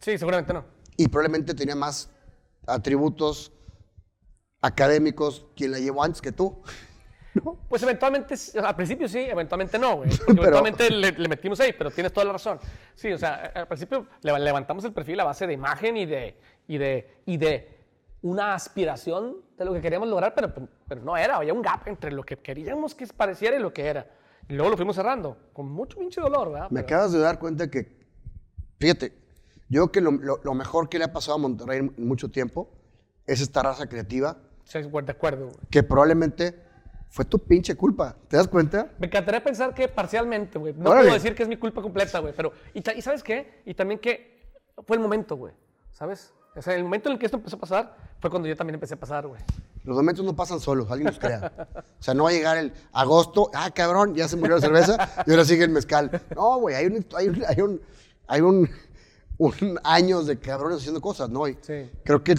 Sí, 0.00 0.16
seguramente 0.16 0.52
no. 0.52 0.64
Y 0.96 1.08
probablemente 1.08 1.54
tenía 1.54 1.74
más 1.74 2.10
atributos 2.66 3.52
académicos 4.60 5.46
quien 5.56 5.72
la 5.72 5.80
llevó 5.80 6.04
antes 6.04 6.22
que 6.22 6.32
tú. 6.32 6.62
Pues 7.68 7.82
eventualmente, 7.82 8.34
al 8.62 8.74
principio 8.74 9.08
sí, 9.08 9.18
eventualmente 9.20 9.78
no, 9.78 9.96
güey. 9.96 10.10
Pero- 10.26 10.40
eventualmente 10.40 10.90
le, 10.90 11.12
le 11.12 11.28
metimos 11.28 11.60
ahí, 11.60 11.72
pero 11.76 11.90
tienes 11.90 12.12
toda 12.12 12.26
la 12.26 12.32
razón. 12.32 12.58
Sí, 12.94 13.12
o 13.12 13.18
sea, 13.18 13.52
al 13.54 13.68
principio 13.68 14.06
le- 14.22 14.38
levantamos 14.38 14.84
el 14.84 14.92
perfil 14.92 15.20
a 15.20 15.24
base 15.24 15.46
de 15.46 15.52
imagen 15.52 15.96
y 15.96 16.06
de, 16.06 16.36
y 16.66 16.78
de, 16.78 17.10
y 17.26 17.36
de 17.36 17.78
una 18.22 18.54
aspiración 18.54 19.36
de 19.56 19.64
lo 19.64 19.72
que 19.72 19.80
queríamos 19.80 20.08
lograr, 20.08 20.34
pero, 20.34 20.52
pero 20.88 21.00
no 21.02 21.16
era, 21.16 21.36
había 21.36 21.52
un 21.52 21.62
gap 21.62 21.86
entre 21.86 22.10
lo 22.10 22.24
que 22.24 22.36
queríamos 22.38 22.94
que 22.94 23.06
pareciera 23.06 23.56
y 23.56 23.60
lo 23.60 23.72
que 23.72 23.86
era. 23.86 24.06
Y 24.48 24.54
luego 24.54 24.70
lo 24.70 24.76
fuimos 24.76 24.96
cerrando, 24.96 25.36
con 25.52 25.70
mucho 25.70 25.98
pinche 25.98 26.20
dolor, 26.20 26.50
¿verdad? 26.50 26.70
Me 26.70 26.80
acabas 26.80 27.12
de 27.12 27.18
dar 27.18 27.38
cuenta 27.38 27.70
que, 27.70 27.98
fíjate, 28.80 29.12
yo 29.68 29.88
creo 29.90 29.92
que 29.92 30.00
lo, 30.00 30.38
lo, 30.42 30.54
mejor 30.54 30.88
que 30.88 30.98
le 30.98 31.04
ha 31.04 31.12
pasado 31.12 31.34
a 31.36 31.38
Monterrey 31.38 31.80
en 31.80 31.94
mucho 31.98 32.30
tiempo 32.30 32.70
es 33.26 33.40
esta 33.42 33.62
raza 33.62 33.86
creativa. 33.86 34.38
Sí, 34.64 34.80
de 34.80 35.12
acuerdo. 35.12 35.50
Que 35.70 35.82
probablemente 35.82 36.67
fue 37.08 37.24
tu 37.24 37.38
pinche 37.38 37.74
culpa. 37.74 38.16
¿Te 38.28 38.36
das 38.36 38.48
cuenta? 38.48 38.90
Me 38.98 39.06
encantaría 39.06 39.42
pensar 39.42 39.74
que 39.74 39.88
parcialmente, 39.88 40.58
güey. 40.58 40.74
No 40.74 40.90
puedo 40.90 41.12
decir 41.12 41.34
que 41.34 41.42
es 41.42 41.48
mi 41.48 41.56
culpa 41.56 41.82
completa, 41.82 42.18
güey. 42.18 42.34
Pero, 42.36 42.52
y, 42.74 42.82
y, 42.96 43.02
¿sabes 43.02 43.22
qué? 43.22 43.62
Y 43.64 43.74
también 43.74 43.98
que 43.98 44.52
fue 44.86 44.96
el 44.96 45.02
momento, 45.02 45.36
güey. 45.36 45.54
¿Sabes? 45.92 46.32
O 46.54 46.62
sea, 46.62 46.74
el 46.74 46.84
momento 46.84 47.08
en 47.08 47.14
el 47.14 47.18
que 47.18 47.26
esto 47.26 47.36
empezó 47.36 47.56
a 47.56 47.60
pasar 47.60 47.96
fue 48.20 48.30
cuando 48.30 48.48
yo 48.48 48.56
también 48.56 48.74
empecé 48.74 48.94
a 48.94 48.96
pasar, 48.98 49.26
güey. 49.26 49.40
Los 49.84 49.96
momentos 49.96 50.24
no 50.24 50.34
pasan 50.34 50.60
solos, 50.60 50.90
alguien 50.90 51.06
los 51.06 51.18
crea. 51.18 51.68
O 51.98 52.02
sea, 52.02 52.14
no 52.14 52.24
va 52.24 52.30
a 52.30 52.32
llegar 52.32 52.58
el 52.58 52.72
agosto, 52.92 53.50
ah, 53.54 53.70
cabrón, 53.70 54.14
ya 54.14 54.28
se 54.28 54.36
murió 54.36 54.56
la 54.56 54.60
cerveza 54.60 55.24
y 55.26 55.30
ahora 55.30 55.44
sigue 55.44 55.64
el 55.64 55.70
mezcal. 55.70 56.10
No, 56.34 56.58
güey, 56.58 56.74
hay 56.74 56.86
un, 56.86 57.06
hay 57.16 57.28
un, 57.28 57.44
hay 57.46 57.60
un, 57.60 57.80
hay 58.26 58.40
un, 58.40 58.68
un 59.38 59.80
años 59.84 60.26
de 60.26 60.38
cabrones 60.38 60.78
haciendo 60.78 61.00
cosas, 61.00 61.30
¿no? 61.30 61.48
Y 61.48 61.56
sí. 61.60 61.90
Creo 62.04 62.22
que, 62.22 62.34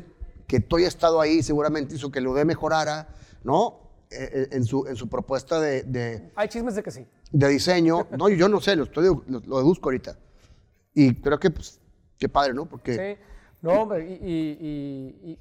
que 0.48 0.60
tú 0.60 0.78
hayas 0.78 0.90
estado 0.90 1.22
ahí 1.22 1.42
seguramente 1.42 1.96
hizo 1.96 2.12
que 2.12 2.22
lo 2.22 2.34
de 2.34 2.46
mejorara, 2.46 3.08
¿no? 3.44 3.89
Eh, 4.12 4.48
en, 4.52 4.66
su, 4.66 4.88
en 4.88 4.96
su 4.96 5.08
propuesta 5.08 5.60
de, 5.60 5.84
de, 5.84 6.32
Hay 6.36 6.48
chismes 6.48 6.74
de 6.74 6.82
que 6.82 6.90
sí. 6.90 7.06
De 7.32 7.48
diseño. 7.48 8.08
No, 8.18 8.28
yo 8.30 8.50
no 8.50 8.60
sé, 8.60 8.76
lo, 8.76 8.86
estoy, 8.86 9.06
lo, 9.06 9.40
lo 9.46 9.58
deduzco 9.58 9.90
ahorita. 9.90 10.18
Y 10.96 11.14
creo 11.14 11.40
que, 11.40 11.52
pues, 11.52 11.80
qué 12.18 12.28
padre, 12.28 12.54
¿no? 12.54 12.66
Porque... 12.66 12.96
Sí. 12.96 13.24
No, 13.62 13.82
hombre, 13.82 14.18
y, 14.22 14.58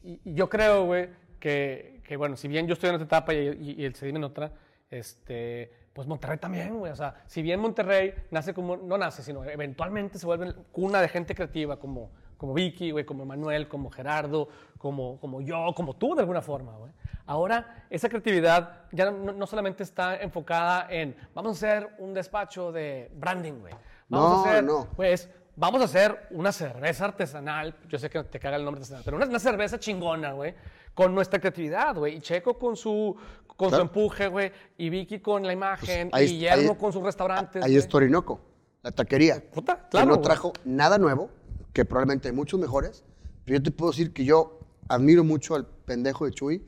y, 0.02 0.20
y, 0.24 0.35
yo 0.35 0.48
creo, 0.48 0.87
güey, 0.87 1.09
que, 1.38 2.00
que, 2.04 2.16
bueno, 2.16 2.37
si 2.37 2.48
bien 2.48 2.66
yo 2.66 2.74
estoy 2.74 2.88
en 2.88 2.96
otra 2.96 3.07
etapa 3.07 3.33
y, 3.33 3.85
el 3.85 3.94
CEDIM 3.94 4.16
en 4.16 4.24
otra, 4.24 4.52
este, 4.90 5.72
pues 5.92 6.09
Monterrey 6.09 6.38
también, 6.38 6.78
güey. 6.78 6.90
O 6.90 6.96
sea, 6.96 7.22
si 7.26 7.42
bien 7.42 7.61
Monterrey 7.61 8.12
nace 8.31 8.52
como, 8.52 8.76
no 8.76 8.98
nace, 8.98 9.22
sino 9.22 9.44
eventualmente 9.44 10.18
se 10.18 10.26
vuelve 10.26 10.52
cuna 10.72 11.00
de 11.00 11.09
gente 11.09 11.35
creativa 11.35 11.78
como, 11.78 12.11
como 12.38 12.55
Vicky, 12.55 12.90
güey, 12.92 13.05
como 13.05 13.27
Manuel, 13.27 13.68
como 13.68 13.90
Gerardo, 13.90 14.48
como, 14.79 15.20
como 15.20 15.42
yo, 15.42 15.72
como 15.77 15.94
tú 15.96 16.14
de 16.14 16.20
alguna 16.22 16.40
forma, 16.40 16.72
güey. 16.79 16.92
Ahora, 17.27 17.85
esa 17.90 18.09
creatividad 18.09 18.87
ya 18.92 19.11
no, 19.11 19.33
no, 19.35 19.46
solamente 19.46 19.83
está 19.83 20.16
enfocada 20.16 20.87
en, 20.88 21.14
vamos 21.35 21.51
a 21.62 21.66
hacer 21.66 21.88
un 21.98 22.14
despacho 22.14 22.72
de 22.72 23.11
branding, 23.14 23.61
güey. 23.61 23.74
Vamos 24.09 24.31
no, 24.31 24.37
a 24.44 24.48
hacer, 24.51 24.64
no. 24.64 24.88
pues, 24.96 25.29
vamos 25.57 25.83
a 25.83 25.85
hacer 25.85 26.27
una 26.31 26.53
cerveza 26.53 27.05
artesanal, 27.05 27.74
yo 27.88 27.98
sé 27.98 28.09
que 28.09 28.24
te 28.24 28.38
caga 28.40 28.57
el 28.57 28.64
nombre 28.64 28.79
artesanal, 28.81 29.03
pero 29.05 29.16
una, 29.18 29.27
una 29.27 29.38
cerveza 29.38 29.79
chingona, 29.79 30.33
güey, 30.33 30.55
con 30.94 31.14
nuestra 31.14 31.38
creatividad, 31.38 31.96
güey. 31.96 32.16
Y 32.16 32.20
Checo 32.20 32.57
con 32.59 32.77
su, 32.77 33.14
con 33.48 33.68
Claro. 33.68 33.77
su 33.77 33.83
empuje, 33.83 34.29
güey, 34.29 34.53
y 34.79 34.88
Vicky 34.88 35.18
con 35.20 35.44
la 35.44 35.53
imagen, 35.53 36.09
Pues 36.11 36.22
ahí- 36.22 36.29
y 36.29 36.33
Guillermo 36.35 36.72
ahí- 36.72 36.79
con 36.79 36.92
sus 36.92 37.03
restaurantes. 37.03 37.62
Ahí 37.62 37.72
güey. 37.72 37.79
es 37.79 37.88
Torinoco, 37.88 38.40
la 38.83 38.90
taquería. 38.92 39.42
Puta, 39.53 39.83
que 39.83 39.88
claro, 39.90 40.07
no 40.07 40.14
güey. 40.14 40.22
trajo 40.24 40.53
nada 40.64 40.96
nuevo, 40.96 41.29
que 41.72 41.85
probablemente 41.85 42.28
hay 42.28 42.35
muchos 42.35 42.59
mejores, 42.61 43.04
pero 43.44 43.59
yo 43.59 43.62
te 43.62 43.70
puedo 43.70 43.90
decir 43.92 44.12
que 44.12 44.24
yo 44.24 44.61
admiro 44.88 45.24
mucho 45.24 45.54
al 45.54 45.66
pendejo 45.66 46.24
de 46.24 46.33
Chuy, 46.33 46.66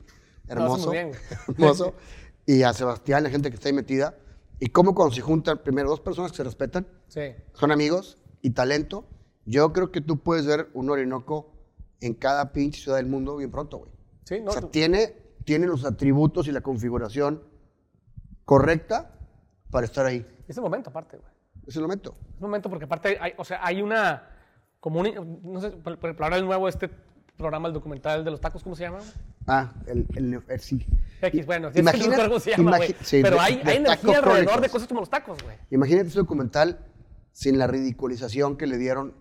hermoso, 0.49 0.91
bien, 0.91 1.13
hermoso, 1.49 1.95
y 2.47 2.63
a 2.63 2.73
Sebastián, 2.73 3.23
la 3.23 3.31
gente 3.31 3.51
que 3.51 3.57
está 3.57 3.69
ahí 3.69 3.75
metida, 3.75 4.17
y 4.59 4.69
cómo 4.69 4.95
cuando 4.95 5.15
se 5.15 5.21
juntan 5.23 5.59
primero 5.63 5.89
dos 5.89 6.01
personas 6.01 6.31
que 6.33 6.37
se 6.39 6.45
respetan, 6.45 6.87
Sí. 7.09 7.33
son 7.55 7.73
amigos 7.73 8.19
y 8.43 8.51
talento, 8.51 9.07
yo 9.47 9.73
creo 9.73 9.91
que 9.91 10.01
tú 10.01 10.19
puedes 10.19 10.47
ver 10.47 10.69
un 10.75 10.91
Orinoco 10.91 11.53
en 12.01 12.15
cada 12.15 12.53
pinche 12.53 12.81
ciudad 12.81 12.99
del 12.99 13.07
mundo 13.07 13.37
bien 13.37 13.51
pronto, 13.51 13.79
güey. 13.79 13.91
Sí, 14.25 14.41
no, 14.41 14.51
o 14.51 14.53
sea, 14.53 14.61
tú- 14.63 14.69
tiene, 14.69 15.15
tiene 15.45 15.67
los 15.67 15.85
atributos 15.85 16.47
y 16.47 16.53
la 16.53 16.61
configuración 16.61 17.43
correcta 18.45 19.15
para 19.71 19.87
estar 19.87 20.07
ahí. 20.07 20.27
Es 20.49 20.57
el 20.57 20.63
momento, 20.63 20.91
aparte, 20.91 21.17
güey. 21.17 21.31
Es 21.67 21.77
el 21.77 21.83
momento. 21.83 22.17
Es 22.31 22.37
el 22.37 22.43
momento 22.43 22.69
porque 22.69 22.85
aparte 22.85 23.19
hay, 23.21 23.33
o 23.37 23.45
sea, 23.45 23.65
hay 23.65 23.83
una, 23.83 24.30
como 24.81 25.01
un, 25.01 25.41
no 25.45 25.61
sé, 25.61 25.69
ejemplo, 25.69 26.25
ahora 26.25 26.37
el 26.37 26.45
nuevo 26.47 26.69
este 26.69 26.91
programa, 27.37 27.69
el 27.69 27.75
documental 27.75 28.25
de 28.25 28.31
los 28.31 28.41
tacos, 28.41 28.63
¿cómo 28.63 28.75
se 28.77 28.85
llama? 28.85 28.99
Ah, 29.47 29.73
el, 29.87 30.07
el, 30.15 30.43
el- 30.49 30.61
sí. 30.61 30.85
X, 31.23 31.47
bueno, 31.47 31.69
sí, 31.69 31.71
es 31.71 31.75
que 31.75 31.81
imagina- 31.81 32.05
recuerdo 32.17 32.29
cómo 32.31 32.41
se 32.41 32.51
llama, 32.51 32.77
güey. 32.79 32.95
sí, 33.03 33.21
Pero 33.23 33.37
de- 33.37 33.43
hay, 33.43 33.57
de 33.63 33.71
hay 33.71 33.77
energía 33.79 34.19
alrededor 34.19 34.39
de 34.41 34.45
Chronicles. 34.47 34.73
cosas 34.73 34.89
como 34.89 35.01
los 35.01 35.11
tacos, 35.11 35.43
güey. 35.43 35.57
Imagínate 35.71 36.09
ese 36.09 36.19
documental 36.19 36.79
sin 37.33 37.59
la 37.59 37.67
ridiculización 37.67 38.57
que 38.57 38.67
le 38.67 38.77
dieron 38.79 39.15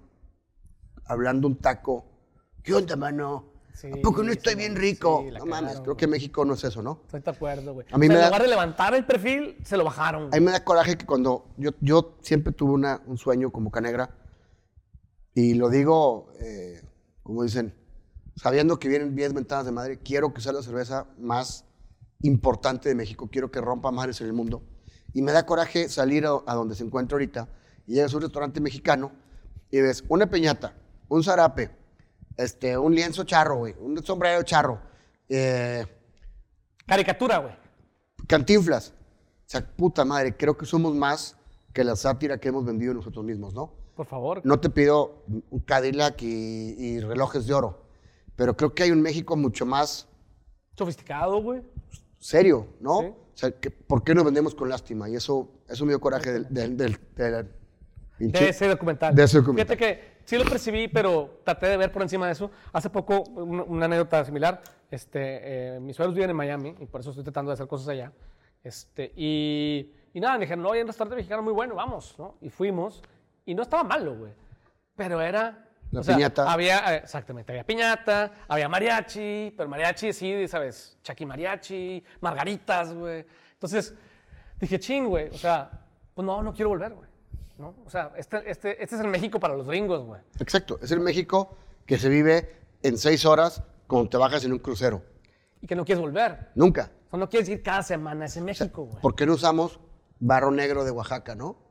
hablando 1.05 1.47
un 1.47 1.57
taco. 1.57 2.05
¿Qué 2.63 2.73
onda, 2.73 2.95
mano? 2.95 3.53
Sí, 3.73 3.87
¿A 3.93 4.01
poco 4.01 4.23
no 4.23 4.31
estoy 4.33 4.53
sí, 4.53 4.59
bien 4.59 4.73
sí, 4.73 4.79
rico? 4.79 5.25
la 5.31 5.39
no 5.39 5.45
mames, 5.45 5.79
creo 5.79 5.95
que 5.95 6.05
México 6.05 6.43
no 6.43 6.53
es 6.55 6.63
eso, 6.65 6.81
¿no? 6.81 6.99
Estoy 7.05 7.21
de 7.21 7.31
acuerdo, 7.31 7.73
güey. 7.73 7.87
A 7.91 7.97
mí 7.97 8.07
O 8.07 8.09
sea, 8.09 8.09
me 8.09 8.15
en 8.15 8.19
da- 8.21 8.27
lugar 8.27 8.41
de 8.41 8.47
levantar 8.49 8.93
el 8.93 9.05
perfil, 9.05 9.55
se 9.63 9.77
lo 9.77 9.85
bajaron. 9.85 10.23
A 10.23 10.27
güey. 10.27 10.39
mí 10.41 10.45
me 10.45 10.51
da 10.51 10.63
coraje 10.65 10.97
que 10.97 11.05
cuando 11.05 11.47
yo, 11.57 11.71
yo 11.79 12.17
siempre 12.21 12.51
tuve 12.51 12.73
una, 12.73 13.01
un 13.05 13.17
sueño 13.17 13.51
como 13.51 13.71
canegra, 13.71 14.09
y 15.39 15.54
lo 15.54 15.69
digo, 15.69 16.32
eh, 16.41 16.82
como 17.23 17.43
dicen, 17.43 17.73
sabiendo 18.36 18.80
que 18.80 18.89
vienen 18.89 19.15
10 19.15 19.34
ventanas 19.34 19.65
de 19.65 19.71
madre, 19.71 19.99
quiero 19.99 20.34
que 20.34 20.41
sea 20.41 20.52
la 20.52 20.62
cerveza 20.62 21.08
más 21.17 21.65
importante 22.21 22.89
de 22.89 22.95
México, 22.95 23.30
quiero 23.32 23.52
que 23.52 23.62
rompa 23.62 23.91
madres 23.91 24.19
en 24.21 24.28
el 24.28 24.34
mundo. 24.34 24.63
Y 25.13 25.21
me 25.21 25.32
da 25.32 25.45
coraje 25.45 25.89
salir 25.89 26.25
a, 26.25 26.32
a 26.45 26.56
donde 26.56 26.75
se 26.75 26.84
encuentra 26.84 27.15
ahorita 27.15 27.47
y 27.88 27.93
llegas 27.93 28.13
a 28.13 28.17
un 28.17 28.23
restaurante 28.23 28.60
mexicano 28.60 29.12
y 29.71 29.82
ves 29.82 30.04
una 30.10 30.30
peñata, 30.30 30.75
un 31.08 31.23
zarape, 31.23 31.71
este, 32.38 32.78
un 32.78 32.93
lienzo 32.93 33.23
charro, 33.23 33.58
güey, 33.58 33.75
un 33.80 34.04
sombrero 34.04 34.43
charro, 34.43 34.80
eh, 35.30 35.86
Caricatura, 36.89 37.38
güey. 37.38 37.54
Cantinflas. 38.28 38.89
O 38.89 39.43
sea, 39.45 39.62
puta 39.62 40.04
madre, 40.04 40.36
creo 40.36 40.58
que 40.58 40.65
somos 40.65 40.95
más 40.95 41.38
que 41.71 41.84
la 41.84 41.95
sátira 41.95 42.39
que 42.39 42.49
hemos 42.49 42.65
vendido 42.65 42.95
nosotros 42.95 43.23
mismos, 43.23 43.54
¿no? 43.54 43.78
Por 43.99 44.05
favor. 44.05 44.39
No 44.45 44.62
te 44.62 44.69
pido 44.69 45.25
un 45.27 45.59
Cadillac 45.59 46.21
y, 46.21 46.73
y 46.77 46.99
relojes 47.01 47.45
de 47.47 47.53
oro, 47.53 47.83
pero 48.38 48.55
creo 48.55 48.73
que 48.73 48.83
hay 48.83 48.91
un 48.91 49.01
México 49.01 49.35
mucho 49.35 49.65
más 49.65 50.07
Sofisticado, 50.77 51.41
güey. 51.41 51.62
serio, 52.17 52.67
¿no? 52.79 52.99
Sí. 53.01 53.05
O 53.07 53.13
sea, 53.33 53.51
que, 53.51 53.69
¿por 53.69 54.01
qué 54.05 54.15
nos 54.15 54.23
vendemos 54.23 54.55
con 54.55 54.69
lástima? 54.69 55.09
Y 55.09 55.15
eso, 55.15 55.49
eso 55.67 55.83
me 55.85 55.91
dio 55.91 55.99
coraje 55.99 56.31
del... 56.31 56.47
del, 56.49 56.77
del- 56.77 56.97
del- 57.13 57.51
De 58.19 58.47
ese 58.47 58.69
documental. 58.69 59.13
De 59.13 59.21
ese 59.25 59.39
documental. 59.39 59.75
Fíjate 59.77 59.77
que 59.97 60.01
sí 60.23 60.38
lo 60.38 60.45
percibí, 60.49 60.88
pero 60.88 61.41
traté 61.43 61.67
de 61.67 61.75
ver 61.75 61.91
por 61.91 62.01
encima 62.01 62.27
de 62.27 62.31
eso. 62.31 62.49
Hace 62.71 62.89
poco, 62.89 63.23
un- 63.23 63.59
una, 63.67 63.83
anécdota 63.83 64.23
similar. 64.23 64.62
Este, 64.89 65.75
eh, 65.75 65.79
mis 65.81 65.97
suegros 65.97 66.15
viven 66.15 66.29
en 66.29 66.38
Miami 66.38 66.73
y 66.79 66.85
por 66.85 67.01
eso 67.01 67.09
estoy 67.09 67.25
tratando 67.25 67.49
de 67.49 67.55
hacer 67.55 67.67
cosas 67.67 67.89
allá. 67.89 68.13
Este, 68.63 69.12
y, 69.17 69.91
y 70.13 70.21
nada, 70.21 70.35
me 70.38 70.45
dijeron, 70.45 70.63
no, 70.63 70.71
hay 70.71 70.79
un 70.79 70.88
restaurante 70.88 71.17
mexicano 71.17 71.43
muy 71.43 71.51
bueno, 71.51 71.75
vamos, 71.75 72.15
¿no? 72.17 72.35
Y 72.39 72.49
fuimos, 72.49 73.03
y 73.49 73.55
no 73.55 73.63
estaba 73.63 73.83
malo, 73.83 74.15
güey. 74.15 74.31
Pero 74.95 75.19
era... 75.21 75.65
La 75.91 76.01
o 76.01 76.03
sea, 76.03 76.15
piñata. 76.15 76.51
Había, 76.51 76.95
eh, 76.95 77.01
exactamente, 77.03 77.51
había 77.51 77.65
piñata, 77.65 78.31
había 78.47 78.69
mariachi, 78.69 79.55
pero 79.57 79.67
mariachi 79.67 80.13
sí, 80.13 80.47
¿sabes? 80.47 80.99
Chaki 81.01 81.25
mariachi, 81.25 82.03
margaritas, 82.21 82.93
güey. 82.93 83.25
Entonces, 83.53 83.95
dije, 84.59 84.79
ching, 84.79 85.07
güey, 85.07 85.29
o 85.29 85.38
sea, 85.38 85.67
pues 86.13 86.23
no, 86.27 86.43
no 86.43 86.53
quiero 86.53 86.69
volver, 86.69 86.93
güey. 86.93 87.09
¿no? 87.57 87.73
O 87.88 87.89
sea, 87.89 88.12
este, 88.17 88.38
este, 88.49 88.83
este 88.83 88.95
es 88.95 89.01
el 89.01 89.07
México 89.07 89.39
para 89.39 89.55
los 89.55 89.65
gringos, 89.65 90.05
güey. 90.05 90.21
Exacto, 90.39 90.77
es 90.79 90.91
el 90.91 90.99
México 90.99 91.57
que 91.88 91.97
se 91.97 92.07
vive 92.07 92.55
en 92.83 92.99
seis 92.99 93.25
horas 93.25 93.63
cuando 93.88 94.09
te 94.09 94.17
bajas 94.17 94.45
en 94.45 94.51
un 94.51 94.59
crucero. 94.59 95.01
Y 95.59 95.65
que 95.65 95.75
no 95.75 95.85
quieres 95.85 96.03
volver. 96.03 96.49
Nunca. 96.53 96.91
O 97.07 97.09
sea, 97.09 97.19
no 97.19 97.27
quieres 97.27 97.49
ir 97.49 97.63
cada 97.63 97.81
semana 97.81 98.25
a 98.25 98.27
ese 98.27 98.41
México, 98.41 98.83
güey. 98.83 99.01
¿Por 99.01 99.15
qué 99.15 99.25
no 99.25 99.33
usamos 99.33 99.79
barro 100.19 100.51
negro 100.51 100.83
de 100.83 100.91
Oaxaca, 100.91 101.33
no? 101.33 101.68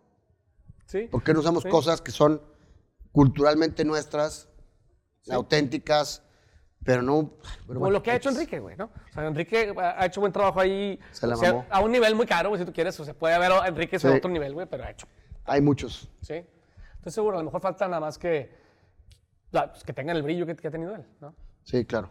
¿Sí? 0.88 1.02
¿Por 1.10 1.22
qué 1.22 1.32
no 1.34 1.40
usamos 1.40 1.62
Sí. 1.62 1.68
cosas 1.68 2.00
que 2.00 2.10
son 2.10 2.42
culturalmente 3.12 3.84
nuestras, 3.84 4.48
auténticas, 5.30 6.22
pero 6.84 7.02
no... 7.02 7.32
pero 7.42 7.66
Como 7.66 7.80
bueno, 7.80 7.92
lo 7.92 8.02
que 8.02 8.10
ha 8.10 8.16
hecho 8.16 8.30
X. 8.30 8.38
Enrique, 8.38 8.58
güey, 8.60 8.76
¿no? 8.76 8.86
O 8.86 9.12
sea, 9.12 9.26
Enrique 9.26 9.74
ha 9.76 10.06
hecho 10.06 10.20
buen 10.20 10.32
trabajo 10.32 10.60
ahí. 10.60 10.98
Se 11.12 11.26
la 11.26 11.34
o 11.34 11.36
sea, 11.38 11.52
mamó. 11.52 11.66
a 11.70 11.80
un 11.80 11.92
nivel 11.92 12.14
muy 12.14 12.24
caro, 12.26 12.48
güey, 12.48 12.58
si 12.60 12.64
tú 12.64 12.72
quieres. 12.72 12.98
O 12.98 13.04
sea, 13.04 13.12
puede 13.14 13.34
haber 13.34 13.52
a 13.52 13.68
Enrique 13.68 13.96
a 14.02 14.10
otro 14.14 14.30
nivel, 14.30 14.54
güey, 14.54 14.66
pero 14.66 14.84
ha 14.84 14.90
hecho. 14.90 15.06
Hay 15.44 15.60
muchos. 15.60 16.08
¿Sí? 16.22 16.42
Estoy 16.96 17.12
seguro, 17.12 17.36
a 17.36 17.40
lo 17.40 17.44
mejor 17.44 17.60
falta 17.60 17.86
nada 17.86 18.00
más 18.00 18.16
que, 18.18 18.50
pues, 19.50 19.84
que 19.84 19.92
tengan 19.92 20.16
el 20.16 20.22
brillo 20.22 20.46
que, 20.46 20.56
que 20.56 20.68
ha 20.68 20.70
tenido 20.70 20.94
él, 20.94 21.04
¿no? 21.20 21.34
Sí, 21.64 21.84
claro. 21.84 22.10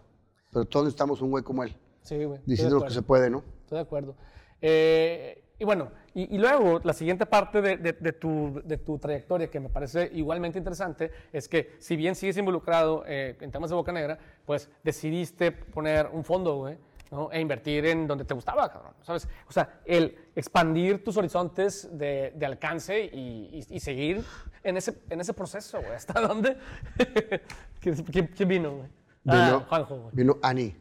Pero 0.51 0.65
todos 0.65 0.85
necesitamos 0.85 1.21
un 1.21 1.31
güey 1.31 1.43
como 1.43 1.63
él, 1.63 1.75
Sí, 2.01 2.23
güey. 2.23 2.39
diciendo 2.45 2.75
que 2.75 2.85
acuerdo. 2.85 2.95
se 2.95 3.01
puede, 3.01 3.29
¿no? 3.31 3.43
Estoy 3.63 3.77
de 3.77 3.81
acuerdo. 3.81 4.15
Eh, 4.61 5.43
y 5.59 5.65
bueno, 5.65 5.91
y, 6.13 6.35
y 6.35 6.37
luego 6.37 6.79
la 6.83 6.93
siguiente 6.93 7.25
parte 7.25 7.61
de, 7.61 7.77
de- 7.77 7.93
de 7.93 8.11
tu, 8.13 8.61
de 8.63 8.77
tu 8.77 8.97
trayectoria 8.99 9.49
que 9.49 9.59
me 9.59 9.69
parece 9.69 10.09
igualmente 10.13 10.57
interesante 10.57 11.11
es 11.33 11.47
que 11.49 11.75
si 11.79 11.95
bien 11.95 12.15
sigues 12.15 12.37
involucrado 12.37 13.03
eh, 13.07 13.35
en 13.41 13.51
temas 13.51 13.69
de 13.69 13.75
Boca 13.75 13.91
Negra, 13.91 14.17
pues 14.45 14.69
decidiste 14.83 15.51
poner 15.51 16.07
un 16.11 16.23
fondo, 16.23 16.55
güey, 16.57 16.77
¿no? 17.11 17.31
E 17.31 17.39
invertir 17.39 17.85
en 17.85 18.05
donde 18.07 18.25
te 18.25 18.33
gustaba, 18.33 18.69
cabrón, 18.71 18.93
¿sabes? 19.01 19.27
O 19.47 19.51
sea, 19.51 19.79
el 19.85 20.15
expandir 20.35 21.03
tus 21.03 21.17
horizontes 21.17 21.89
de, 21.97 22.33
alcance 22.45 23.05
y, 23.05 23.63
y- 23.69 23.75
y 23.75 23.79
seguir 23.79 24.23
en 24.63 24.77
ese, 24.77 24.93
en 25.09 25.21
ese 25.21 25.33
proceso, 25.33 25.79
güey. 25.79 25.93
¿Hasta 25.93 26.19
dónde? 26.19 26.57
¿Quién, 27.79 27.95
quién- 28.35 28.47
vino, 28.47 28.71
güey? 28.77 28.89
Ah, 29.29 29.45
Vino, 29.45 29.59
Juanjo, 29.67 29.95
güey. 29.97 30.15
vino 30.15 30.37
Ani. 30.41 30.73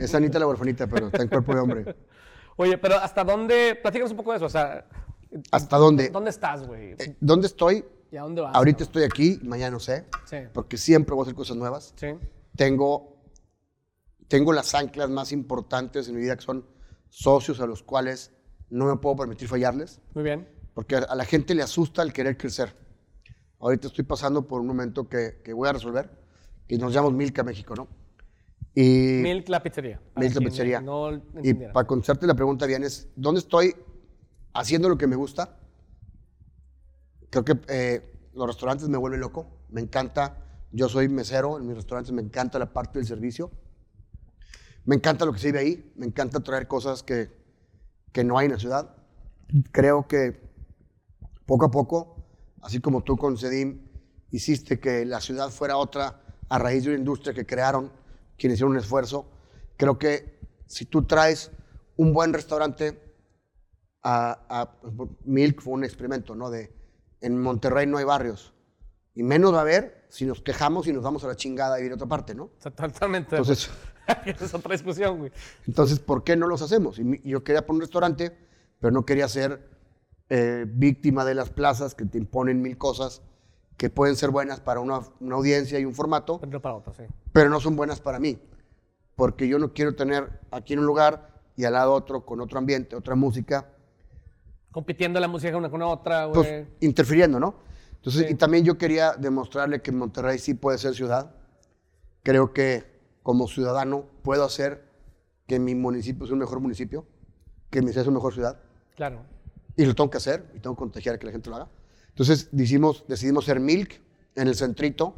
Es 0.00 0.14
Anita 0.14 0.38
la 0.38 0.46
huerfanita, 0.46 0.86
pero 0.86 1.06
está 1.06 1.22
en 1.22 1.28
cuerpo 1.28 1.54
de 1.54 1.60
hombre. 1.60 1.96
Oye, 2.56 2.78
pero 2.78 2.96
¿hasta 2.96 3.24
dónde? 3.24 3.74
Platícanos 3.74 4.10
un 4.12 4.16
poco 4.16 4.30
de 4.30 4.36
eso. 4.36 4.46
O 4.46 4.50
sea, 4.50 4.86
¿Hasta 5.50 5.76
dónde? 5.76 6.08
¿Dónde 6.10 6.30
estás, 6.30 6.66
güey? 6.66 6.92
Eh, 6.92 7.16
¿Dónde 7.20 7.46
estoy? 7.46 7.84
¿Y 8.10 8.16
a 8.16 8.22
dónde 8.22 8.40
vas? 8.40 8.54
Ahorita 8.54 8.84
estoy 8.84 9.02
aquí, 9.02 9.40
mañana 9.42 9.72
no 9.72 9.80
sé. 9.80 10.06
Sí. 10.24 10.36
Porque 10.52 10.76
siempre 10.76 11.14
voy 11.14 11.22
a 11.22 11.24
hacer 11.24 11.34
cosas 11.34 11.56
nuevas. 11.56 11.92
Sí. 11.96 12.08
Tengo, 12.56 13.16
tengo 14.28 14.52
las 14.52 14.74
anclas 14.74 15.10
más 15.10 15.32
importantes 15.32 16.08
en 16.08 16.14
mi 16.14 16.22
vida 16.22 16.36
que 16.36 16.42
son 16.42 16.64
socios 17.08 17.60
a 17.60 17.66
los 17.66 17.82
cuales 17.82 18.32
no 18.70 18.86
me 18.86 18.96
puedo 18.96 19.16
permitir 19.16 19.48
fallarles. 19.48 20.00
Muy 20.14 20.24
bien. 20.24 20.48
Porque 20.74 20.96
a 20.96 21.14
la 21.14 21.24
gente 21.24 21.54
le 21.54 21.62
asusta 21.62 22.02
el 22.02 22.12
querer 22.12 22.36
crecer. 22.36 22.76
Ahorita 23.58 23.88
estoy 23.88 24.04
pasando 24.04 24.46
por 24.46 24.60
un 24.60 24.66
momento 24.66 25.08
que, 25.08 25.40
que 25.42 25.52
voy 25.52 25.68
a 25.68 25.72
resolver, 25.72 26.10
que 26.68 26.76
nos 26.76 26.92
llamamos 26.92 27.14
Milka 27.14 27.42
México, 27.42 27.74
¿no? 27.74 27.88
Y 28.74 29.20
Milk 29.22 29.48
la 29.48 29.62
pizzería. 29.62 30.00
Milk 30.16 30.34
la 30.34 30.40
pizzería. 30.40 30.80
No 30.80 31.22
y 31.42 31.54
para 31.54 31.86
contestarte 31.86 32.26
la 32.26 32.34
pregunta 32.34 32.66
bien 32.66 32.82
es, 32.82 33.08
¿dónde 33.14 33.40
estoy 33.40 33.74
haciendo 34.52 34.88
lo 34.88 34.98
que 34.98 35.06
me 35.06 35.16
gusta? 35.16 35.56
Creo 37.30 37.44
que 37.44 37.60
eh, 37.68 38.30
los 38.34 38.46
restaurantes 38.46 38.88
me 38.88 38.98
vuelven 38.98 39.20
loco, 39.20 39.46
me 39.70 39.80
encanta, 39.80 40.38
yo 40.72 40.88
soy 40.88 41.08
mesero 41.08 41.56
en 41.56 41.66
mis 41.66 41.76
restaurantes, 41.76 42.12
me 42.12 42.22
encanta 42.22 42.58
la 42.58 42.72
parte 42.72 42.98
del 42.98 43.06
servicio, 43.06 43.50
me 44.84 44.96
encanta 44.96 45.24
lo 45.24 45.32
que 45.32 45.38
se 45.38 45.48
vive 45.48 45.58
ahí, 45.60 45.92
me 45.96 46.06
encanta 46.06 46.40
traer 46.40 46.66
cosas 46.66 47.02
que, 47.02 47.30
que 48.12 48.24
no 48.24 48.38
hay 48.38 48.46
en 48.46 48.52
la 48.52 48.58
ciudad. 48.58 48.96
Creo 49.70 50.08
que 50.08 50.40
poco 51.46 51.66
a 51.66 51.70
poco, 51.70 52.26
así 52.62 52.80
como 52.80 53.02
tú 53.02 53.16
con 53.16 53.36
Sedim 53.36 53.88
hiciste 54.30 54.80
que 54.80 55.04
la 55.04 55.20
ciudad 55.20 55.50
fuera 55.50 55.76
otra 55.76 56.20
a 56.48 56.58
raíz 56.58 56.84
de 56.84 56.90
una 56.90 56.98
industria 56.98 57.34
que 57.34 57.46
crearon, 57.46 57.92
quienes 58.38 58.56
hicieron 58.56 58.72
un 58.72 58.78
esfuerzo, 58.78 59.26
creo 59.76 59.98
que 59.98 60.38
si 60.66 60.86
tú 60.86 61.04
traes 61.04 61.50
un 61.96 62.12
buen 62.12 62.32
restaurante 62.32 63.00
a, 64.02 64.38
a- 64.48 64.76
Milk 65.24 65.60
fue 65.60 65.74
un 65.74 65.84
experimento, 65.84 66.34
¿no? 66.34 66.50
De 66.50 66.72
en 67.20 67.40
Monterrey 67.40 67.86
no 67.86 67.98
hay 67.98 68.04
barrios 68.04 68.52
y 69.14 69.22
menos 69.22 69.54
va 69.54 69.58
a 69.58 69.62
haber 69.62 70.04
si 70.08 70.26
nos 70.26 70.40
quejamos 70.42 70.86
y 70.86 70.92
nos 70.92 71.02
vamos 71.02 71.24
a 71.24 71.28
la 71.28 71.36
chingada 71.36 71.80
y 71.80 71.84
ir 71.84 71.92
a 71.92 71.94
otra 71.94 72.06
parte, 72.06 72.34
¿no? 72.34 72.50
Totalmente. 72.62 73.36
Entonces, 73.36 73.70
es 74.26 74.52
otra 74.54 74.72
discusión, 74.72 75.18
güey. 75.18 75.32
entonces, 75.66 75.98
¿por 76.00 76.22
qué 76.24 76.36
no 76.36 76.46
los 76.46 76.60
hacemos? 76.62 76.98
Y 76.98 77.04
mi- 77.04 77.20
yo 77.24 77.42
quería 77.44 77.64
poner 77.64 77.76
un 77.78 77.80
restaurante, 77.82 78.36
pero 78.80 78.90
no 78.92 79.06
quería 79.06 79.28
ser 79.28 79.70
eh, 80.28 80.66
víctima 80.68 81.24
de 81.24 81.34
las 81.34 81.50
plazas 81.50 81.94
que 81.94 82.04
te 82.04 82.18
imponen 82.18 82.60
mil 82.60 82.76
cosas 82.76 83.22
que 83.76 83.90
pueden 83.90 84.16
ser 84.16 84.30
buenas 84.30 84.60
para 84.60 84.80
una, 84.80 85.00
una 85.20 85.34
audiencia 85.36 85.78
y 85.78 85.84
un 85.84 85.94
formato, 85.94 86.38
Pero 86.40 86.60
para 86.62 86.76
otro, 86.76 86.94
sí. 86.94 87.02
pero 87.32 87.50
no 87.50 87.60
son 87.60 87.74
buenas 87.76 88.00
para 88.00 88.18
mí. 88.20 88.38
Porque 89.16 89.46
yo 89.48 89.58
no 89.58 89.72
quiero 89.72 89.94
tener 89.94 90.40
aquí 90.50 90.72
en 90.74 90.80
un 90.80 90.86
lugar 90.86 91.30
y 91.56 91.64
al 91.64 91.72
lado 91.74 91.92
otro 91.92 92.24
con 92.24 92.40
otro 92.40 92.58
ambiente, 92.58 92.96
otra 92.96 93.14
música, 93.14 93.68
Compitiendo 94.70 95.20
la 95.20 95.28
música 95.28 95.56
una 95.56 95.70
con 95.70 95.82
otra, 95.82 96.24
güey. 96.26 96.34
pues 96.34 96.66
interfiriendo, 96.80 97.38
¿no? 97.38 97.54
Entonces, 97.96 98.26
Sí. 98.26 98.32
y 98.32 98.34
también 98.34 98.64
yo 98.64 98.76
quería 98.76 99.12
demostrarle 99.12 99.80
que 99.82 99.92
Monterrey 99.92 100.36
sí 100.40 100.54
puede 100.54 100.78
ser 100.78 100.94
ciudad. 100.94 101.32
Creo 102.24 102.52
que 102.52 102.84
como 103.22 103.46
ciudadano 103.46 104.04
puedo 104.22 104.44
hacer 104.44 104.84
que 105.46 105.60
mi 105.60 105.76
municipio 105.76 106.26
sea 106.26 106.32
un 106.34 106.40
mejor 106.40 106.58
municipio, 106.58 107.06
que 107.70 107.82
mi 107.82 107.88
ciudad 107.92 108.02
sea 108.02 108.10
una 108.10 108.18
mejor 108.18 108.34
ciudad. 108.34 108.58
claro. 108.96 109.20
Y 109.76 109.84
lo 109.86 109.94
tengo 109.94 110.08
que 110.10 110.18
hacer 110.18 110.44
y 110.54 110.60
tengo 110.60 110.74
que 110.76 110.80
contagiar 110.80 111.14
a 111.16 111.18
que 111.18 111.26
la 111.26 111.32
gente 111.32 111.50
lo 111.50 111.56
haga. 111.56 111.68
Entonces 112.14 112.48
decidimos, 112.52 113.04
decidimos 113.08 113.44
ser 113.44 113.58
Milk 113.58 114.00
en 114.36 114.46
el 114.46 114.54
centrito 114.54 115.16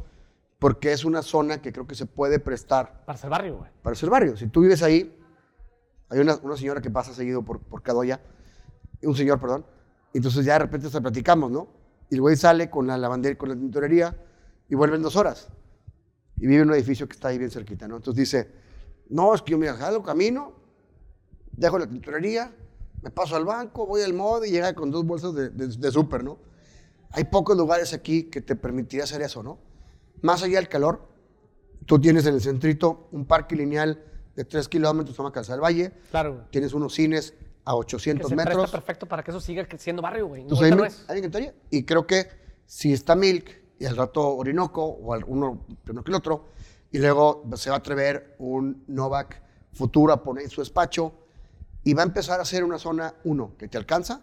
porque 0.57 0.91
es 0.91 1.05
una 1.05 1.21
zona 1.21 1.61
que 1.61 1.71
creo 1.71 1.85
que 1.85 1.93
se 1.93 2.07
puede 2.07 2.39
prestar 2.39 3.05
Para 3.05 3.19
ser 3.19 3.29
barrio, 3.29 3.57
güey. 3.57 3.69
para 3.83 3.95
ser 3.95 4.09
barrio. 4.09 4.35
Si 4.35 4.47
tú 4.47 4.61
vives 4.61 4.81
ahí, 4.81 5.15
hay 6.09 6.19
una, 6.19 6.37
una 6.37 6.57
señora 6.57 6.81
que 6.81 6.89
pasa 6.89 7.13
seguido 7.13 7.43
por, 7.43 7.59
por 7.59 7.83
Cadoya, 7.83 8.19
un 9.03 9.15
señor, 9.15 9.39
perdón, 9.39 9.63
entonces 10.11 10.43
ya 10.43 10.53
de 10.53 10.59
repente 10.59 10.89
se 10.89 10.99
platicamos, 10.99 11.51
¿no? 11.51 11.67
Y 12.09 12.15
el 12.15 12.21
güey 12.21 12.35
sale 12.35 12.71
con 12.71 12.87
la 12.87 12.97
lavandería, 12.97 13.37
con 13.37 13.49
la 13.49 13.55
tintorería 13.55 14.17
y 14.67 14.73
vuelve 14.73 14.95
en 14.95 15.03
dos 15.03 15.15
horas. 15.15 15.49
Y 16.37 16.47
vive 16.47 16.63
en 16.63 16.69
un 16.69 16.73
edificio 16.73 17.07
que 17.07 17.13
está 17.13 17.27
ahí 17.27 17.37
bien 17.37 17.51
cerquita, 17.51 17.87
¿no? 17.87 17.97
Entonces 17.97 18.19
dice, 18.19 18.51
no, 19.09 19.35
es 19.35 19.43
que 19.43 19.51
yo 19.51 19.59
me 19.59 19.67
jalo, 19.67 20.01
camino, 20.01 20.53
dejo 21.51 21.77
la 21.77 21.85
tintorería, 21.85 22.51
me 23.03 23.11
paso 23.11 23.35
al 23.35 23.45
banco, 23.45 23.85
voy 23.85 24.01
al 24.01 24.15
mod 24.15 24.43
y 24.45 24.49
llega 24.49 24.73
con 24.73 24.89
dos 24.89 25.05
bolsas 25.05 25.35
de, 25.35 25.49
de, 25.49 25.67
de 25.67 25.91
súper, 25.91 26.23
¿no? 26.23 26.39
Hay 27.11 27.25
pocos 27.25 27.57
lugares 27.57 27.93
aquí 27.93 28.23
que 28.23 28.41
te 28.41 28.55
permitiría 28.55 29.03
hacer 29.05 29.21
eso, 29.21 29.43
¿no? 29.43 29.59
Más 30.21 30.43
allá 30.43 30.57
del 30.57 30.67
calor, 30.67 31.07
tú 31.85 31.99
tienes 31.99 32.25
en 32.25 32.35
el 32.35 32.41
centrito 32.41 33.07
un 33.11 33.25
parque 33.25 33.55
lineal 33.55 34.03
de 34.35 34.45
3 34.45 34.67
kilómetros, 34.67 35.15
se 35.15 35.21
llama 35.21 35.31
Casa 35.31 35.53
del 35.53 35.61
Valle, 35.63 35.91
Claro, 36.11 36.45
tienes 36.51 36.73
unos 36.73 36.93
cines 36.93 37.33
a 37.65 37.71
Que 37.71 37.77
800 37.77 38.29
se 38.29 38.35
presta 38.35 38.49
metros. 38.51 38.71
perfecto 38.71 39.05
para 39.07 39.23
que 39.23 39.31
eso 39.31 39.39
siga 39.41 39.67
siendo 39.77 40.01
barrio, 40.01 40.27
güey. 40.27 40.43
No, 40.43 40.49
Entonces, 40.61 40.71
ahorita 40.71 41.13
ahí 41.13 41.21
no 41.21 41.31
me- 41.31 41.45
ahí 41.45 41.53
me. 41.71 41.77
Y 41.77 41.83
creo 41.83 42.05
que 42.05 42.27
si 42.65 42.93
está 42.93 43.15
Milk 43.15 43.49
y 43.79 43.85
al 43.85 43.95
rato 43.95 44.27
Orinoco, 44.35 44.83
o 44.83 45.13
al- 45.13 45.23
uno 45.27 45.65
primero 45.83 46.03
que 46.03 46.11
el 46.11 46.15
otro, 46.15 46.45
y 46.91 46.99
luego 46.99 47.43
se 47.55 47.69
va 47.69 47.77
a 47.77 47.79
atrever 47.79 48.35
un 48.39 48.83
Novak 48.87 49.41
futuro 49.73 50.13
a 50.13 50.23
poner 50.23 50.49
su 50.49 50.61
despacho, 50.61 51.13
y 51.83 51.93
va 51.93 52.01
a 52.03 52.05
empezar 52.05 52.39
a 52.39 52.45
ser 52.45 52.63
una 52.63 52.77
zona, 52.79 53.15
uno, 53.23 53.53
que 53.57 53.67
te 53.67 53.77
alcanza. 53.77 54.21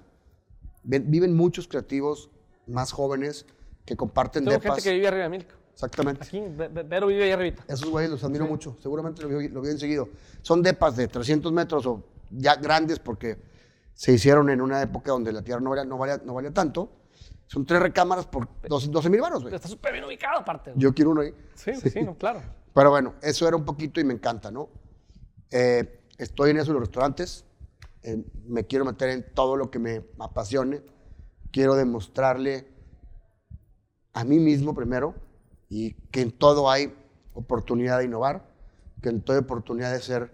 Ven- 0.82 1.11
viven 1.11 1.35
muchos 1.35 1.66
creativos 1.68 2.30
más 2.67 2.93
jóvenes 2.93 3.47
que 3.85 3.97
comparten 3.97 4.45
Tengo 4.45 4.59
depas. 4.59 4.77
gente 4.77 4.89
que 4.89 4.95
vive 4.95 5.09
arriba 5.09 5.25
de 5.25 5.29
Milk. 5.31 5.49
Exactamente. 5.73 6.23
Aquí, 6.25 6.41
Ve- 6.41 6.69
Ve- 6.69 6.83
Vero 6.85 7.07
vive 7.09 7.25
ahí 7.25 7.33
arribita. 7.33 7.65
Esos 7.69 7.91
güeyes 7.91 8.11
los 8.11 8.23
admiro 8.25 8.47
mucho, 8.47 8.77
seguramente 8.81 9.23
lo 9.23 9.29
vio, 9.29 9.49
lo 9.51 9.65
enseguido. 9.67 10.09
Son 10.43 10.62
depas 10.62 10.97
de 10.97 11.09
300 11.09 11.53
metros 11.53 11.85
o 11.87 12.05
ya 12.31 12.55
grandes 12.57 12.99
porque 13.01 13.39
se 13.93 14.12
hicieron 14.12 14.51
en 14.51 14.61
una 14.61 14.81
época 14.83 15.11
donde 15.12 15.33
la 15.33 15.43
tierra 15.43 15.61
no 15.61 15.71
valía, 15.71 15.85
no 15.85 15.99
valía, 15.99 16.21
no 16.25 16.35
valía 16.35 16.53
tanto. 16.53 16.91
Son 17.47 17.67
tres 17.67 17.81
recámaras 17.83 18.27
por 18.27 18.49
12 18.69 19.11
mil 19.11 19.21
baros, 19.21 19.43
güey. 19.43 19.55
Está 19.55 19.69
súper 19.69 19.93
bien 19.93 20.05
ubicado, 20.05 20.41
aparte. 20.41 20.71
güey. 20.71 20.83
Yo 20.83 20.95
quiero 20.95 21.11
uno 21.11 21.21
ahí. 21.21 21.35
Sí, 21.55 21.73
sí, 21.75 22.03
no, 22.03 22.17
claro. 22.17 22.41
Pero 22.75 22.91
bueno, 22.91 23.15
eso 23.23 23.47
era 23.47 23.57
un 23.57 23.65
poquito 23.65 24.01
y 24.01 24.05
me 24.05 24.15
encanta, 24.15 24.51
¿no? 24.51 24.69
Eh, 25.51 26.01
estoy 26.19 26.51
en 26.51 26.57
eso 26.59 26.69
de 26.69 26.73
los 26.75 26.83
restaurantes. 26.89 27.45
Eh, 28.03 28.25
me 28.47 28.65
quiero 28.67 28.85
meter 28.85 29.11
en 29.11 29.27
todo 29.35 29.57
lo 29.57 29.71
que 29.71 29.79
me 29.79 30.05
apasione. 30.19 30.83
Quiero 31.55 31.77
demostrarle 31.77 32.67
a 34.13 34.25
mí 34.25 34.41
mismo 34.41 34.75
primero 34.75 35.15
y 35.69 35.93
que 36.11 36.21
en 36.21 36.33
todo 36.33 36.69
hay 36.69 36.93
oportunidad 37.33 38.01
de 38.01 38.07
innovar, 38.07 38.51
que 39.01 39.11
en 39.11 39.23
todo 39.23 39.37
hay 39.37 39.45
oportunidad 39.45 39.93
de 39.93 40.01
ser 40.01 40.33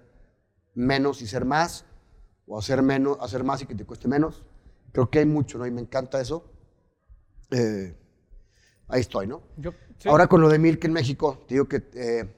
menos 0.75 1.21
y 1.21 1.27
ser 1.27 1.45
más, 1.45 1.85
o 2.47 2.59
hacer, 2.59 2.81
menos, 2.81 3.19
hacer 3.21 3.45
más 3.45 3.61
y 3.61 3.67
que 3.67 3.75
te 3.75 3.85
cueste 3.85 4.09
menos. 4.09 4.47
Creo 4.93 5.11
que 5.11 5.19
hay 5.19 5.27
mucho, 5.27 5.59
¿no? 5.59 5.67
Y 5.67 5.71
me 5.71 5.83
encanta 5.83 6.23
eso. 6.23 6.51
Eh, 7.51 7.95
ahí 8.89 9.03
estoy, 9.03 9.27
¿no? 9.27 9.43
Yo, 9.59 9.73
sí. 9.99 10.09
Ahora 10.09 10.27
con 10.27 10.41
lo 10.41 10.49
de 10.49 10.59
Milk 10.59 10.83
en 10.87 10.95
México, 10.95 11.45
te 11.47 11.53
digo 11.53 11.69
que 11.69 11.87
eh, 11.97 12.35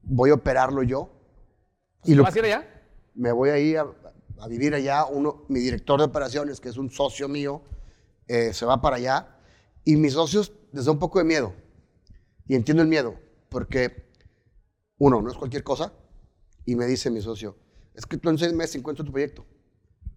voy 0.00 0.30
a 0.30 0.34
operarlo 0.36 0.82
yo. 0.82 1.10
Y 2.04 2.14
¿Vas 2.14 2.34
a 2.34 2.38
ir 2.38 2.44
allá? 2.46 2.66
me 3.14 3.30
voy 3.30 3.50
a 3.50 3.58
ir 3.58 3.76
a, 3.76 3.84
a 4.42 4.48
vivir 4.48 4.74
allá. 4.74 5.04
Uno, 5.06 5.44
mi 5.48 5.60
director 5.60 5.98
de 5.98 6.06
operaciones, 6.06 6.60
que 6.60 6.68
es 6.68 6.76
un 6.76 6.90
socio 6.90 7.28
mío, 7.28 7.62
eh, 8.26 8.52
se 8.52 8.66
va 8.66 8.80
para 8.80 8.96
allá. 8.96 9.38
Y 9.84 9.96
mis 9.96 10.14
socios 10.14 10.52
les 10.72 10.84
da 10.84 10.92
un 10.92 10.98
poco 10.98 11.18
de 11.18 11.24
miedo. 11.24 11.54
Y 12.46 12.54
entiendo 12.54 12.82
el 12.82 12.88
miedo, 12.88 13.14
porque 13.48 14.10
uno, 14.98 15.22
no 15.22 15.30
es 15.30 15.36
cualquier 15.36 15.62
cosa. 15.62 15.92
Y 16.64 16.76
me 16.76 16.86
dice 16.86 17.10
mi 17.10 17.20
socio, 17.20 17.56
es 17.94 18.06
que 18.06 18.16
tú 18.16 18.28
en 18.30 18.38
seis 18.38 18.52
meses 18.52 18.76
encuentras 18.76 19.06
tu 19.06 19.12
proyecto. 19.12 19.44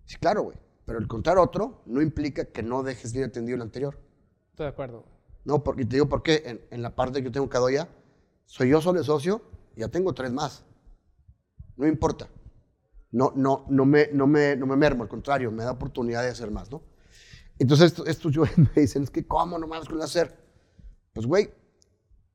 Sí, 0.05 0.17
claro, 0.17 0.43
güey. 0.43 0.57
Pero 0.85 0.99
el 0.99 1.07
contar 1.07 1.37
otro 1.37 1.81
no 1.85 2.01
implica 2.01 2.45
que 2.45 2.61
no 2.61 2.83
dejes 2.83 3.13
bien 3.13 3.25
atendido 3.25 3.55
el 3.55 3.61
anterior. 3.61 3.99
Estoy 4.51 4.65
de 4.65 4.69
acuerdo. 4.69 5.05
No, 5.43 5.63
porque 5.63 5.85
te 5.85 5.95
digo 5.95 6.07
por 6.07 6.21
qué. 6.21 6.43
En, 6.45 6.61
en 6.69 6.81
la 6.81 6.95
parte 6.95 7.19
que 7.19 7.25
yo 7.25 7.31
tengo 7.31 7.49
Cadoya, 7.49 7.89
soy 8.45 8.69
yo 8.69 8.81
solo 8.81 8.99
el 8.99 9.05
socio 9.05 9.41
ya 9.75 9.89
tengo 9.89 10.13
tres 10.13 10.31
más. 10.31 10.63
No 11.75 11.87
importa. 11.87 12.29
No, 13.15 13.31
no, 13.33 13.65
no, 13.69 13.85
me, 13.85 14.09
no, 14.11 14.27
me, 14.27 14.57
no 14.57 14.65
me 14.65 14.75
mermo, 14.75 15.03
al 15.03 15.07
contrario, 15.07 15.49
me 15.49 15.63
da 15.63 15.71
oportunidad 15.71 16.21
de 16.21 16.31
hacer 16.31 16.51
más, 16.51 16.69
¿no? 16.69 16.83
Entonces, 17.57 17.87
estos, 17.87 18.07
estos 18.09 18.33
yo 18.33 18.43
me 18.57 18.81
dicen, 18.81 19.03
es 19.03 19.09
que, 19.09 19.25
¿cómo 19.25 19.57
no 19.57 19.67
mames 19.67 19.87
con 19.87 20.01
hacer? 20.01 20.35
Pues, 21.13 21.25
güey, 21.25 21.49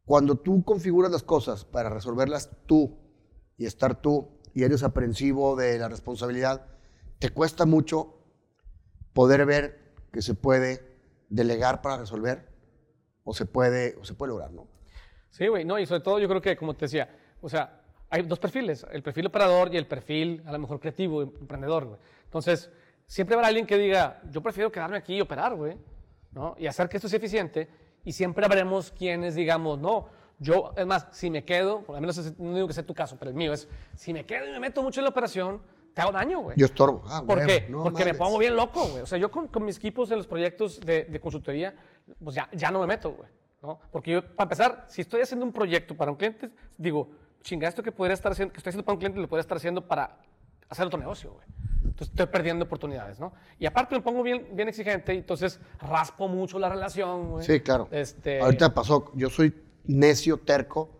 cuando 0.06 0.36
tú 0.36 0.64
configuras 0.64 1.12
las 1.12 1.22
cosas 1.22 1.66
para 1.66 1.90
resolverlas 1.90 2.48
tú 2.64 2.96
y 3.58 3.66
estar 3.66 4.00
tú 4.00 4.40
y 4.54 4.62
eres 4.62 4.82
aprensivo 4.82 5.54
de 5.54 5.78
la 5.78 5.90
responsabilidad, 5.90 6.66
te 7.18 7.28
cuesta 7.28 7.66
mucho 7.66 8.14
poder 9.12 9.44
ver 9.44 9.92
que 10.10 10.22
se 10.22 10.32
puede 10.32 10.80
delegar 11.28 11.82
para 11.82 11.98
resolver 11.98 12.48
o 13.22 13.34
se 13.34 13.44
puede, 13.44 13.96
o 14.00 14.04
se 14.06 14.14
puede 14.14 14.30
lograr, 14.30 14.50
¿no? 14.50 14.66
Sí, 15.28 15.46
güey, 15.46 15.66
no, 15.66 15.78
y 15.78 15.84
sobre 15.84 16.00
todo 16.00 16.18
yo 16.18 16.26
creo 16.26 16.40
que, 16.40 16.56
como 16.56 16.72
te 16.74 16.86
decía, 16.86 17.14
o 17.42 17.50
sea, 17.50 17.79
hay 18.10 18.22
dos 18.22 18.38
perfiles, 18.38 18.84
el 18.90 19.02
perfil 19.02 19.26
operador 19.26 19.72
y 19.72 19.76
el 19.76 19.86
perfil, 19.86 20.42
a 20.44 20.52
lo 20.52 20.58
mejor, 20.58 20.80
creativo, 20.80 21.22
emprendedor, 21.22 21.84
güey. 21.84 22.00
Entonces, 22.24 22.70
siempre 23.06 23.36
habrá 23.36 23.48
alguien 23.48 23.66
que 23.66 23.78
diga, 23.78 24.20
yo 24.30 24.42
prefiero 24.42 24.70
quedarme 24.70 24.96
aquí 24.96 25.16
y 25.16 25.20
operar, 25.20 25.54
güey, 25.54 25.78
¿no? 26.32 26.56
Y 26.58 26.66
hacer 26.66 26.88
que 26.88 26.96
esto 26.96 27.08
sea 27.08 27.18
eficiente, 27.18 27.68
y 28.04 28.12
siempre 28.12 28.44
habremos 28.44 28.90
quienes 28.90 29.34
digamos, 29.36 29.78
no, 29.78 30.08
yo, 30.38 30.72
es 30.76 30.86
más, 30.86 31.06
si 31.12 31.30
me 31.30 31.44
quedo, 31.44 31.82
por 31.82 31.94
lo 31.94 32.00
menos 32.00 32.38
no 32.38 32.54
digo 32.54 32.66
que 32.66 32.72
sea 32.72 32.84
tu 32.84 32.94
caso, 32.94 33.16
pero 33.18 33.30
el 33.30 33.36
mío 33.36 33.52
es, 33.52 33.68
si 33.94 34.12
me 34.12 34.26
quedo 34.26 34.48
y 34.48 34.50
me 34.50 34.58
meto 34.58 34.82
mucho 34.82 35.00
en 35.00 35.04
la 35.04 35.10
operación, 35.10 35.60
te 35.94 36.00
hago 36.00 36.12
daño, 36.12 36.40
güey. 36.40 36.56
Yo 36.56 36.66
estorbo. 36.66 37.02
Ah, 37.06 37.22
¿Por 37.26 37.44
qué? 37.44 37.66
no 37.68 37.82
Porque 37.82 38.04
me 38.04 38.14
pongo 38.14 38.38
bien 38.38 38.56
loco, 38.56 38.86
güey. 38.86 39.02
O 39.02 39.06
sea, 39.06 39.18
yo 39.18 39.30
con, 39.30 39.48
con 39.48 39.64
mis 39.64 39.76
equipos 39.76 40.10
en 40.10 40.18
los 40.18 40.26
proyectos 40.26 40.80
de, 40.80 41.04
de 41.04 41.20
consultoría, 41.20 41.74
pues 42.22 42.36
ya, 42.36 42.48
ya 42.52 42.70
no 42.70 42.80
me 42.80 42.86
meto, 42.86 43.12
güey. 43.12 43.28
¿no? 43.62 43.78
Porque 43.90 44.12
yo, 44.12 44.22
para 44.22 44.44
empezar, 44.44 44.84
si 44.88 45.02
estoy 45.02 45.20
haciendo 45.20 45.44
un 45.44 45.52
proyecto 45.52 45.96
para 45.96 46.10
un 46.10 46.16
cliente, 46.16 46.50
digo, 46.78 47.08
chinga, 47.42 47.68
esto 47.68 47.82
que 47.82 47.92
podría 47.92 48.14
estar 48.14 48.32
haciendo, 48.32 48.52
que 48.52 48.58
estoy 48.58 48.70
haciendo 48.70 48.84
para 48.84 48.94
un 48.94 48.98
cliente, 48.98 49.20
lo 49.20 49.28
podría 49.28 49.42
estar 49.42 49.56
haciendo 49.56 49.86
para 49.86 50.18
hacer 50.68 50.86
otro 50.86 50.98
negocio, 50.98 51.32
güey. 51.32 51.46
Entonces 51.82 52.08
estoy 52.08 52.26
perdiendo 52.26 52.64
oportunidades, 52.66 53.18
¿no? 53.18 53.32
Y 53.58 53.66
aparte 53.66 53.94
me 53.94 54.02
pongo 54.02 54.22
bien, 54.22 54.48
bien 54.52 54.68
exigente 54.68 55.14
y 55.14 55.18
entonces 55.18 55.58
raspo 55.80 56.28
mucho 56.28 56.58
la 56.58 56.68
relación, 56.68 57.30
güey. 57.30 57.44
Sí, 57.44 57.60
claro. 57.60 57.88
Este, 57.90 58.40
Ahorita 58.40 58.72
pasó, 58.72 59.10
yo 59.14 59.30
soy 59.30 59.54
necio, 59.84 60.36
terco. 60.38 60.90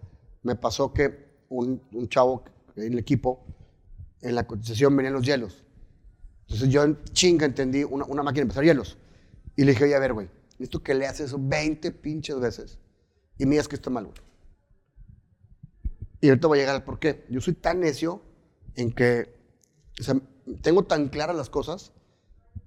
Me 0.43 0.57
pasó 0.57 0.93
que 0.93 1.45
un, 1.51 1.83
un 1.93 2.09
chavo 2.09 2.45
en 2.77 2.93
el 2.95 2.99
equipo, 2.99 3.45
en 4.23 4.35
la 4.35 4.47
cotización 4.47 4.97
venían 4.97 5.13
los 5.15 5.25
hielos. 5.25 5.65
Entonces 6.43 6.69
yo 6.71 6.83
en 6.83 6.99
chinga 7.13 7.47
entendí 7.47 7.85
una, 7.85 8.05
una 8.07 8.23
máquina 8.23 8.41
de 8.41 8.43
empezar 8.43 8.65
hielos. 8.65 8.99
Y 9.57 9.65
le 9.65 9.73
dije, 9.73 9.85
oye, 9.85 9.95
a 9.95 10.01
ver, 10.01 10.15
güey, 10.15 10.29
necesito 10.53 10.83
que 10.83 10.95
le 10.95 11.07
haces 11.07 11.27
eso 11.27 11.39
20 11.41 11.93
pinches 11.93 12.41
veces 12.41 12.79
y 13.39 13.47
miras 13.47 13.69
que 13.69 13.77
está 13.77 13.91
mal, 13.91 14.07
güey. 14.07 14.30
Y 16.21 16.29
ahorita 16.29 16.49
voy 16.49 16.59
a 16.59 16.63
llegar 16.63 16.77
al 16.77 16.85
por 16.85 16.99
qué. 16.99 17.25
Yo 17.31 17.41
soy 17.41 17.55
tan 17.55 17.81
necio 17.81 18.23
en 18.75 18.93
que, 18.93 19.35
o 19.99 20.03
sea, 20.03 20.17
tengo 20.63 20.85
tan 20.85 21.09
claras 21.09 21.37
las 21.37 21.49
cosas 21.49 21.93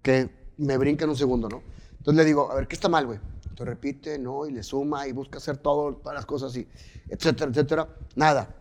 que 0.01 0.29
me 0.57 0.77
brinca 0.77 1.03
en 1.05 1.11
un 1.11 1.15
segundo, 1.15 1.49
¿no? 1.49 1.61
Entonces 1.91 2.15
le 2.15 2.25
digo, 2.25 2.51
a 2.51 2.55
ver, 2.55 2.67
¿qué 2.67 2.75
está 2.75 2.89
mal, 2.89 3.05
güey? 3.05 3.19
Entonces 3.43 3.67
repite, 3.67 4.17
¿no? 4.17 4.45
Y 4.47 4.51
le 4.51 4.63
suma 4.63 5.07
y 5.07 5.11
busca 5.11 5.37
hacer 5.37 5.57
todo, 5.57 5.95
todas 5.95 6.15
las 6.15 6.25
cosas 6.25 6.55
y 6.57 6.67
etcétera, 7.07 7.51
etcétera. 7.51 7.89
Nada. 8.15 8.55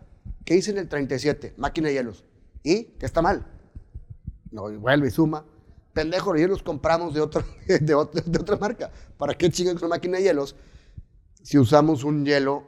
¿Qué 0.45 0.55
hice 0.55 0.71
en 0.71 0.77
el 0.77 0.87
37? 0.87 1.55
Máquina 1.57 1.87
de 1.87 1.95
hielos. 1.95 2.23
¿Y? 2.61 2.83
¿Qué 2.83 3.05
está 3.05 3.21
mal? 3.21 3.45
No, 4.51 4.71
y 4.71 4.77
vuelve 4.77 5.07
y 5.07 5.11
suma. 5.11 5.45
Pendejo, 5.93 6.31
los 6.33 6.41
hielos 6.41 6.63
compramos 6.63 7.13
de, 7.13 7.21
otro, 7.21 7.43
de, 7.67 7.93
otra, 7.93 8.21
de 8.25 8.39
otra 8.39 8.57
marca. 8.57 8.91
¿Para 9.17 9.33
qué 9.33 9.49
chingan 9.49 9.75
con 9.75 9.85
una 9.85 9.95
máquina 9.95 10.17
de 10.17 10.23
hielos? 10.23 10.55
Si 11.41 11.57
usamos 11.57 12.03
un 12.03 12.25
hielo 12.25 12.67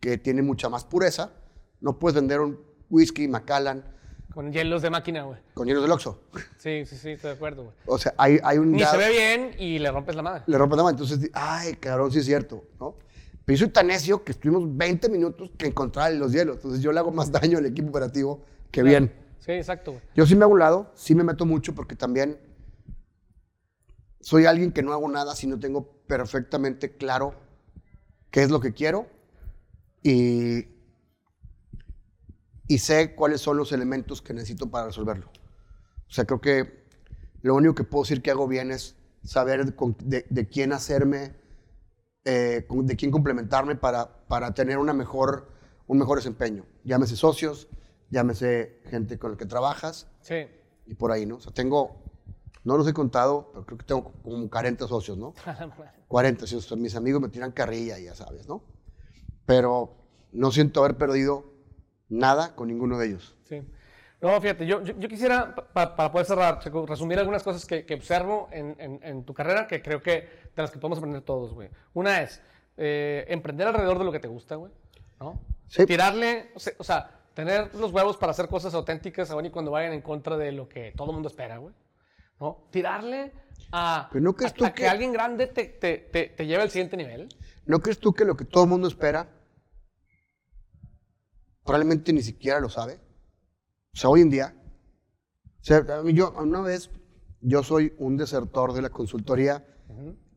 que 0.00 0.18
tiene 0.18 0.42
mucha 0.42 0.68
más 0.68 0.84
pureza, 0.84 1.32
no 1.80 1.98
puedes 1.98 2.14
vender 2.14 2.40
un 2.40 2.60
whisky 2.88 3.28
Macallan 3.28 3.84
Con 4.34 4.52
hielos 4.52 4.82
de 4.82 4.90
máquina, 4.90 5.22
güey. 5.22 5.38
con 5.54 5.66
hielos 5.66 5.82
del 5.82 5.92
Oxxo. 5.92 6.22
Sí, 6.58 6.84
sí, 6.86 6.96
sí, 6.96 7.10
estoy 7.10 7.30
de 7.30 7.36
acuerdo, 7.36 7.64
güey. 7.64 7.74
O 7.86 7.98
sea, 7.98 8.14
hay, 8.16 8.38
hay 8.42 8.58
un... 8.58 8.72
Ni 8.72 8.84
se 8.84 8.96
ve 8.96 9.08
bien 9.10 9.50
y 9.58 9.78
le 9.78 9.90
rompes 9.90 10.14
la 10.14 10.22
madre. 10.22 10.42
le 10.46 10.58
rompe 10.58 10.76
la 10.76 10.82
mano. 10.82 10.98
Entonces, 10.98 11.30
ay, 11.32 11.74
cabrón, 11.74 12.12
sí 12.12 12.18
es 12.18 12.26
cierto, 12.26 12.64
¿no? 12.78 12.96
Pero 13.44 13.56
yo 13.56 13.64
soy 13.64 13.72
tan 13.72 13.88
necio 13.88 14.22
que 14.22 14.32
estuvimos 14.32 14.76
20 14.76 15.08
minutos 15.08 15.50
que 15.56 15.66
encontrar 15.66 16.12
los 16.14 16.32
hielos. 16.32 16.56
Entonces 16.56 16.82
yo 16.82 16.92
le 16.92 16.98
hago 16.98 17.10
más 17.10 17.32
daño 17.32 17.58
al 17.58 17.66
equipo 17.66 17.88
operativo 17.88 18.44
que 18.70 18.82
bien. 18.82 19.12
Sí, 19.38 19.52
exacto, 19.52 19.92
güey. 19.92 20.02
Yo 20.14 20.26
sí 20.26 20.36
me 20.36 20.44
hago 20.44 20.52
un 20.52 20.58
lado, 20.58 20.92
sí 20.94 21.14
me 21.14 21.24
meto 21.24 21.46
mucho 21.46 21.74
porque 21.74 21.96
también 21.96 22.38
soy 24.20 24.44
alguien 24.44 24.70
que 24.70 24.82
no 24.82 24.92
hago 24.92 25.08
nada 25.08 25.34
si 25.34 25.46
no 25.46 25.58
tengo 25.58 26.02
perfectamente 26.06 26.96
claro 26.96 27.34
qué 28.30 28.42
es 28.42 28.50
lo 28.50 28.60
que 28.60 28.72
quiero 28.72 29.06
y, 30.02 30.66
y 32.70 32.78
sé 32.78 33.16
cuáles 33.16 33.40
son 33.40 33.56
los 33.56 33.72
elementos 33.72 34.22
que 34.22 34.32
necesito 34.32 34.70
para 34.70 34.86
resolverlo. 34.86 35.26
O 35.26 36.12
sea, 36.12 36.24
creo 36.24 36.40
que 36.40 36.84
lo 37.42 37.56
único 37.56 37.74
que 37.74 37.82
puedo 37.82 38.04
decir 38.04 38.22
que 38.22 38.30
hago 38.30 38.46
bien 38.46 38.70
es 38.70 38.94
saber 39.24 39.66
de, 39.66 40.24
de 40.30 40.48
quién 40.48 40.72
hacerme, 40.72 41.34
eh, 42.24 42.64
de 42.70 42.96
quién 42.96 43.10
complementarme 43.10 43.74
para, 43.74 44.24
para 44.28 44.54
tener 44.54 44.78
una 44.78 44.92
mejor, 44.92 45.50
un 45.88 45.98
mejor 45.98 46.18
desempeño. 46.18 46.64
Llámese 46.84 47.16
socios, 47.16 47.66
llámese 48.08 48.80
gente 48.88 49.18
con 49.18 49.32
la 49.32 49.36
que 49.36 49.46
trabajas 49.46 50.06
Sí. 50.20 50.46
y 50.86 50.94
por 50.94 51.10
ahí, 51.10 51.26
¿no? 51.26 51.36
O 51.36 51.40
sea, 51.40 51.52
tengo, 51.52 52.04
no 52.62 52.76
los 52.76 52.86
he 52.86 52.92
contado, 52.92 53.50
pero 53.52 53.66
creo 53.66 53.78
que 53.78 53.84
tengo 53.84 54.12
como 54.22 54.48
40 54.48 54.86
socios, 54.86 55.18
¿no? 55.18 55.34
40, 56.06 56.46
sí, 56.46 56.54
o 56.54 56.60
sea, 56.60 56.76
mis 56.76 56.94
amigos 56.94 57.20
me 57.20 57.30
tiran 57.30 57.50
carrilla, 57.50 57.98
ya 57.98 58.14
sabes, 58.14 58.46
¿no? 58.46 58.62
Pero 59.44 59.96
no 60.30 60.52
siento 60.52 60.84
haber 60.84 60.96
perdido 60.96 61.49
nada 62.10 62.54
con 62.54 62.68
ninguno 62.68 62.98
de 62.98 63.06
ellos. 63.06 63.34
Sí. 63.44 63.62
No, 64.20 64.38
fíjate, 64.38 64.66
yo, 64.66 64.82
yo, 64.82 64.94
yo 64.98 65.08
quisiera, 65.08 65.54
pa- 65.54 65.66
pa- 65.72 65.96
para 65.96 66.12
poder 66.12 66.26
cerrar, 66.26 66.58
Checo, 66.58 66.84
resumir 66.84 67.18
algunas 67.18 67.42
cosas 67.42 67.64
que, 67.64 67.86
que 67.86 67.94
observo 67.94 68.48
en, 68.52 68.76
en- 68.78 69.00
en 69.02 69.24
tu 69.24 69.32
carrera 69.32 69.66
que 69.66 69.80
creo 69.80 70.02
que 70.02 70.12
de 70.54 70.62
las 70.62 70.70
que 70.70 70.78
podemos 70.78 70.98
aprender 70.98 71.22
todos, 71.22 71.54
güey. 71.54 71.70
Una 71.94 72.20
es 72.20 72.42
eh, 72.76 73.24
emprender 73.28 73.66
alrededor 73.68 73.98
de 73.98 74.04
lo 74.04 74.12
que 74.12 74.20
te 74.20 74.28
gusta, 74.28 74.56
güey. 74.56 74.70
¿No? 75.18 75.40
Sí. 75.68 75.86
Tirarle, 75.86 76.50
o 76.78 76.84
sea, 76.84 77.18
tener 77.32 77.74
los 77.74 77.92
huevos 77.92 78.16
para 78.18 78.32
hacer 78.32 78.48
cosas 78.48 78.74
auténticas 78.74 79.30
aún 79.30 79.46
y 79.46 79.50
cuando 79.50 79.70
vayan 79.70 79.92
en 79.94 80.02
contra 80.02 80.36
de 80.36 80.52
lo 80.52 80.68
que 80.68 80.92
todo 80.96 81.08
el 81.10 81.14
mundo 81.14 81.28
espera, 81.28 81.56
güey. 81.58 81.74
¿No? 82.40 82.66
Tirarle 82.70 83.32
a, 83.72 84.10
¿no 84.12 84.30
a- 84.30 84.46
a 84.46 84.52
que 84.74 84.82
que- 84.82 84.88
alguien 84.88 85.12
grande 85.12 85.46
te, 85.46 85.64
te, 85.64 85.96
te, 85.98 86.26
te 86.26 86.46
lleve 86.46 86.62
al 86.62 86.70
siguiente 86.70 86.96
nivel. 86.98 87.28
¿No 87.64 87.78
crees 87.80 87.98
tú 87.98 88.12
que 88.12 88.24
lo 88.26 88.34
que 88.36 88.44
todo 88.44 88.64
el 88.64 88.70
mundo 88.70 88.88
espera 88.88 89.28
probablemente 91.70 92.12
ni 92.12 92.20
siquiera 92.22 92.58
lo 92.58 92.68
sabe? 92.68 92.94
O 93.94 93.96
sea, 93.96 94.10
hoy 94.10 94.22
en 94.22 94.30
día, 94.30 94.54
o 95.60 95.62
sea, 95.64 95.84
yo, 96.12 96.32
una 96.32 96.60
vez, 96.62 96.90
yo 97.40 97.62
soy 97.62 97.94
un 97.98 98.16
desertor 98.16 98.72
de 98.72 98.82
la 98.82 98.90
consultoría 98.90 99.64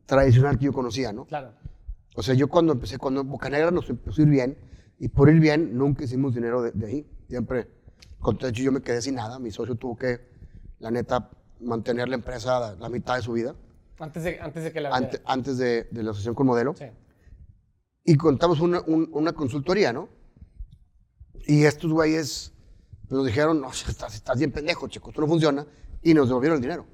tradicional 0.06 0.58
que 0.58 0.66
yo 0.66 0.72
conocía, 0.72 1.12
¿no? 1.12 1.24
Claro. 1.26 1.52
O 2.14 2.22
sea, 2.22 2.34
yo 2.34 2.46
cuando 2.48 2.72
empecé, 2.74 2.98
cuando 2.98 3.24
Bocanegra 3.24 3.72
nos 3.72 3.90
empezó 3.90 4.20
a 4.22 4.24
ir 4.24 4.30
bien, 4.30 4.58
y 5.00 5.08
por 5.08 5.28
ir 5.28 5.40
bien 5.40 5.76
nunca 5.76 6.04
hicimos 6.04 6.36
dinero 6.36 6.62
de, 6.62 6.70
de 6.70 6.86
ahí. 6.86 7.10
Siempre, 7.28 7.66
con 8.20 8.36
hecho, 8.36 8.62
yo 8.62 8.70
me 8.70 8.80
quedé 8.80 9.02
sin 9.02 9.16
nada. 9.16 9.40
Mi 9.40 9.50
socio 9.50 9.74
tuvo 9.74 9.96
que, 9.96 10.20
la 10.78 10.92
neta, 10.92 11.30
mantener 11.60 12.08
la 12.08 12.14
empresa 12.14 12.60
la, 12.60 12.74
la 12.76 12.88
mitad 12.88 13.16
de 13.16 13.22
su 13.22 13.32
vida, 13.32 13.56
Antes 13.98 14.22
de, 14.22 14.38
antes 14.40 14.62
de 14.62 14.72
que 14.72 14.80
la 14.80 14.90
ante- 14.94 15.20
antes 15.24 15.58
de, 15.58 15.88
de 15.90 16.02
la 16.04 16.10
asociación 16.10 16.36
con 16.36 16.46
Modelo. 16.46 16.74
Sí. 16.76 16.84
Y 18.04 18.16
contamos 18.16 18.60
una, 18.60 18.80
un- 18.86 19.08
una 19.12 19.32
consultoría, 19.32 19.92
¿no? 19.92 20.08
Y 21.46 21.64
estos 21.64 21.92
güeyes 21.92 22.52
nos 23.08 23.26
dijeron, 23.26 23.60
no, 23.60 23.70
estás, 23.70 24.14
estás 24.14 24.38
bien 24.38 24.52
pendejo, 24.52 24.88
chico, 24.88 25.10
esto 25.10 25.20
no 25.20 25.26
funciona. 25.26 25.66
Y 26.02 26.14
nos 26.14 26.28
devolvieron 26.28 26.56
el 26.56 26.62
dinero. 26.62 26.86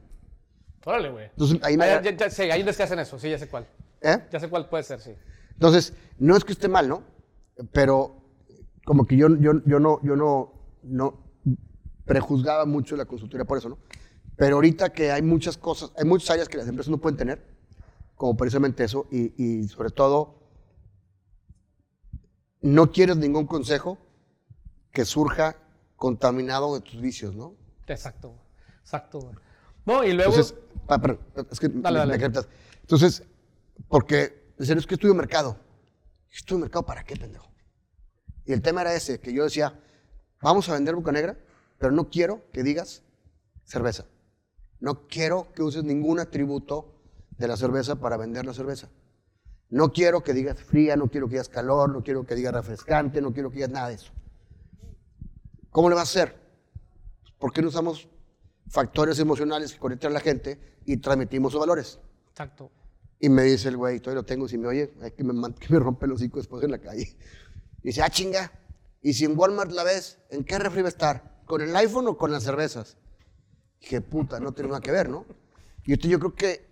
Órale, 0.84 1.11
güey. 1.11 1.26
Entonces, 1.26 1.59
ahí 1.62 1.76
me... 1.76 1.84
Ah, 1.84 2.03
ya, 2.03 2.11
ya, 2.11 2.16
ya 2.16 2.30
sé, 2.30 2.51
hay 2.51 2.62
unos 2.62 2.76
que 2.76 2.82
hacen 2.82 2.98
eso, 2.98 3.18
sí, 3.18 3.30
ya 3.30 3.38
sé 3.38 3.48
cuál. 3.48 3.66
¿Eh? 4.01 4.18
Ya 4.30 4.40
sé 4.40 4.48
cuál 4.48 4.68
puede 4.68 4.82
ser, 4.82 5.01
sí. 5.01 5.14
Entonces, 5.53 5.92
no 6.18 6.36
es 6.36 6.44
que 6.44 6.53
esté 6.53 6.68
mal, 6.68 6.88
¿no? 6.88 7.03
Pero 7.72 8.16
como 8.84 9.07
que 9.07 9.16
yo, 9.16 9.28
yo, 9.38 9.62
yo, 9.66 9.78
no, 9.78 10.01
yo 10.03 10.16
no, 10.16 10.53
no 10.82 11.22
prejuzgaba 12.07 12.64
mucho 12.64 12.96
la 12.96 13.05
consultoría 13.05 13.44
por 13.44 13.59
eso, 13.59 13.68
¿no? 13.68 13.78
Pero 14.36 14.57
ahorita 14.57 14.90
que 14.90 15.12
hay 15.12 15.20
muchas 15.20 15.59
cosas, 15.59 15.92
hay 15.98 16.07
muchas 16.07 16.30
áreas 16.30 16.48
que 16.48 16.57
las 16.57 16.66
empresas 16.66 16.90
no 16.90 16.98
pueden 16.98 17.18
tener, 17.18 17.44
como 18.14 18.36
precisamente 18.36 18.84
eso, 18.84 19.07
y, 19.11 19.34
y 19.36 19.68
sobre 19.68 19.90
todo, 19.90 20.40
no 22.62 22.90
quieres 22.90 23.16
ningún 23.18 23.46
consejo 23.46 23.98
que 24.93 25.05
surja 25.05 25.57
contaminado 25.97 26.74
de 26.74 26.80
tus 26.80 27.01
vicios, 27.01 27.34
¿no? 27.34 27.55
Exacto. 27.86 28.34
Exacto. 28.80 29.32
No, 29.84 30.05
y 30.05 30.12
luego. 30.12 30.32
Entonces, 30.32 30.57
pa- 30.86 30.99
perdón, 30.99 31.20
es 31.51 31.61
que 31.61 31.68
me- 31.68 31.80
Dale, 31.82 31.99
dale. 31.99 32.12
me 32.14 32.18
crepas. 32.18 32.49
Entonces, 32.82 33.22
porque, 33.88 34.53
en 34.59 34.66
serio, 34.66 34.80
es 34.80 34.86
que 34.86 34.95
estudio 34.95 35.14
mercado. 35.14 35.57
¿Estudio 36.30 36.61
mercado 36.61 36.84
para 36.86 37.05
qué, 37.05 37.16
pendejo? 37.16 37.51
Y 38.45 38.53
el 38.53 38.62
tema 38.62 38.80
era 38.82 38.95
ese, 38.95 39.20
que 39.20 39.32
yo 39.32 39.45
decía, 39.45 39.78
vamos 40.41 40.68
a 40.68 40.74
vender 40.74 40.95
Boca 40.95 41.12
Negra, 41.12 41.38
pero 41.78 41.93
no 41.93 42.09
quiero 42.09 42.51
que 42.53 42.62
digas 42.62 43.03
cerveza. 43.64 44.07
No 44.80 45.07
quiero 45.09 45.53
que 45.53 45.62
uses 45.62 45.84
ningún 45.84 46.20
atributo 46.20 46.95
de 47.36 47.49
la 47.49 47.57
cerveza 47.57 47.97
para 47.97 48.16
vender 48.16 48.47
la 48.47 48.55
cerveza. 48.55 48.88
No 49.68 49.93
quiero 49.93 50.22
que 50.22 50.32
digas 50.34 50.61
fría, 50.62 50.97
no 50.97 51.09
quiero 51.09 51.26
que 51.28 51.32
digas 51.34 51.49
calor, 51.49 51.91
no 51.91 52.03
quiero 52.03 52.24
que 52.26 52.34
digas 52.34 52.53
refrescante, 52.55 53.20
no 53.20 53.32
quiero 53.32 53.51
que 53.51 53.57
digas 53.57 53.70
nada 53.70 53.88
de 53.88 53.95
eso. 53.95 54.12
¿Cómo 55.71 55.89
le 55.89 55.95
vas 55.95 56.09
a 56.09 56.21
hacer? 56.21 56.37
¿Por 57.39 57.53
qué 57.53 57.62
no 57.62 57.68
usamos 57.68 58.09
factores 58.68 59.18
emocionales 59.18 59.73
que 59.73 59.79
conectan 59.79 60.11
a 60.12 60.14
la 60.14 60.21
gente 60.21 60.79
y 60.85 60.97
transmitimos 60.99 61.53
sus 61.53 61.61
valores? 61.61 61.99
Exacto. 62.31 62.71
Y 63.18 63.29
me 63.29 63.43
dice 63.43 63.68
el 63.68 63.77
güey, 63.77 64.01
todavía 64.01 64.23
lo 64.23 64.27
tengo, 64.27 64.49
si 64.49 64.57
me 64.59 64.66
oye, 64.68 64.93
hay 65.03 65.11
que 65.12 65.23
me, 65.25 65.55
que 65.55 65.73
me 65.73 65.79
rompe 65.79 66.07
el 66.07 66.12
hocico 66.12 66.39
después 66.39 66.62
en 66.64 66.71
la 66.71 66.79
calle. 66.79 67.16
Y 67.83 67.89
dice, 67.89 68.03
ah, 68.03 68.11
chinga, 68.11 68.51
y 69.03 69.12
si 69.12 69.25
en 69.25 69.39
Walmart 69.39 69.71
la 69.73 69.85
ves, 69.85 70.18
¿en 70.31 70.45
qué 70.45 70.59
refri 70.59 70.83
va 70.83 70.89
a 70.89 70.91
estar? 70.91 71.41
¿Con 71.47 71.61
el 71.62 71.75
iPhone 71.77 72.07
o 72.09 72.16
con 72.16 72.31
las 72.33 72.45
cervezas? 72.45 72.97
Dije, 73.81 74.01
puta, 74.01 74.41
no 74.41 74.53
tiene 74.53 74.68
nada 74.71 74.81
que 74.81 74.91
ver, 74.91 75.09
¿no? 75.09 75.25
Y 75.85 75.95
esto 75.95 76.09
yo 76.09 76.18
creo 76.18 76.35
que 76.35 76.66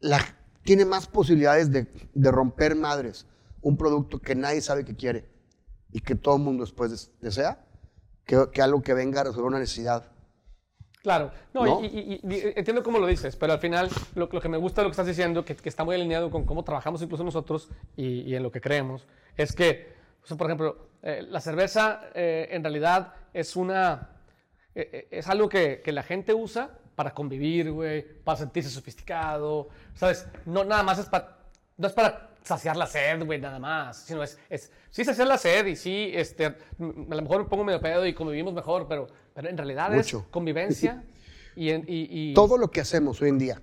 la, 0.00 0.20
tiene 0.62 0.84
más 0.84 1.06
posibilidades 1.06 1.70
de, 1.70 1.86
de 2.14 2.30
romper 2.30 2.74
madres 2.76 3.26
un 3.62 3.76
producto 3.76 4.20
que 4.20 4.34
nadie 4.34 4.60
sabe 4.60 4.84
que 4.84 4.94
quiere 4.94 5.28
y 5.90 6.00
que 6.00 6.14
todo 6.14 6.36
el 6.36 6.42
mundo 6.42 6.64
después 6.64 6.90
des- 6.90 7.10
desea, 7.20 7.64
que, 8.26 8.46
que 8.52 8.60
algo 8.62 8.82
que 8.82 8.92
venga 8.94 9.20
a 9.20 9.24
resolver 9.24 9.46
una 9.46 9.58
necesidad. 9.58 10.04
Claro. 11.02 11.30
No, 11.54 11.64
¿No? 11.64 11.80
Y, 11.82 11.86
y- 11.86 12.20
y- 12.22 12.34
y 12.34 12.52
entiendo 12.56 12.82
cómo 12.82 12.98
lo 12.98 13.06
dices, 13.06 13.36
pero 13.36 13.52
al 13.52 13.60
final 13.60 13.88
lo, 14.16 14.28
lo 14.30 14.40
que 14.40 14.48
me 14.48 14.56
gusta 14.56 14.80
de 14.80 14.84
lo 14.86 14.90
que 14.90 14.94
estás 14.94 15.06
diciendo, 15.06 15.44
que, 15.44 15.54
que 15.54 15.68
está 15.68 15.84
muy 15.84 15.94
alineado 15.94 16.30
con 16.30 16.44
cómo 16.44 16.64
trabajamos 16.64 17.00
incluso 17.02 17.22
nosotros 17.22 17.68
y, 17.96 18.22
y 18.22 18.34
en 18.34 18.42
lo 18.42 18.50
que 18.50 18.60
creemos, 18.60 19.06
es 19.36 19.52
que, 19.54 19.94
o 20.24 20.26
sea, 20.26 20.36
por 20.36 20.48
ejemplo, 20.48 20.88
eh, 21.02 21.24
la 21.28 21.40
cerveza 21.40 22.00
eh, 22.14 22.48
en 22.50 22.62
realidad 22.64 23.12
es 23.32 23.54
una. 23.54 24.10
e, 24.74 25.08
e, 25.10 25.18
es 25.18 25.28
algo 25.28 25.48
que, 25.48 25.80
que 25.84 25.92
la 25.92 26.02
gente 26.02 26.34
usa 26.34 26.70
para 26.96 27.14
convivir, 27.14 27.70
güey, 27.70 28.02
para 28.24 28.38
sentirse 28.38 28.70
sofisticado, 28.70 29.68
¿sabes? 29.94 30.26
No 30.46 30.64
nada 30.64 30.82
más 30.82 30.98
es 30.98 31.06
para, 31.06 31.36
no 31.76 31.86
es 31.86 31.92
para 31.92 32.30
saciar 32.46 32.76
la 32.76 32.86
sed, 32.86 33.24
güey, 33.24 33.40
nada 33.40 33.58
más, 33.58 34.04
sino 34.04 34.22
es, 34.22 34.38
es, 34.48 34.70
sí 34.90 35.04
saciar 35.04 35.26
la 35.26 35.36
sed 35.36 35.66
y 35.66 35.74
sí, 35.74 36.12
este, 36.14 36.46
a 36.46 36.54
lo 36.78 37.22
mejor 37.22 37.42
me 37.42 37.48
pongo 37.48 37.64
medio 37.64 37.80
pedo 37.80 38.06
y 38.06 38.14
convivimos 38.14 38.54
mejor, 38.54 38.86
pero, 38.88 39.08
pero 39.34 39.48
en 39.48 39.56
realidad 39.56 39.92
es 39.94 40.16
convivencia 40.30 41.04
y, 41.56 41.72
y, 41.72 42.34
Todo 42.34 42.56
lo 42.56 42.70
que 42.70 42.80
hacemos 42.80 43.20
hoy 43.20 43.30
en 43.30 43.38
día, 43.38 43.62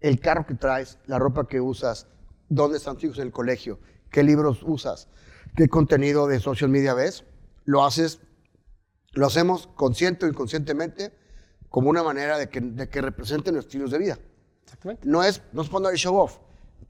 el 0.00 0.20
carro 0.20 0.44
que 0.46 0.54
traes, 0.54 0.98
la 1.06 1.18
ropa 1.18 1.48
que 1.48 1.60
usas, 1.60 2.08
dónde 2.50 2.76
están 2.76 2.96
tus 2.96 3.04
hijos 3.04 3.18
en 3.18 3.26
el 3.28 3.32
colegio, 3.32 3.80
qué 4.10 4.22
libros 4.22 4.62
usas, 4.62 5.08
qué 5.56 5.68
contenido 5.68 6.26
de 6.26 6.40
social 6.40 6.68
media 6.68 6.92
ves, 6.92 7.24
lo 7.64 7.84
haces, 7.84 8.20
lo 9.12 9.26
hacemos 9.26 9.66
consciente 9.68 10.26
o 10.26 10.28
inconscientemente 10.28 11.12
como 11.70 11.88
una 11.88 12.02
manera 12.02 12.36
de 12.36 12.50
que, 12.50 12.60
de 12.60 12.88
que 12.90 13.00
representen 13.00 13.54
nuestros 13.54 13.74
estilos 13.74 13.90
de 13.92 13.98
vida. 13.98 14.18
Exactamente. 14.64 15.08
No 15.08 15.24
es, 15.24 15.40
no 15.52 15.62
es 15.62 15.68
poner 15.70 15.92
el 15.92 15.98
show 15.98 16.16
off. 16.16 16.38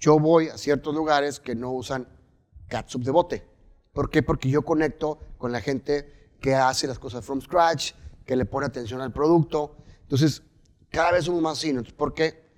Yo 0.00 0.18
voy 0.18 0.48
a 0.48 0.56
ciertos 0.56 0.94
lugares 0.94 1.38
que 1.40 1.54
no 1.54 1.72
usan 1.72 2.08
catsup 2.68 3.04
de 3.04 3.10
bote. 3.10 3.46
¿Por 3.92 4.08
qué? 4.08 4.22
Porque 4.22 4.48
yo 4.48 4.62
conecto 4.62 5.18
con 5.36 5.52
la 5.52 5.60
gente 5.60 6.30
que 6.40 6.54
hace 6.54 6.86
las 6.86 6.98
cosas 6.98 7.24
from 7.24 7.42
scratch, 7.42 7.92
que 8.24 8.34
le 8.34 8.46
pone 8.46 8.66
atención 8.66 9.02
al 9.02 9.12
producto. 9.12 9.76
Entonces, 10.02 10.42
cada 10.88 11.12
vez 11.12 11.26
somos 11.26 11.42
más. 11.42 11.62
Entonces, 11.64 11.92
¿por 11.92 12.14
qué? 12.14 12.48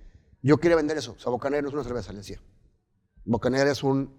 Yo 0.41 0.57
quiero 0.57 0.77
vender 0.77 0.97
eso. 0.97 1.15
O 1.17 1.19
sea, 1.19 1.31
Bocanegra 1.31 1.63
no 1.63 1.67
es 1.67 1.73
una 1.73 1.83
cerveza, 1.83 2.13
le 2.13 2.19
decía. 2.19 2.41
Bocanegra 3.25 3.71
es 3.71 3.83
un, 3.83 4.17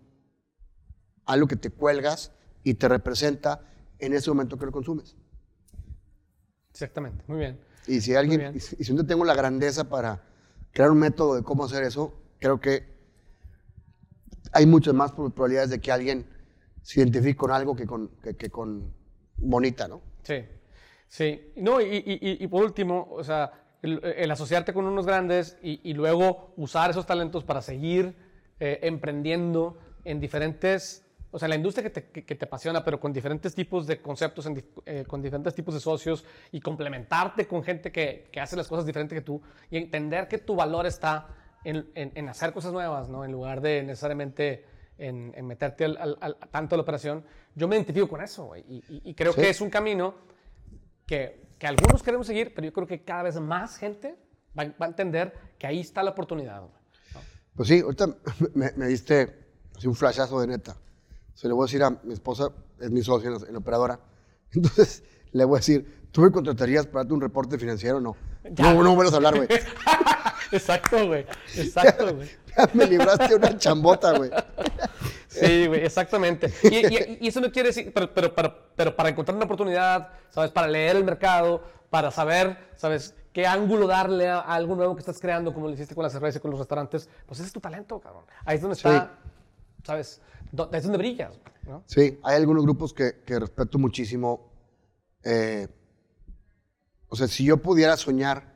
algo 1.24 1.46
que 1.46 1.56
te 1.56 1.70
cuelgas 1.70 2.32
y 2.62 2.74
te 2.74 2.88
representa 2.88 3.62
en 3.98 4.12
ese 4.12 4.30
momento 4.30 4.58
que 4.58 4.66
lo 4.66 4.72
consumes. 4.72 5.16
Exactamente, 6.70 7.24
muy 7.26 7.38
bien. 7.38 7.60
Y 7.86 8.00
si 8.02 8.14
alguien, 8.14 8.54
y 8.54 8.60
si 8.60 8.94
yo 8.94 9.06
tengo 9.06 9.24
la 9.24 9.34
grandeza 9.34 9.88
para 9.88 10.22
crear 10.72 10.90
un 10.90 10.98
método 10.98 11.36
de 11.36 11.42
cómo 11.42 11.64
hacer 11.64 11.84
eso, 11.84 12.14
creo 12.38 12.60
que 12.60 12.93
hay 14.55 14.66
muchas 14.66 14.94
más 14.94 15.12
probabilidades 15.12 15.70
de 15.70 15.80
que 15.80 15.92
alguien 15.92 16.26
se 16.80 17.00
identifique 17.00 17.36
con 17.36 17.50
algo 17.50 17.74
que 17.74 17.86
con, 17.86 18.11
que, 18.38 18.50
con 18.50 18.92
bonita, 19.36 19.88
¿no? 19.88 20.00
Sí, 20.22 20.44
sí. 21.09 21.52
No, 21.57 21.80
y, 21.80 22.02
y, 22.05 22.46
por 22.46 22.64
último, 22.64 23.09
o 23.11 23.24
sea, 23.24 23.52
el, 23.82 24.30
asociarte 24.30 24.72
con 24.72 24.86
unos 24.86 25.07
grandes 25.07 25.59
y, 25.62 25.92
luego 25.92 26.52
usar 26.57 26.90
esos 26.90 27.05
talentos 27.05 27.44
para 27.44 27.61
seguir 27.61 28.14
eh, 28.61 28.78
emprendiendo 28.82 29.78
en 30.05 30.20
diferentes 30.20 31.02
o 31.30 31.38
sea, 31.40 31.48
la 31.48 31.57
industria 31.57 31.82
que 31.82 31.90
te, 31.90 32.22
que, 32.24 32.34
te, 32.36 32.44
apasiona, 32.44 32.84
pero 32.84 33.00
con 33.00 33.12
diferentes 33.12 33.57
tipos 33.57 33.88
de 33.88 34.00
conceptos, 34.00 34.48
eh, 34.86 35.05
con 35.05 35.20
diferentes 35.20 35.52
tipos 35.52 35.74
de 35.74 35.80
socios 35.80 36.24
y 36.52 36.61
complementarte 36.61 37.48
con 37.48 37.64
gente 37.64 37.90
que, 37.90 38.28
que, 38.30 38.40
hace 38.40 38.55
las 38.55 38.68
cosas 38.68 38.86
diferentes 38.86 39.18
que 39.18 39.24
tú 39.24 39.42
y 39.68 39.78
entender 39.78 40.28
que 40.28 40.38
tu 40.38 40.55
valor 40.55 40.86
está 40.86 41.26
en, 41.64 41.86
en, 41.94 42.28
hacer 42.28 42.52
cosas 42.52 42.72
nuevas, 42.72 43.08
¿no? 43.08 43.24
En 43.24 43.32
lugar 43.32 43.60
de 43.60 43.82
necesariamente 43.82 44.64
en, 44.98 45.32
meterte 45.46 45.84
al, 45.84 46.36
tanto 46.50 46.74
a 46.74 46.78
la 46.78 46.82
operación. 46.82 47.24
Yo 47.54 47.68
me 47.68 47.76
identifico 47.76 48.08
con 48.08 48.20
eso, 48.20 48.56
y, 48.56 48.84
y, 48.88 49.14
creo 49.14 49.34
que 49.34 49.48
es 49.48 49.60
un 49.60 49.70
camino 49.70 50.14
que, 51.06 51.42
que, 51.58 51.66
algunos 51.66 52.02
queremos 52.02 52.26
seguir, 52.26 52.52
pero 52.54 52.66
yo 52.66 52.72
creo 52.72 52.86
que 52.86 53.02
cada 53.02 53.24
vez 53.24 53.38
más 53.40 53.76
gente 53.76 54.16
va, 54.58 54.64
va 54.80 54.86
a 54.86 54.88
entender 54.88 55.32
que 55.58 55.66
ahí 55.66 55.80
está 55.80 56.02
la 56.02 56.10
oportunidad. 56.10 56.62
Pues 57.54 57.68
sí, 57.68 57.80
ahorita 57.80 58.08
me, 58.54 58.72
me 58.76 58.86
diste 58.86 59.44
un 59.84 59.94
flashazo 59.94 60.40
de 60.40 60.46
neta. 60.46 60.76
Se 61.34 61.48
le 61.48 61.54
voy 61.54 61.64
a 61.64 61.66
decir 61.66 61.82
a 61.82 61.90
mi 61.90 62.12
esposa, 62.12 62.50
es 62.80 62.90
mi 62.90 63.02
socia 63.02 63.30
en 63.30 63.52
la, 63.52 63.58
operadora. 63.58 64.00
Entonces 64.52 65.02
le 65.32 65.44
voy 65.44 65.56
a 65.56 65.58
decir, 65.58 66.08
¿tú 66.12 66.22
me 66.22 66.30
contratarías 66.30 66.86
para 66.86 67.00
darte 67.00 67.14
un 67.14 67.20
reporte 67.20 67.58
financiero? 67.58 68.00
No. 68.00 68.16
No, 68.58 68.82
no 68.82 68.94
vuelvas 68.94 69.14
a 69.14 69.16
hablar, 69.16 69.36
güey. 69.36 69.48
Exacto, 70.53 71.07
güey. 71.07 71.26
Exacto, 71.57 72.14
güey. 72.14 72.28
me 72.74 72.86
libraste 72.86 73.34
una 73.34 73.57
chambota, 73.59 74.16
güey. 74.16 74.30
Sí, 75.28 75.66
güey, 75.66 75.84
exactamente. 75.84 76.53
Y, 76.62 77.26
eso 77.26 77.40
no 77.40 77.51
quiere 77.51 77.70
decir, 77.70 77.92
pero, 77.92 78.12
pero, 78.14 78.34
pero, 78.76 78.95
para 78.95 79.09
encontrar 79.09 79.34
una 79.34 79.47
oportunidad, 79.47 80.11
¿sabes? 80.30 80.51
Para 80.51 80.68
leer 80.68 80.97
el 80.97 81.05
mercado, 81.05 81.62
para 81.90 82.11
saber, 82.11 82.57
¿sabes? 82.76 83.14
qué 83.34 83.47
ángulo 83.47 83.88
darle 83.88 84.28
a, 84.28 84.38
algo 84.38 84.76
nuevo 84.76 84.95
que 84.95 85.01
estás 85.01 85.18
creando, 85.18 85.53
como 85.53 85.66
lo 85.66 85.74
hiciste 85.74 85.95
con 85.95 86.05
la 86.05 86.11
cerveza 86.11 86.38
y 86.38 86.40
con 86.40 86.53
los 86.53 86.61
restaurantes, 86.61 87.09
pues 87.26 87.40
ese 87.40 87.49
es 87.49 87.53
tu 87.53 87.61
talento, 87.61 88.01
cabrón. 88.01 88.24
Ahí 88.45 88.57
es 88.57 88.62
donde 88.62 88.76
está, 88.76 89.18
¿sabes? 89.82 90.22
es 90.72 90.82
donde 90.84 90.99
brillas. 90.99 91.36
¿no? 91.66 91.82
Sí, 91.86 92.20
hay 92.22 92.36
algunos 92.36 92.62
grupos 92.62 92.95
que, 92.95 93.22
que 93.26 93.40
respeto 93.40 93.78
muchísimo. 93.78 94.53
Eh, 95.24 95.66
o 97.09 97.16
sea, 97.16 97.26
si 97.26 97.45
yo 97.45 97.57
pudiera 97.57 97.97
soñar, 97.97 98.53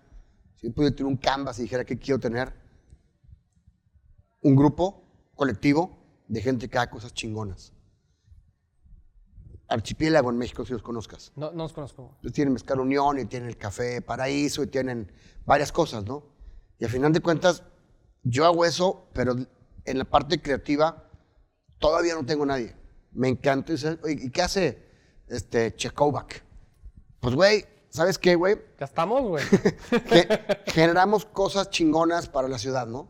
si 0.58 0.66
yo 0.66 0.74
pudiera 0.74 0.94
tener 0.94 1.10
un 1.10 1.16
canvas 1.16 1.58
y 1.58 1.62
dijera 1.62 1.84
que 1.84 1.98
quiero 1.98 2.20
tener, 2.20 2.52
un 4.42 4.54
grupo 4.54 5.02
colectivo 5.34 5.98
de 6.28 6.42
gente 6.42 6.68
que 6.68 6.78
haga 6.78 6.90
cosas 6.90 7.14
chingonas. 7.14 7.72
Archipiélago 9.68 10.30
en 10.30 10.38
México, 10.38 10.64
si 10.64 10.72
los 10.72 10.82
conozcas. 10.82 11.32
No, 11.36 11.50
no 11.50 11.64
los 11.64 11.72
conozco. 11.72 12.18
tienen 12.32 12.52
Mezcal 12.52 12.80
Unión 12.80 13.18
y 13.18 13.24
tienen 13.24 13.48
el 13.48 13.56
Café 13.56 14.00
Paraíso 14.00 14.62
y 14.62 14.66
tienen 14.66 15.10
varias 15.44 15.72
cosas, 15.72 16.04
¿no? 16.04 16.24
Y 16.78 16.84
al 16.84 16.90
final 16.90 17.12
de 17.12 17.20
cuentas, 17.20 17.62
yo 18.22 18.44
hago 18.44 18.64
eso, 18.64 19.08
pero 19.12 19.34
en 19.84 19.98
la 19.98 20.04
parte 20.04 20.40
creativa 20.40 21.08
Todavía 21.78 22.14
no 22.14 22.26
tengo 22.26 22.44
nadie. 22.44 22.74
Me 23.12 23.28
encanta. 23.28 23.72
¿Y 24.06 24.30
qué 24.30 24.42
hace 24.42 24.78
este 25.28 25.74
Chekovac? 25.74 26.42
Pues, 27.20 27.34
güey, 27.34 27.64
¿sabes 27.90 28.18
qué, 28.18 28.34
güey? 28.34 28.56
Ya 28.78 28.86
estamos, 28.86 29.22
güey. 29.22 29.44
generamos 30.66 31.24
cosas 31.24 31.70
chingonas 31.70 32.28
para 32.28 32.48
la 32.48 32.58
ciudad, 32.58 32.86
¿no? 32.86 33.08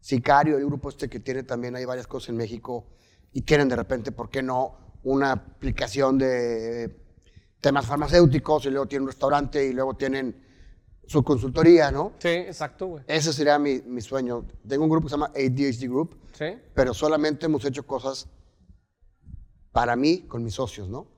Sicario, 0.00 0.56
el 0.56 0.66
grupo 0.66 0.88
este 0.88 1.08
que 1.08 1.20
tiene 1.20 1.42
también, 1.42 1.74
hay 1.76 1.84
varias 1.84 2.06
cosas 2.06 2.30
en 2.30 2.36
México 2.36 2.86
y 3.32 3.42
quieren 3.42 3.68
de 3.68 3.76
repente, 3.76 4.12
¿por 4.12 4.30
qué 4.30 4.42
no? 4.42 4.98
Una 5.04 5.32
aplicación 5.32 6.18
de 6.18 6.96
temas 7.60 7.86
farmacéuticos 7.86 8.66
y 8.66 8.70
luego 8.70 8.86
tienen 8.86 9.02
un 9.02 9.08
restaurante 9.08 9.64
y 9.66 9.72
luego 9.72 9.94
tienen 9.94 10.44
su 11.06 11.22
consultoría, 11.22 11.90
¿no? 11.90 12.12
Sí, 12.18 12.28
exacto, 12.28 12.86
güey. 12.86 13.04
Ese 13.06 13.32
sería 13.32 13.58
mi, 13.58 13.80
mi, 13.82 14.00
sueño. 14.00 14.44
Tengo 14.66 14.84
un 14.84 14.90
grupo 14.90 15.06
que 15.06 15.10
se 15.10 15.14
llama 15.14 15.32
ADHD 15.34 15.88
Group, 15.88 16.16
sí. 16.32 16.46
pero 16.74 16.92
solamente 16.92 17.46
hemos 17.46 17.64
hecho 17.64 17.86
cosas 17.86 18.28
para 19.72 19.94
mí 19.94 20.22
con 20.22 20.42
mis 20.42 20.54
socios, 20.54 20.88
¿no? 20.88 21.15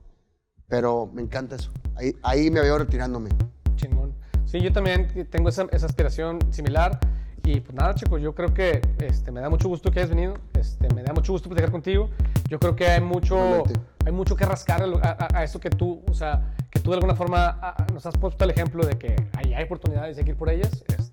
Pero 0.69 1.11
me 1.13 1.23
encanta 1.23 1.57
eso. 1.57 1.71
Ahí, 1.97 2.15
ahí 2.23 2.51
me 2.51 2.61
veo 2.61 2.79
retirándome. 2.79 3.31
Chingón. 3.77 4.15
Sí, 4.45 4.61
yo 4.61 4.73
también 4.73 5.29
tengo 5.31 5.49
esa, 5.49 5.67
esa 5.73 5.87
aspiración 5.87 6.39
similar. 6.53 7.01
Y 7.45 7.61
pues 7.61 7.75
nada, 7.75 7.95
chicos, 7.95 8.21
yo 8.21 8.35
creo 8.35 8.53
que 8.53 8.83
este, 8.99 9.33
me 9.33 9.41
da 9.41 9.49
mucho 9.49 9.69
gusto 9.69 9.91
que 9.91 10.01
hayas 10.01 10.11
venido. 10.11 10.35
Este, 10.53 10.93
me 10.95 11.03
da 11.03 11.15
mucho 11.15 11.33
gusto 11.33 11.49
platicar 11.49 11.71
contigo. 11.71 12.11
Yo 12.49 12.59
creo 12.59 12.77
que 12.77 12.87
hay 12.87 13.01
mucho, 13.01 13.65
hay 14.05 14.13
mucho 14.13 14.37
que 14.37 14.45
rascar 14.45 14.83
a, 15.03 15.45
eso 15.45 15.59
que 15.59 15.71
tú, 15.71 16.03
o 16.07 16.13
sea, 16.13 16.55
que 16.71 16.79
tú 16.79 16.91
de 16.91 16.97
alguna 16.97 17.15
forma 17.15 17.75
nos 17.95 18.05
has 18.05 18.17
puesto 18.19 18.45
el 18.45 18.51
ejemplo 18.51 18.85
de 18.85 18.99
que 18.99 19.17
ahí 19.35 19.55
hay 19.55 19.65
oportunidades 19.65 20.17
y 20.17 20.21
hay 20.21 20.25
que 20.27 20.33
ir 20.33 20.37
por 20.37 20.51
ellas. 20.51 20.85
Este, 20.89 21.08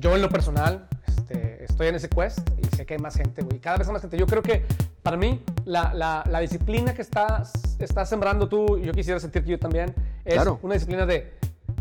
yo 0.00 0.16
en 0.16 0.22
lo 0.22 0.28
personal 0.28 0.88
este, 1.06 1.64
estoy 1.64 1.88
en 1.88 1.94
ese 1.94 2.08
quest 2.08 2.40
y 2.58 2.76
sé 2.76 2.86
que 2.86 2.94
hay 2.94 3.00
más 3.00 3.14
gente, 3.14 3.42
güey. 3.42 3.60
Cada 3.60 3.76
vez 3.76 3.86
hay 3.86 3.92
más 3.92 4.02
gente. 4.02 4.16
Yo 4.18 4.26
creo 4.26 4.42
que 4.42 4.64
para 5.02 5.16
mí 5.16 5.42
la, 5.64 5.94
la, 5.94 6.24
la 6.28 6.40
disciplina 6.40 6.94
que 6.94 7.02
estás, 7.02 7.52
estás 7.78 8.08
sembrando 8.08 8.48
tú, 8.48 8.78
y 8.78 8.84
yo 8.84 8.92
quisiera 8.92 9.20
sentir 9.20 9.44
que 9.44 9.50
yo 9.50 9.58
también, 9.58 9.94
es 10.24 10.42
una 10.62 10.74
disciplina 10.74 11.06
de 11.06 11.32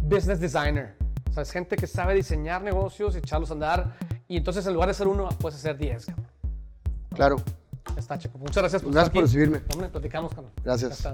business 0.04 0.40
designer. 0.40 0.96
O 1.30 1.34
sea, 1.34 1.44
es 1.44 1.52
gente 1.52 1.76
que 1.76 1.88
sabe 1.88 2.14
diseñar 2.14 2.62
negocios, 2.62 3.16
echarlos 3.16 3.50
a 3.52 3.54
andar. 3.54 3.96
Y 4.28 4.38
entonces 4.38 4.66
en 4.68 4.74
lugar 4.74 4.90
de 4.90 4.94
ser 4.94 5.08
uno, 5.08 5.30
puedes 5.40 5.60
ser 5.60 5.78
10. 5.78 6.08
Claro. 7.16 7.38
Está, 7.98 8.18
chico. 8.18 8.38
Muchas 8.38 8.58
gracias 8.58 8.82
por 8.82 8.92
Gracias 8.92 9.14
por 9.14 9.24
recibirme. 9.24 9.62
Hombre, 9.74 9.90
platicamos, 9.90 10.32
Gracias. 10.64 11.08